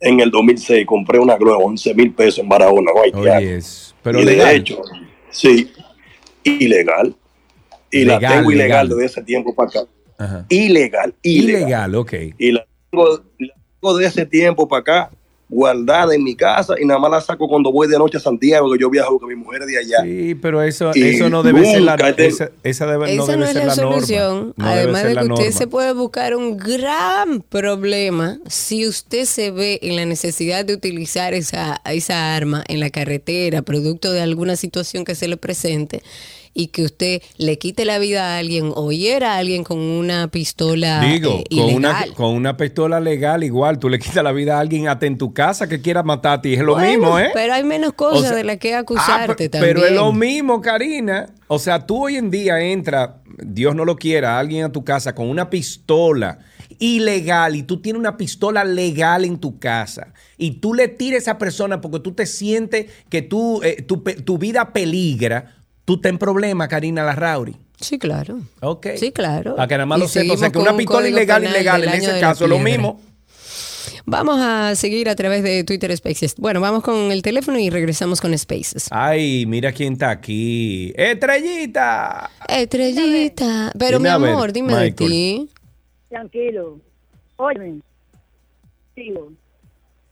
[0.00, 3.60] en el 2006 compré una Glock 11 mil pesos en Barahona, Guaytiano.
[4.02, 4.56] Pero y de legal.
[4.56, 4.80] hecho,
[5.30, 5.70] sí,
[6.44, 7.14] ilegal.
[7.90, 8.88] Y la Legal, tengo ilegal legal.
[8.88, 9.80] desde ese tiempo para acá.
[10.18, 10.44] Ajá.
[10.48, 11.60] Ilegal, ilegal.
[11.62, 12.12] Ilegal, ok.
[12.38, 15.10] Y la tengo, la tengo de ese tiempo para acá,
[15.48, 18.70] guardada en mi casa, y nada más la saco cuando voy de noche a Santiago,
[18.72, 20.02] que yo viajo con mi mujer de allá.
[20.04, 23.32] Sí, pero eso, Y eso no debe ser la ten- esa, esa debe, no Esa
[23.32, 24.54] debe no es ser la, solución.
[24.56, 25.52] No Además de que usted norma.
[25.58, 31.32] se puede buscar un gran problema si usted se ve en la necesidad de utilizar
[31.34, 36.02] esa, esa arma en la carretera, producto de alguna situación que se le presente
[36.54, 40.28] y que usted le quite la vida a alguien o hiera a alguien con una
[40.28, 42.14] pistola Digo, eh, con una, ilegal.
[42.14, 45.32] con una pistola legal igual, tú le quitas la vida a alguien hasta en tu
[45.34, 47.30] casa que quiera matarte y es lo Bueno, mismo, ¿eh?
[47.34, 49.74] Pero hay menos cosas O sea, de las que Ah, acusarte también.
[49.74, 51.26] Pero es lo mismo, Karina.
[51.46, 55.14] O sea, tú hoy en día entra, Dios no lo quiera, alguien a tu casa
[55.14, 56.38] con una pistola
[56.78, 61.22] ilegal y tú tienes una pistola legal en tu casa y tú le tiras a
[61.32, 65.56] esa persona porque tú te sientes que tú, eh, tu, tu vida peligra,
[65.88, 67.56] tú ten problema, Karina Larrauri.
[67.80, 68.40] Sí, claro.
[68.60, 68.88] Ok.
[68.96, 69.56] Sí, claro.
[69.56, 70.34] Para que nada más Y lo sepa.
[70.34, 73.00] O sea, que una un pistola ilegal, ilegal, en ese caso lo mismo.
[74.04, 76.34] Vamos a seguir a través de Twitter Spaces.
[76.36, 78.88] Bueno, vamos con el teléfono y regresamos con Spaces.
[78.90, 80.92] Ay, mira quién está aquí.
[80.94, 82.30] ¡Estrellita!
[82.46, 83.72] Estrellita.
[83.78, 84.92] Pero Dime mi ver, amor, dime Michael.
[84.94, 85.50] de ti.
[86.10, 86.80] Tranquilo.
[87.36, 87.80] Oye,
[88.94, 89.32] digo,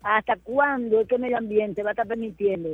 [0.02, 2.70] ¿hasta cuándo es que el medio ambiente va a estar permitiendo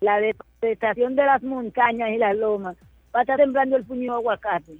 [0.00, 2.76] la deforestación de las montañas y las lomas?
[3.14, 4.76] Va a estar sembrando el puño de aguacate.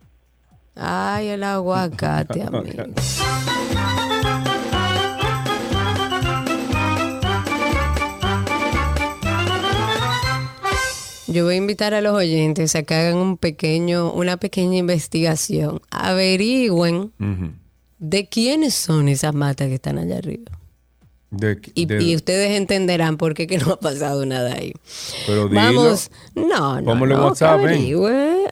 [0.75, 2.85] Ay, el aguacate, amigo.
[11.29, 15.81] Yo voy a invitar a los oyentes a que hagan un pequeño, una pequeña investigación.
[15.91, 17.13] Averigüen
[17.99, 20.53] de quiénes son esas matas que están allá arriba.
[21.37, 24.73] De- Y, de- y ustedes entenderán por qué que no ha pasado nada ahí.
[25.27, 25.61] pero dilo.
[25.61, 27.61] Vamos, no, no, no, WhatsApp.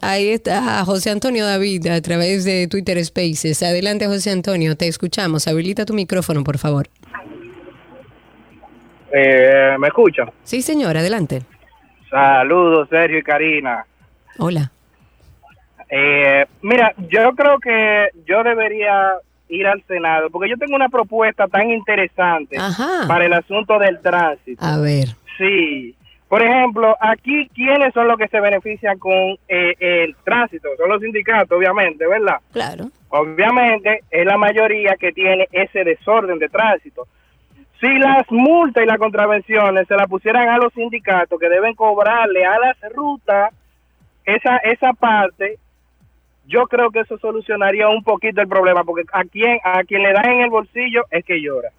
[0.01, 3.63] Ahí está José Antonio David a través de Twitter Spaces.
[3.63, 5.47] Adelante, José Antonio, te escuchamos.
[5.49, 6.89] Habilita tu micrófono, por favor.
[9.13, 10.31] Eh, ¿Me escuchan?
[10.43, 11.43] Sí, señor, adelante.
[12.11, 13.87] Saludos, Sergio y Karina.
[14.39, 14.71] Hola.
[15.89, 19.13] Eh, mira, yo creo que yo debería
[19.49, 23.07] ir al Senado porque yo tengo una propuesta tan interesante Ajá.
[23.07, 24.65] para el asunto del tránsito.
[24.65, 25.09] A ver.
[25.39, 25.95] Sí.
[26.29, 30.69] Por ejemplo, aquí, ¿quiénes son los que se benefician con eh, el tránsito?
[30.77, 32.39] Son los sindicatos, obviamente, ¿verdad?
[32.53, 32.91] Claro.
[33.11, 37.07] Obviamente es la mayoría que tiene ese desorden de tránsito.
[37.81, 42.45] Si las multas y las contravenciones se las pusieran a los sindicatos que deben cobrarle
[42.45, 43.53] a las rutas
[44.25, 45.59] esa esa parte,
[46.47, 50.13] yo creo que eso solucionaría un poquito el problema, porque a quien a quien le
[50.13, 51.71] dan en el bolsillo es que llora.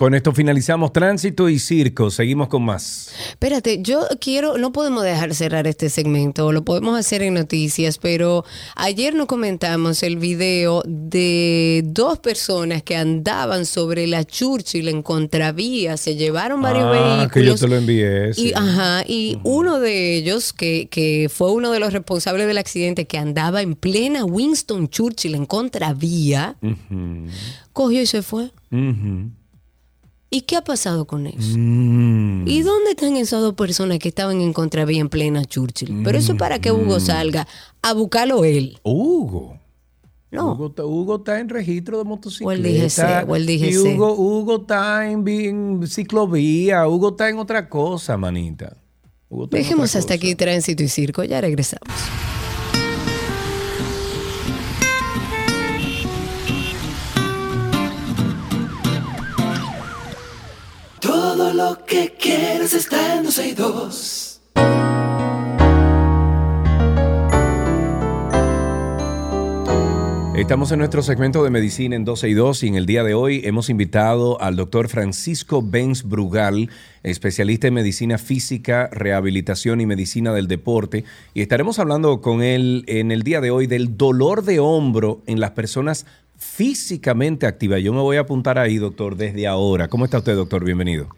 [0.00, 2.10] Con esto finalizamos tránsito y circo.
[2.10, 3.10] Seguimos con más.
[3.28, 8.46] Espérate, yo quiero, no podemos dejar cerrar este segmento, lo podemos hacer en noticias, pero
[8.76, 15.98] ayer nos comentamos el video de dos personas que andaban sobre la Churchill en contravía,
[15.98, 17.32] se llevaron varios Ah, vehículos.
[17.32, 18.32] que yo te lo envié.
[18.32, 18.48] sí.
[18.48, 23.06] Y, ajá, y uno de ellos, que, que fue uno de los responsables del accidente,
[23.06, 26.56] que andaba en plena Winston Churchill en contravía,
[27.74, 28.44] cogió y se fue.
[28.72, 29.28] ujú.
[30.32, 31.56] ¿Y qué ha pasado con eso?
[31.58, 32.46] Mm.
[32.46, 36.02] ¿Y dónde están esas dos personas que estaban en contravía en plena Churchill?
[36.04, 37.00] Pero eso es para que Hugo Mm.
[37.00, 37.48] salga
[37.82, 38.78] a buscarlo él.
[38.84, 39.58] Hugo.
[40.30, 40.52] No.
[40.52, 42.48] Hugo, está- Hugo está en registro de motocicleta.
[42.48, 43.76] O el DGC, o el Y.
[43.76, 46.86] Hugo, Hugo está en, en ciclovía.
[46.86, 48.76] Hugo está en otra cosa, manita.
[49.50, 51.88] Dejemos hasta aquí tránsito y circo, ya regresamos.
[61.54, 64.40] Lo que quieres está en 262.
[70.36, 73.14] Estamos en nuestro segmento de medicina en 12 y 2 y en el día de
[73.14, 76.70] hoy hemos invitado al doctor Francisco Benz Brugal,
[77.02, 81.04] especialista en medicina física, rehabilitación y medicina del deporte.
[81.34, 85.40] Y estaremos hablando con él en el día de hoy del dolor de hombro en
[85.40, 86.06] las personas
[86.36, 87.82] físicamente activas.
[87.82, 89.88] Yo me voy a apuntar ahí, doctor, desde ahora.
[89.88, 90.64] ¿Cómo está usted, doctor?
[90.64, 91.08] Bienvenido.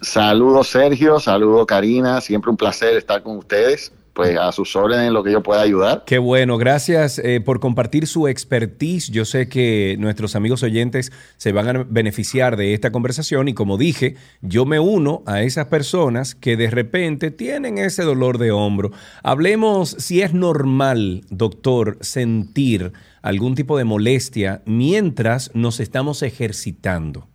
[0.00, 5.14] Saludos Sergio, saludos Karina, siempre un placer estar con ustedes, pues a sus órdenes en
[5.14, 6.04] lo que yo pueda ayudar.
[6.06, 9.10] Qué bueno, gracias eh, por compartir su expertise.
[9.10, 13.76] Yo sé que nuestros amigos oyentes se van a beneficiar de esta conversación y como
[13.76, 18.90] dije, yo me uno a esas personas que de repente tienen ese dolor de hombro.
[19.22, 27.28] Hablemos si es normal, doctor, sentir algún tipo de molestia mientras nos estamos ejercitando.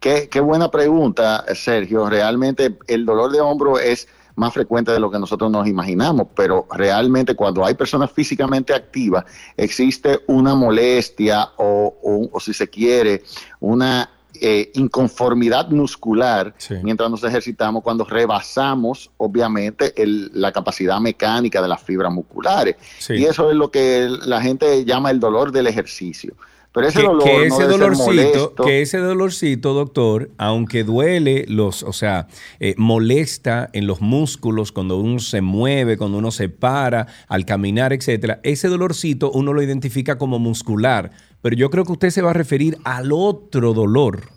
[0.00, 2.08] Qué, qué buena pregunta, Sergio.
[2.08, 4.06] Realmente el dolor de hombro es
[4.36, 9.24] más frecuente de lo que nosotros nos imaginamos, pero realmente cuando hay personas físicamente activas,
[9.56, 13.24] existe una molestia o, o- o si se quiere,
[13.58, 14.10] una
[14.40, 16.54] eh, inconformidad muscular
[16.84, 22.76] mientras nos ejercitamos cuando rebasamos, obviamente, el- la capacidad mecánica de las fibras musculares.
[22.98, 23.14] Sí.
[23.14, 26.34] Y eso es lo que la gente llama el dolor del ejercicio.
[26.78, 31.44] Pero ese que, dolor que no ese ser dolorcito, que ese dolorcito, doctor, aunque duele,
[31.48, 32.28] los, o sea,
[32.60, 37.92] eh, molesta en los músculos cuando uno se mueve, cuando uno se para, al caminar,
[37.92, 38.38] etcétera.
[38.44, 41.10] Ese dolorcito uno lo identifica como muscular,
[41.42, 44.28] pero yo creo que usted se va a referir al otro dolor.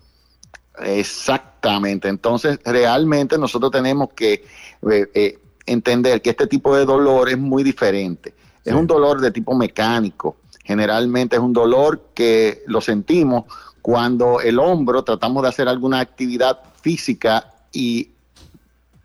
[0.79, 2.07] Exactamente.
[2.07, 4.43] Entonces, realmente nosotros tenemos que
[4.91, 5.37] eh, eh,
[5.67, 8.33] entender que este tipo de dolor es muy diferente.
[8.65, 10.37] Es un dolor de tipo mecánico.
[10.63, 13.45] Generalmente es un dolor que lo sentimos
[13.81, 18.09] cuando el hombro tratamos de hacer alguna actividad física y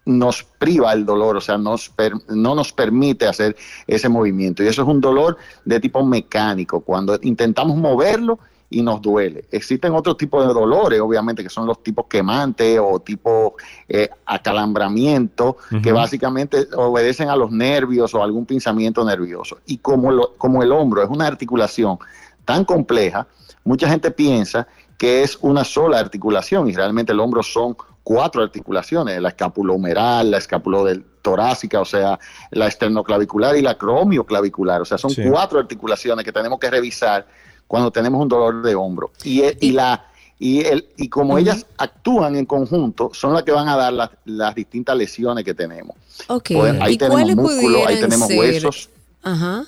[0.05, 1.93] nos priva el dolor, o sea, nos
[2.28, 3.57] no nos permite hacer
[3.87, 4.62] ese movimiento.
[4.62, 9.44] Y eso es un dolor de tipo mecánico, cuando intentamos moverlo y nos duele.
[9.51, 13.55] Existen otros tipos de dolores, obviamente, que son los tipos quemantes o tipo
[13.88, 19.59] eh, acalambramiento, que básicamente obedecen a los nervios o algún pensamiento nervioso.
[19.66, 21.98] Y como, lo- como el hombro es una articulación
[22.44, 23.26] tan compleja,
[23.64, 24.66] mucha gente piensa
[24.98, 30.38] que es una sola articulación y realmente el hombro son cuatro articulaciones, la escapulohumeral, la
[30.38, 32.18] escapulotorácica, o sea,
[32.51, 35.22] la esternoclavicular y la cromioclavicular, o sea, son Sí.
[35.28, 37.26] cuatro articulaciones que tenemos que revisar
[37.66, 39.10] cuando tenemos un dolor de hombro.
[39.24, 40.06] Y, e- y la
[40.38, 44.10] y, el, y como ellas actúan en conjunto, son las que van a dar las,
[44.26, 45.97] las distintas lesiones que tenemos.
[46.28, 46.51] Ok.
[46.52, 48.38] Pues ahí ¿Y tenemos cuáles músculo, ahí tenemos ser?
[48.38, 48.90] huesos.
[49.22, 49.64] Ajá.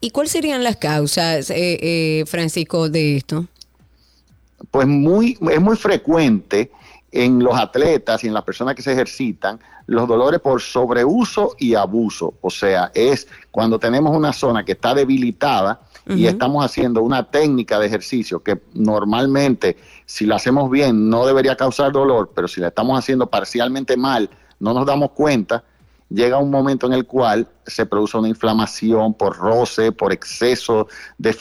[0.00, 3.46] ¿Y cuáles serían las causas, eh, eh, Francisco, de esto?
[4.70, 6.70] pues muy, es muy frecuente
[7.12, 11.74] en los atletas y en las personas que se ejercitan los dolores por sobreuso y
[11.74, 12.34] abuso.
[12.40, 17.78] O sea, es cuando tenemos una zona que está debilitada y estamos haciendo una técnica
[17.78, 22.68] de ejercicio que normalmente, si la hacemos bien, no debería causar dolor, pero si la
[22.68, 25.64] estamos haciendo parcialmente mal, no nos damos cuenta,
[26.08, 31.36] llega un momento en el cual se produce una inflamación por roce, por exceso de-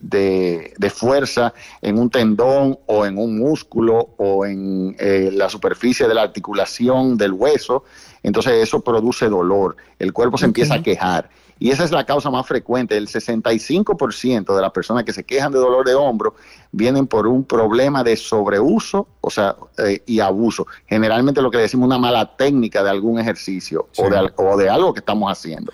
[0.00, 6.08] de- de fuerza en un tendón o en un músculo o en eh, la superficie
[6.08, 7.84] de la articulación del hueso.
[8.24, 11.30] Entonces eso produce dolor, el cuerpo se empieza a quejar.
[11.58, 12.96] Y esa es la causa más frecuente.
[12.96, 16.34] El 65% de las personas que se quejan de dolor de hombro
[16.72, 20.66] vienen por un problema de sobreuso, o sea, eh, y abuso.
[20.86, 24.92] Generalmente lo que decimos una mala técnica de algún ejercicio o, de, o de algo
[24.92, 25.72] que estamos haciendo.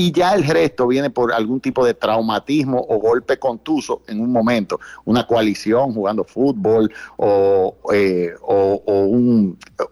[0.00, 4.30] y ya el resto viene por algún tipo de traumatismo o golpe contuso en un
[4.30, 8.92] momento, una coalición jugando fútbol o, eh, o- o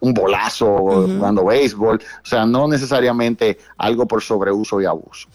[0.06, 5.28] un, bolazo jugando béisbol, o sea, no necesariamente algo por sobreuso y abuso.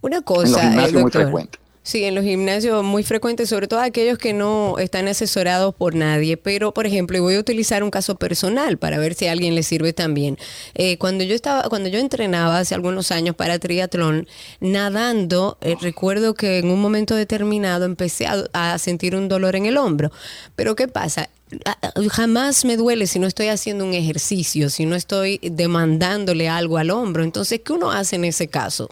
[0.00, 1.58] Una en los cosa, eh, muy frecuente.
[1.86, 6.36] Sí, en los gimnasios muy frecuentes, sobre todo aquellos que no están asesorados por nadie.
[6.36, 9.54] Pero, por ejemplo, y voy a utilizar un caso personal para ver si a alguien
[9.54, 10.36] le sirve también.
[10.74, 14.26] Eh, cuando yo estaba, cuando yo entrenaba hace algunos años para triatlón,
[14.58, 19.66] nadando, eh, recuerdo que en un momento determinado empecé a, a sentir un dolor en
[19.66, 20.10] el hombro.
[20.56, 21.28] Pero ¿qué pasa?
[21.64, 26.48] A- a- Jamás me duele si no estoy haciendo un ejercicio, si no estoy demandándole
[26.48, 27.22] algo al hombro.
[27.22, 28.88] Entonces, ¿qué uno hace en ese caso?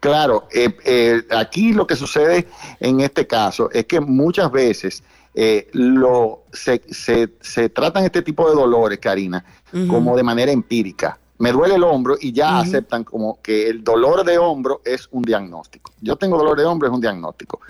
[0.00, 2.46] Claro, eh, eh, aquí lo que sucede
[2.80, 5.02] en este caso es que muchas veces
[5.34, 9.42] eh, lo, se, se, se tratan este tipo de dolores, Karina,
[9.88, 11.18] como de manera empírica.
[11.40, 15.22] Me duele el hombro y ya aceptan como que el dolor de hombro es un
[15.22, 15.90] diagnóstico.
[16.02, 17.60] Yo tengo dolor de hombro, es un diagnóstico.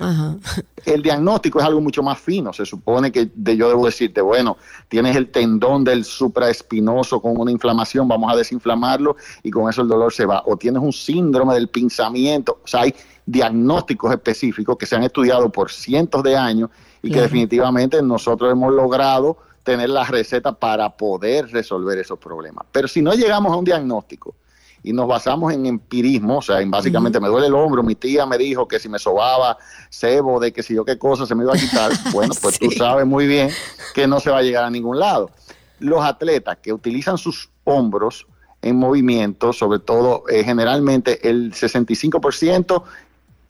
[0.85, 2.53] El diagnóstico es algo mucho más fino.
[2.53, 4.57] Se supone que de, yo debo decirte, bueno,
[4.89, 9.15] tienes el tendón del supraespinoso con una inflamación, vamos a desinflamarlo
[9.45, 10.43] y con eso el dolor se va.
[10.47, 12.59] O tienes un síndrome del pinzamiento.
[12.65, 12.95] O sea, hay
[13.25, 16.71] diagnósticos específicos que se han estudiado por cientos de años
[17.03, 22.67] y que definitivamente nosotros hemos logrado tener la receta para poder resolver esos problemas.
[22.73, 24.35] Pero si no llegamos a un diagnóstico
[24.83, 28.25] y nos basamos en empirismo, o sea, en básicamente me duele el hombro, mi tía
[28.25, 29.59] me dijo que si me sobaba
[29.91, 32.71] sebo, de que si yo qué cosa se me iba a quitar, bueno, pues tú
[32.71, 33.51] sabes muy bien
[33.95, 35.31] que no se va a llegar a ningún lado.
[35.79, 38.27] Los atletas que utilizan sus hombros
[38.63, 42.83] en movimiento, sobre todo eh, generalmente el 65%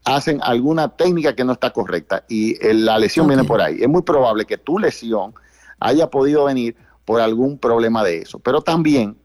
[0.05, 3.79] hacen alguna técnica que no está correcta y eh, la lesión viene por ahí.
[3.81, 5.35] Es muy probable que tu lesión
[5.81, 9.17] haya podido venir por algún problema de eso, pero también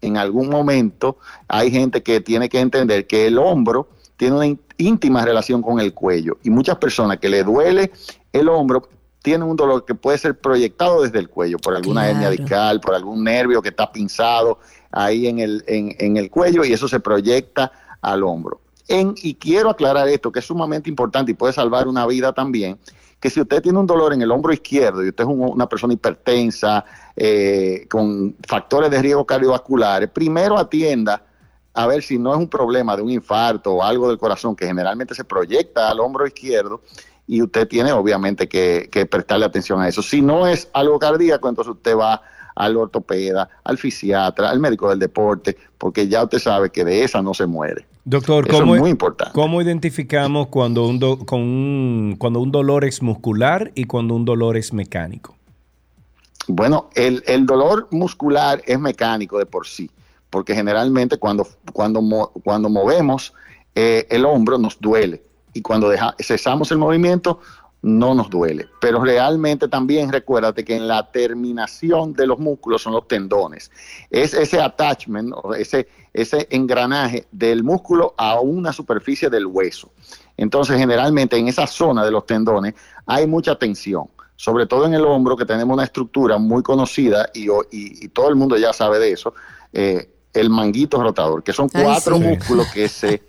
[0.00, 5.24] en algún momento hay gente que tiene que entender que el hombro tiene una íntima
[5.24, 7.92] relación con el cuello y muchas personas que le duele
[8.32, 8.88] el hombro
[9.22, 12.94] tienen un dolor que puede ser proyectado desde el cuello por alguna hernia discal, por
[12.94, 14.58] algún nervio que está pinzado
[14.90, 17.70] ahí en el, en, en el cuello y eso se proyecta
[18.00, 18.60] al hombro.
[18.88, 22.78] En, y quiero aclarar esto que es sumamente importante y puede salvar una vida también,
[23.22, 25.68] que si usted tiene un dolor en el hombro izquierdo y usted es un- una
[25.68, 26.84] persona hipertensa,
[27.16, 31.22] eh, con factores de riesgo cardiovasculares, primero atienda
[31.72, 34.66] a ver si no es un problema de un infarto o algo del corazón que
[34.66, 36.82] generalmente se proyecta al hombro izquierdo
[37.26, 40.02] y usted tiene obviamente que, que prestarle atención a eso.
[40.02, 42.20] Si no es algo cardíaco, entonces usted va
[42.56, 47.22] al ortopeda, al fisiatra, al médico del deporte, porque ya usted sabe que de esa
[47.22, 47.86] no se muere.
[48.04, 49.32] Doctor, Eso ¿cómo, es muy importante.
[49.32, 54.24] ¿cómo identificamos cuando un, do- con un- cuando un dolor es muscular y cuando un
[54.24, 55.36] dolor es mecánico?
[56.48, 59.88] Bueno, el, el dolor muscular es mecánico de por sí,
[60.30, 63.32] porque generalmente cuando, cuando, cuando movemos
[63.76, 65.22] eh, el hombro nos duele
[65.54, 67.38] y cuando deja- cesamos el movimiento
[67.82, 68.68] no nos duele.
[68.80, 73.70] Pero realmente también recuérdate que en la terminación de los músculos son los tendones.
[74.10, 79.90] Es ese attachment, ese, ese engranaje del músculo a una superficie del hueso.
[80.36, 82.74] Entonces, generalmente en esa zona de los tendones
[83.06, 84.06] hay mucha tensión,
[84.36, 88.08] sobre todo en el hombro, que tenemos una estructura muy conocida y, o- y- y
[88.08, 89.34] todo el mundo ya sabe de eso,
[89.72, 92.22] eh, el manguito rotador, que son Ay, cuatro sí.
[92.22, 93.22] músculos que se,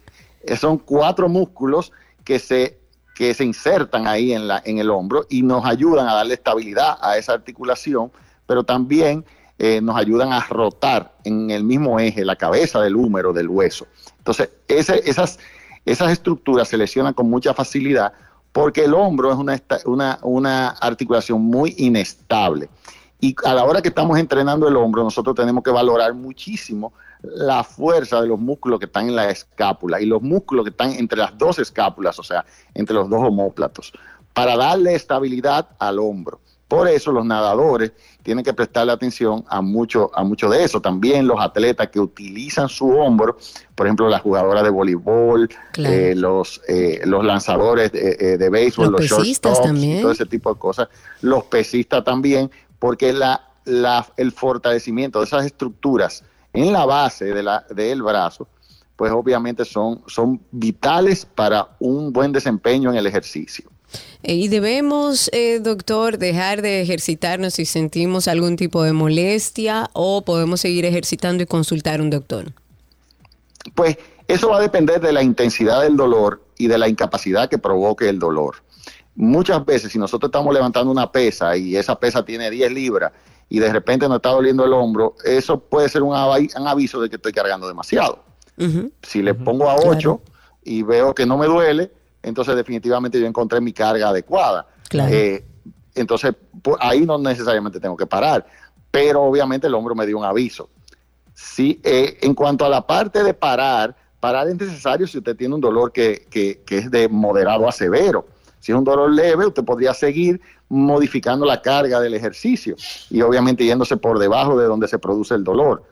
[0.60, 1.92] son cuatro músculos
[2.24, 2.80] que se,
[3.16, 6.98] que se insertan ahí en, la, en el hombro y nos ayudan a darle estabilidad
[7.02, 8.12] a esa articulación,
[8.48, 9.24] pero también
[9.60, 13.86] eh, nos ayudan a rotar en el mismo eje la cabeza del húmero, del hueso.
[14.18, 15.38] Entonces, ese- esas,
[15.86, 18.14] esas estructuras se lesionan con mucha facilidad
[18.52, 22.70] porque el hombro es una, una, una articulación muy inestable.
[23.20, 27.64] Y a la hora que estamos entrenando el hombro, nosotros tenemos que valorar muchísimo la
[27.64, 31.18] fuerza de los músculos que están en la escápula y los músculos que están entre
[31.18, 33.94] las dos escápulas, o sea, entre los dos homóplatos,
[34.34, 36.42] para darle estabilidad al hombro.
[36.68, 37.92] Por eso los nadadores
[38.24, 40.82] tienen que prestarle atención a mucho, a mucho de eso.
[40.82, 43.38] También los atletas que utilizan su hombro,
[43.76, 45.94] por ejemplo, las jugadoras de voleibol, Claro.
[45.94, 50.02] eh, los, eh, los lanzadores de, eh, de béisbol, Los los, pesistas también.
[50.02, 50.88] todo ese tipo de cosas,
[51.22, 56.24] los pesistas también, porque la, la- el fortalecimiento de esas estructuras
[56.54, 58.48] en la base de la, del brazo,
[58.96, 63.70] pues obviamente son, son vitales para un buen desempeño en el ejercicio.
[64.22, 70.24] Eh, Y debemos, eh, doctor, dejar de ejercitarnos si sentimos algún tipo de molestia o
[70.24, 72.54] podemos seguir ejercitando y consultar a un doctor.
[73.76, 73.98] Pues
[74.28, 78.08] eso va a depender de la intensidad del dolor y de la incapacidad que provoque
[78.10, 78.56] el dolor.
[79.16, 83.12] Muchas veces, si nosotros estamos levantando una pesa y esa pesa tiene 10 libras
[83.54, 87.00] y de repente nos está doliendo el hombro, eso puede ser un, avi- un aviso
[87.00, 88.24] de que estoy cargando demasiado.
[89.04, 90.22] Si le pongo a 8
[90.64, 91.92] y veo que no me duele,
[92.24, 94.66] entonces definitivamente yo encontré mi carga adecuada.
[94.90, 95.14] Claro.
[95.14, 95.46] Eh,
[95.94, 98.44] entonces, pues, ahí no necesariamente tengo que parar,
[98.90, 100.70] pero obviamente el hombro me dio un aviso.
[101.36, 105.54] Sí, eh, en cuanto a la parte de parar, parar es necesario si usted tiene
[105.54, 108.26] un dolor que, que- que es de moderado a severo.
[108.60, 110.40] Si es un dolor leve, usted podría seguir
[110.74, 112.76] modificando la carga del ejercicio
[113.12, 115.84] y obviamente yéndose por debajo de donde se produce el dolor.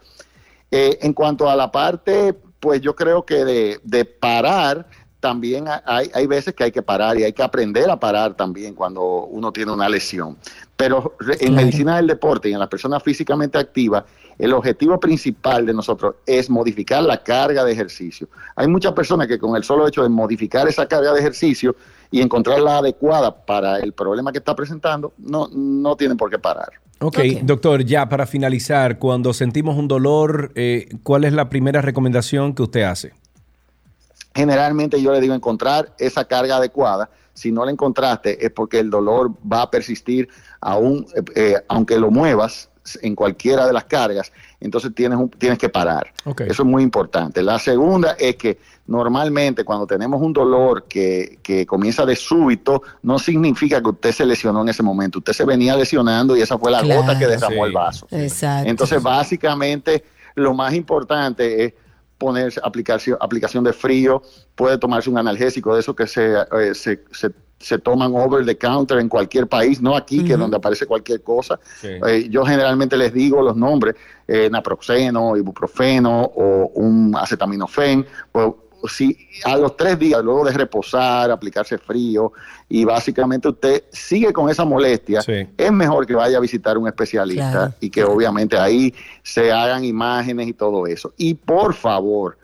[0.72, 4.88] Eh, en cuanto a la parte, pues yo creo que de, de parar,
[5.20, 8.36] también ha- hay, hay veces que hay que parar y hay que aprender a parar
[8.36, 10.38] también cuando uno tiene una lesión.
[10.76, 14.04] Pero en medicina del deporte y en las personas físicamente activas,
[14.40, 18.28] el objetivo principal de nosotros es modificar la carga de ejercicio.
[18.56, 21.76] Hay muchas personas que con el solo hecho de modificar esa carga de ejercicio
[22.12, 26.38] y encontrar la adecuada para el problema que está presentando, no, no tienen por qué
[26.38, 26.70] parar.
[27.00, 32.54] Ok, doctor, ya para finalizar, cuando sentimos un dolor, eh, ¿cuál es la primera recomendación
[32.54, 33.14] que usted hace?
[34.34, 37.10] generalmente yo le digo encontrar esa carga adecuada.
[37.34, 40.30] Si no la encontraste es porque el dolor va a persistir
[40.60, 42.70] aún, eh, eh, aunque lo muevas
[43.02, 44.32] en cualquiera de las cargas,
[44.62, 46.14] entonces tienes, un- tienes que parar.
[46.26, 47.42] Eso es muy importante.
[47.44, 53.18] La segunda es que normalmente cuando tenemos un dolor que, que comienza de súbito, no
[53.20, 55.20] significa que usted se lesionó en ese momento.
[55.20, 57.02] Usted se venía lesionando y esa fue la Claro.
[57.02, 57.62] gota que derramó Sí.
[57.68, 58.08] el vaso.
[58.12, 58.70] Exacto.
[58.70, 60.04] Entonces, básicamente,
[60.36, 61.74] lo más importante es
[62.26, 64.22] ponerse aplicación, aplicación de frío,
[64.54, 68.56] puede tomarse un analgésico de eso que se, eh, se, se- se toman over the
[68.58, 71.60] counter en cualquier país, no aquí, que es donde aparece cualquier cosa.
[71.80, 71.90] Sí.
[72.08, 73.96] Eh, yo generalmente les digo los nombres,
[74.28, 78.06] eh, naproxeno, ibuprofeno o un acetaminofén.
[78.32, 78.48] Pues,
[78.88, 82.32] si a los tres días, luego de reposar, aplicarse frío
[82.70, 85.22] y básicamente usted sigue con esa molestia,
[85.58, 87.74] es mejor que vaya a visitar un especialista Claro.
[87.80, 88.94] y que obviamente ahí
[89.24, 91.14] se hagan imágenes y todo eso.
[91.18, 92.38] Y por favor,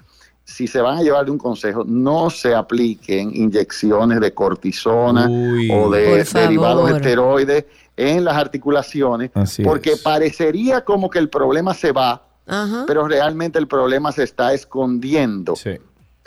[0.43, 5.69] si se van a llevar de un consejo, no se apliquen inyecciones de cortisona Uy.
[5.71, 7.65] o de derivados esteroides
[7.97, 10.01] en las articulaciones, Así porque es.
[10.01, 12.85] parecería como que el problema se va, Ajá.
[12.87, 15.55] pero realmente el problema se está escondiendo.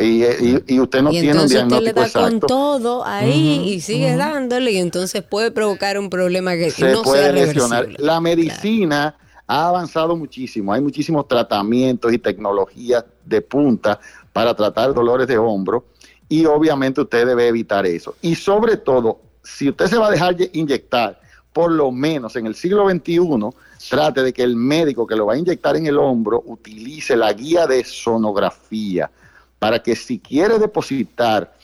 [0.00, 3.04] Y, y- y usted no y tiene un entonces usted le diagnóstico da con todo
[3.06, 7.32] ahí y sigue dándole y entonces puede provocar un problema que se no puede sea
[7.32, 7.88] lesionar.
[7.98, 9.16] La medicina
[9.46, 10.72] ha avanzado muchísimo.
[10.72, 13.98] Hay muchísimos tratamientos y tecnologías de punta
[14.32, 15.84] para tratar dolores de hombro
[16.28, 18.14] y obviamente usted debe evitar eso.
[18.22, 21.20] Y sobre todo, si usted se va a dejar ye- inyectar,
[21.52, 23.18] por lo menos en el siglo XXI,
[23.90, 27.32] trate de que el médico que lo va a inyectar en el hombro utilice la
[27.32, 29.10] guía de sonografía
[29.60, 31.54] para que si quiere depositar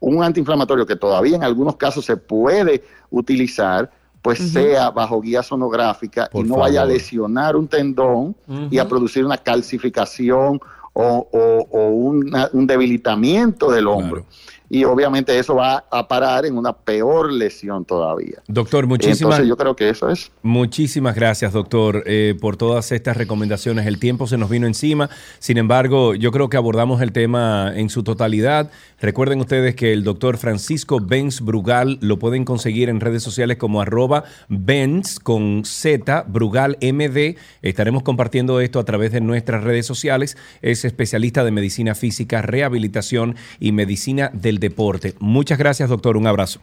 [0.00, 3.88] un antiinflamatorio que todavía en algunos casos se puede utilizar,
[4.20, 8.34] pues sea bajo guía sonográfica Por y no vaya a lesionar un tendón
[8.70, 10.60] y a producir una calcificación
[10.92, 14.26] o, o- o una- un debilitamiento del hombro.
[14.74, 18.42] Y obviamente eso va a parar en una peor lesión todavía.
[18.48, 20.32] Doctor, muchísimas, Entonces yo creo que eso es.
[20.42, 23.86] muchísimas gracias, doctor, eh, por todas estas recomendaciones.
[23.86, 25.10] El tiempo se nos vino encima.
[25.40, 28.70] Sin embargo, yo creo que abordamos el tema en su totalidad.
[28.98, 33.82] Recuerden ustedes que el doctor Francisco Benz Brugal lo pueden conseguir en redes sociales como
[33.82, 37.36] arroba Benz con Z, Brugal MD.
[37.60, 40.38] Estaremos compartiendo esto a través de nuestras redes sociales.
[40.62, 45.14] Es especialista de medicina física, rehabilitación y medicina del deporte.
[45.18, 46.16] Muchas gracias, doctor.
[46.16, 46.60] Un abrazo.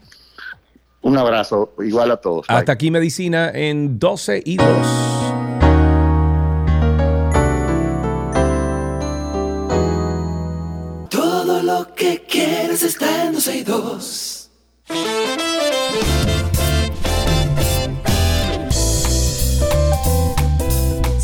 [1.01, 2.47] Un abrazo igual a todos.
[2.47, 2.57] Bye.
[2.57, 4.67] Hasta aquí medicina en 12 y 2.
[11.09, 14.49] Todo lo que quieres está en 12 y 2.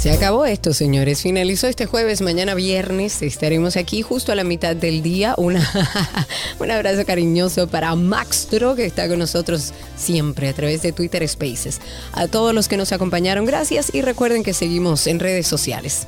[0.05, 1.23] Se acabó esto, señores.
[1.23, 3.23] Finalizó este jueves, mañana viernes.
[3.23, 5.33] Estaremos aquí justo a la mitad del día.
[5.35, 5.67] Una,
[6.59, 11.81] un abrazo cariñoso para Maxtro, que está con nosotros siempre a través de Twitter Spaces.
[12.11, 16.05] A todos los que nos acompañaron, gracias y recuerden que seguimos en redes sociales.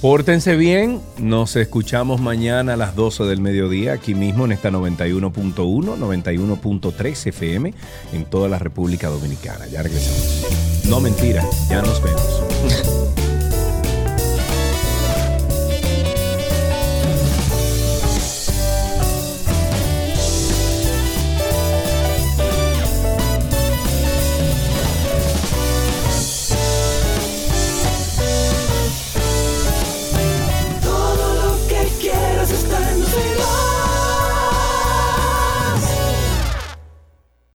[0.00, 5.96] Pórtense bien, nos escuchamos mañana a las 12 del mediodía aquí mismo en esta 91.1,
[5.98, 7.74] 91.3 FM
[8.12, 9.66] en toda la República Dominicana.
[9.66, 10.46] Ya regresamos.
[10.84, 13.01] No mentira, ya nos vemos.